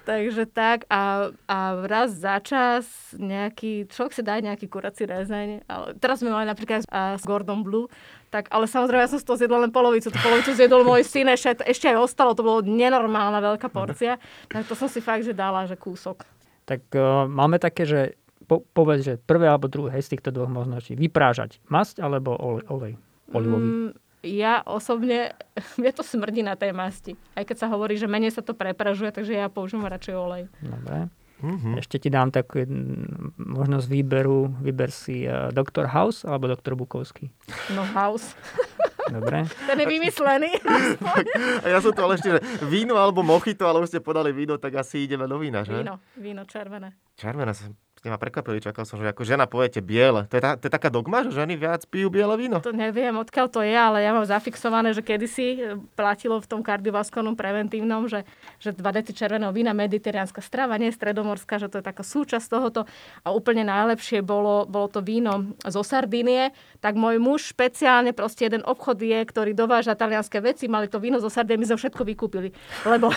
Takže 0.03 0.43
tak. 0.51 0.83
A, 0.91 1.31
a 1.47 1.57
raz 1.87 2.19
za 2.19 2.43
čas 2.43 2.83
nejaký, 3.15 3.87
človek 3.87 4.11
si 4.11 4.21
dá 4.27 4.43
nejaký 4.43 4.67
kurací 4.67 5.07
rezeň. 5.07 5.63
Ale 5.71 5.95
teraz 6.03 6.19
sme 6.19 6.35
mali 6.35 6.43
napríklad 6.51 6.83
s 6.91 7.23
Gordon 7.23 7.63
Blue, 7.63 7.87
tak, 8.35 8.51
ale 8.51 8.67
samozrejme, 8.67 9.07
ja 9.07 9.11
som 9.15 9.23
z 9.23 9.27
toho 9.31 9.39
zjedla 9.39 9.63
len 9.63 9.71
polovicu. 9.71 10.11
Tú 10.11 10.19
polovicu 10.19 10.51
zjedol 10.51 10.83
môj 10.83 11.07
syn, 11.07 11.31
ešte, 11.31 11.63
ešte 11.63 11.87
aj 11.87 12.03
ostalo. 12.03 12.35
To 12.35 12.43
bolo 12.43 12.59
nenormálna 12.67 13.39
veľká 13.39 13.71
porcia. 13.71 14.19
Tak 14.51 14.67
to 14.67 14.75
som 14.75 14.91
si 14.91 14.99
fakt, 14.99 15.23
že 15.23 15.31
dala, 15.31 15.63
že 15.63 15.79
kúsok. 15.79 16.27
Tak 16.67 16.91
uh, 16.99 17.23
máme 17.31 17.63
také, 17.63 17.87
že 17.87 18.19
po, 18.43 18.59
povedz, 18.75 19.07
že 19.07 19.13
prvé 19.15 19.47
alebo 19.47 19.71
druhé 19.71 19.95
z 20.03 20.19
týchto 20.19 20.35
dvoch 20.35 20.51
možností. 20.51 20.99
Vyprážať 20.99 21.63
masť 21.71 22.03
alebo 22.03 22.35
olej, 22.35 22.67
olej 22.67 22.93
olivový? 23.31 23.67
Mm, 23.71 23.89
ja 24.27 24.59
osobne, 24.67 25.31
mne 25.79 25.91
to 25.95 26.03
smrdí 26.03 26.43
na 26.43 26.59
tej 26.59 26.75
masti. 26.75 27.15
Aj 27.39 27.47
keď 27.47 27.65
sa 27.65 27.67
hovorí, 27.71 27.95
že 27.95 28.11
menej 28.11 28.35
sa 28.35 28.43
to 28.43 28.51
prepražuje, 28.51 29.15
takže 29.15 29.31
ja 29.31 29.47
použijem 29.47 29.87
radšej 29.87 30.15
olej. 30.19 30.43
Dobre. 30.59 31.07
Mm-hmm. 31.43 31.73
Ešte 31.83 31.99
ti 31.99 32.07
dám 32.07 32.31
takú 32.31 32.63
možnosť 33.35 33.87
výberu. 33.91 34.55
Vyber 34.63 34.91
si 34.91 35.27
uh, 35.27 35.51
Dr. 35.51 35.91
House 35.91 36.23
alebo 36.23 36.47
Dr. 36.47 36.79
Bukovský. 36.79 37.27
No 37.75 37.83
House. 37.83 38.35
Dobre. 39.11 39.45
Ten 39.69 39.77
je 39.77 39.87
vymyslený. 39.87 40.51
A 41.61 41.67
ja 41.69 41.79
som 41.83 41.93
to 41.93 42.01
ale 42.07 42.17
ešte, 42.17 42.39
že 42.39 42.41
víno 42.65 42.97
alebo 42.97 43.21
mochito, 43.21 43.67
ale 43.67 43.83
už 43.83 43.91
ste 43.91 43.99
podali 44.01 44.33
víno, 44.33 44.57
tak 44.57 44.79
asi 44.79 45.05
ideme 45.05 45.29
do 45.29 45.37
vína, 45.37 45.61
že? 45.61 45.77
Víno, 45.77 46.01
víno 46.17 46.41
červené. 46.47 46.97
Červené, 47.19 47.53
ste 48.05 48.13
ma 48.13 48.21
prekvapili, 48.21 48.61
čakal 48.61 48.85
som, 48.85 49.01
že 49.01 49.09
ako 49.09 49.25
žena 49.25 49.49
poviete 49.49 49.81
biele. 49.81 50.29
To 50.29 50.37
je, 50.37 50.43
tá, 50.45 50.53
to 50.53 50.69
je 50.69 50.73
taká 50.77 50.93
dogma, 50.93 51.25
že 51.25 51.41
ženy 51.41 51.57
viac 51.57 51.89
pijú 51.89 52.13
biele 52.13 52.37
víno? 52.37 52.61
To 52.61 52.69
neviem, 52.69 53.17
odkiaľ 53.17 53.49
to 53.49 53.65
je, 53.65 53.73
ale 53.73 54.05
ja 54.05 54.13
mám 54.13 54.29
zafixované, 54.29 54.93
že 54.93 55.01
kedysi 55.01 55.47
e, 55.57 55.81
platilo 55.97 56.37
v 56.37 56.45
tom 56.45 56.61
kardiovaskulárnom 56.61 57.33
preventívnom, 57.33 58.05
že, 58.05 58.21
že 58.61 58.77
2 58.77 58.85
deci 59.01 59.17
červeného 59.17 59.49
vína, 59.49 59.73
mediteránska 59.73 60.37
strava, 60.45 60.77
nie 60.77 60.93
stredomorská, 60.93 61.57
že 61.57 61.65
to 61.65 61.81
je 61.81 61.85
taká 61.89 62.05
súčasť 62.05 62.45
tohoto. 62.45 62.85
A 63.25 63.33
úplne 63.33 63.65
najlepšie 63.65 64.21
bolo, 64.21 64.69
bolo 64.69 64.85
to 64.85 65.01
víno 65.01 65.57
zo 65.65 65.81
Sardinie. 65.81 66.53
Tak 66.85 66.93
môj 66.93 67.17
muž 67.17 67.57
špeciálne 67.57 68.13
proste 68.13 68.45
jeden 68.45 68.61
obchod 68.69 69.01
je, 69.01 69.17
ktorý 69.17 69.57
dováža 69.57 69.97
talianské 69.97 70.45
veci, 70.45 70.69
mali 70.69 70.93
to 70.93 71.01
víno 71.01 71.17
zo 71.17 71.33
Sardinie, 71.33 71.65
my 71.65 71.73
sme 71.73 71.81
všetko 71.81 72.05
vykúpili. 72.05 72.53
Lebo, 72.85 73.09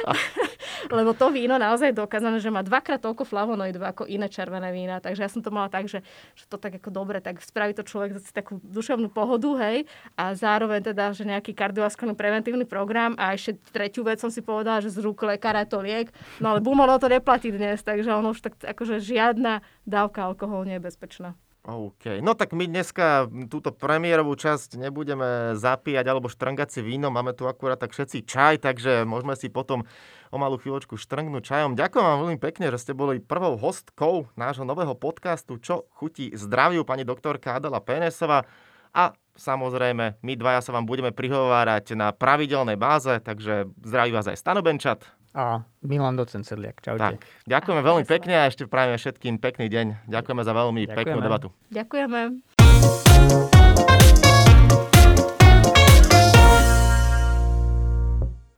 lebo 1.00 1.16
to 1.16 1.32
víno 1.32 1.56
naozaj 1.56 1.96
dokázané, 1.96 2.44
že 2.44 2.52
má 2.52 2.60
dvakrát 2.60 3.00
toľko 3.00 3.24
flavonoidov 3.24 3.85
ako 3.86 4.10
iné 4.10 4.26
červené 4.26 4.74
vína. 4.74 4.98
Takže 4.98 5.22
ja 5.22 5.30
som 5.30 5.40
to 5.40 5.54
mala 5.54 5.70
tak, 5.70 5.86
že, 5.86 6.02
že 6.34 6.44
to 6.50 6.58
tak 6.58 6.82
ako 6.82 6.90
dobre, 6.90 7.22
tak 7.22 7.38
spraví 7.38 7.72
to 7.72 7.86
človek 7.86 8.18
zase 8.18 8.34
takú 8.34 8.58
duševnú 8.60 9.08
pohodu, 9.08 9.54
hej, 9.62 9.86
a 10.18 10.34
zároveň 10.34 10.82
teda, 10.82 11.14
že 11.14 11.22
nejaký 11.22 11.54
kardiovaskulárny 11.54 12.18
preventívny 12.18 12.66
program 12.66 13.14
a 13.16 13.32
ešte 13.32 13.56
tretiu 13.70 14.02
vec 14.02 14.18
som 14.18 14.28
si 14.28 14.42
povedala, 14.42 14.82
že 14.82 14.90
z 14.90 14.98
rúk 15.00 15.22
lekára 15.22 15.62
to 15.62 15.78
liek, 15.78 16.10
no 16.42 16.52
ale 16.52 16.60
bumono 16.60 16.98
to 16.98 17.06
neplatí 17.06 17.54
dnes, 17.54 17.80
takže 17.86 18.10
ono 18.10 18.34
už 18.34 18.42
tak 18.42 18.54
akože 18.58 18.98
žiadna 18.98 19.62
dávka 19.86 20.26
alkoholu 20.26 20.66
nie 20.66 20.76
je 20.76 20.86
bezpečná. 20.86 21.38
OK. 21.66 22.22
No 22.22 22.38
tak 22.38 22.54
my 22.54 22.70
dneska 22.70 23.26
túto 23.50 23.74
premiérovú 23.74 24.38
časť 24.38 24.78
nebudeme 24.78 25.58
zapíjať 25.58 26.06
alebo 26.06 26.30
štrngať 26.30 26.68
si 26.70 26.80
víno. 26.80 27.10
Máme 27.10 27.34
tu 27.34 27.50
akurát 27.50 27.74
tak 27.74 27.90
všetci 27.90 28.22
čaj, 28.22 28.62
takže 28.62 29.02
môžeme 29.02 29.34
si 29.34 29.50
potom 29.50 29.82
o 30.30 30.36
malú 30.38 30.62
chvíľočku 30.62 30.94
štrngnúť 30.94 31.42
čajom. 31.42 31.74
Ďakujem 31.74 32.06
vám 32.06 32.22
veľmi 32.22 32.38
pekne, 32.38 32.70
že 32.70 32.78
ste 32.78 32.94
boli 32.94 33.18
prvou 33.18 33.58
hostkou 33.58 34.30
nášho 34.38 34.62
nového 34.62 34.94
podcastu 34.94 35.58
Čo 35.58 35.90
chutí 35.98 36.30
zdraviu, 36.38 36.86
pani 36.86 37.02
doktorka 37.02 37.58
Adela 37.58 37.82
Penesová. 37.82 38.46
A 38.94 39.10
samozrejme, 39.34 40.22
my 40.22 40.32
dvaja 40.38 40.62
sa 40.62 40.70
vám 40.70 40.86
budeme 40.86 41.10
prihovárať 41.10 41.98
na 41.98 42.14
pravidelnej 42.14 42.78
báze, 42.78 43.18
takže 43.26 43.66
zdraví 43.82 44.14
vás 44.14 44.30
aj 44.30 44.38
Stano 44.38 44.62
Benčat 44.62 45.02
a 45.36 45.60
Milan 45.84 46.16
Docen 46.16 46.40
Sedliak. 46.42 46.80
Čaute. 46.80 46.98
Tak, 46.98 47.20
ďakujeme 47.44 47.84
veľmi 47.84 48.04
pekne 48.08 48.40
a 48.40 48.48
ešte 48.48 48.64
prajeme 48.64 48.96
všetkým 48.96 49.36
pekný 49.36 49.68
deň. 49.68 50.08
Ďakujeme 50.08 50.42
za 50.42 50.52
veľmi 50.56 50.82
Ďakujeme. 50.88 50.96
peknú 50.96 51.18
debatu. 51.20 51.48
Ďakujeme. 51.68 53.55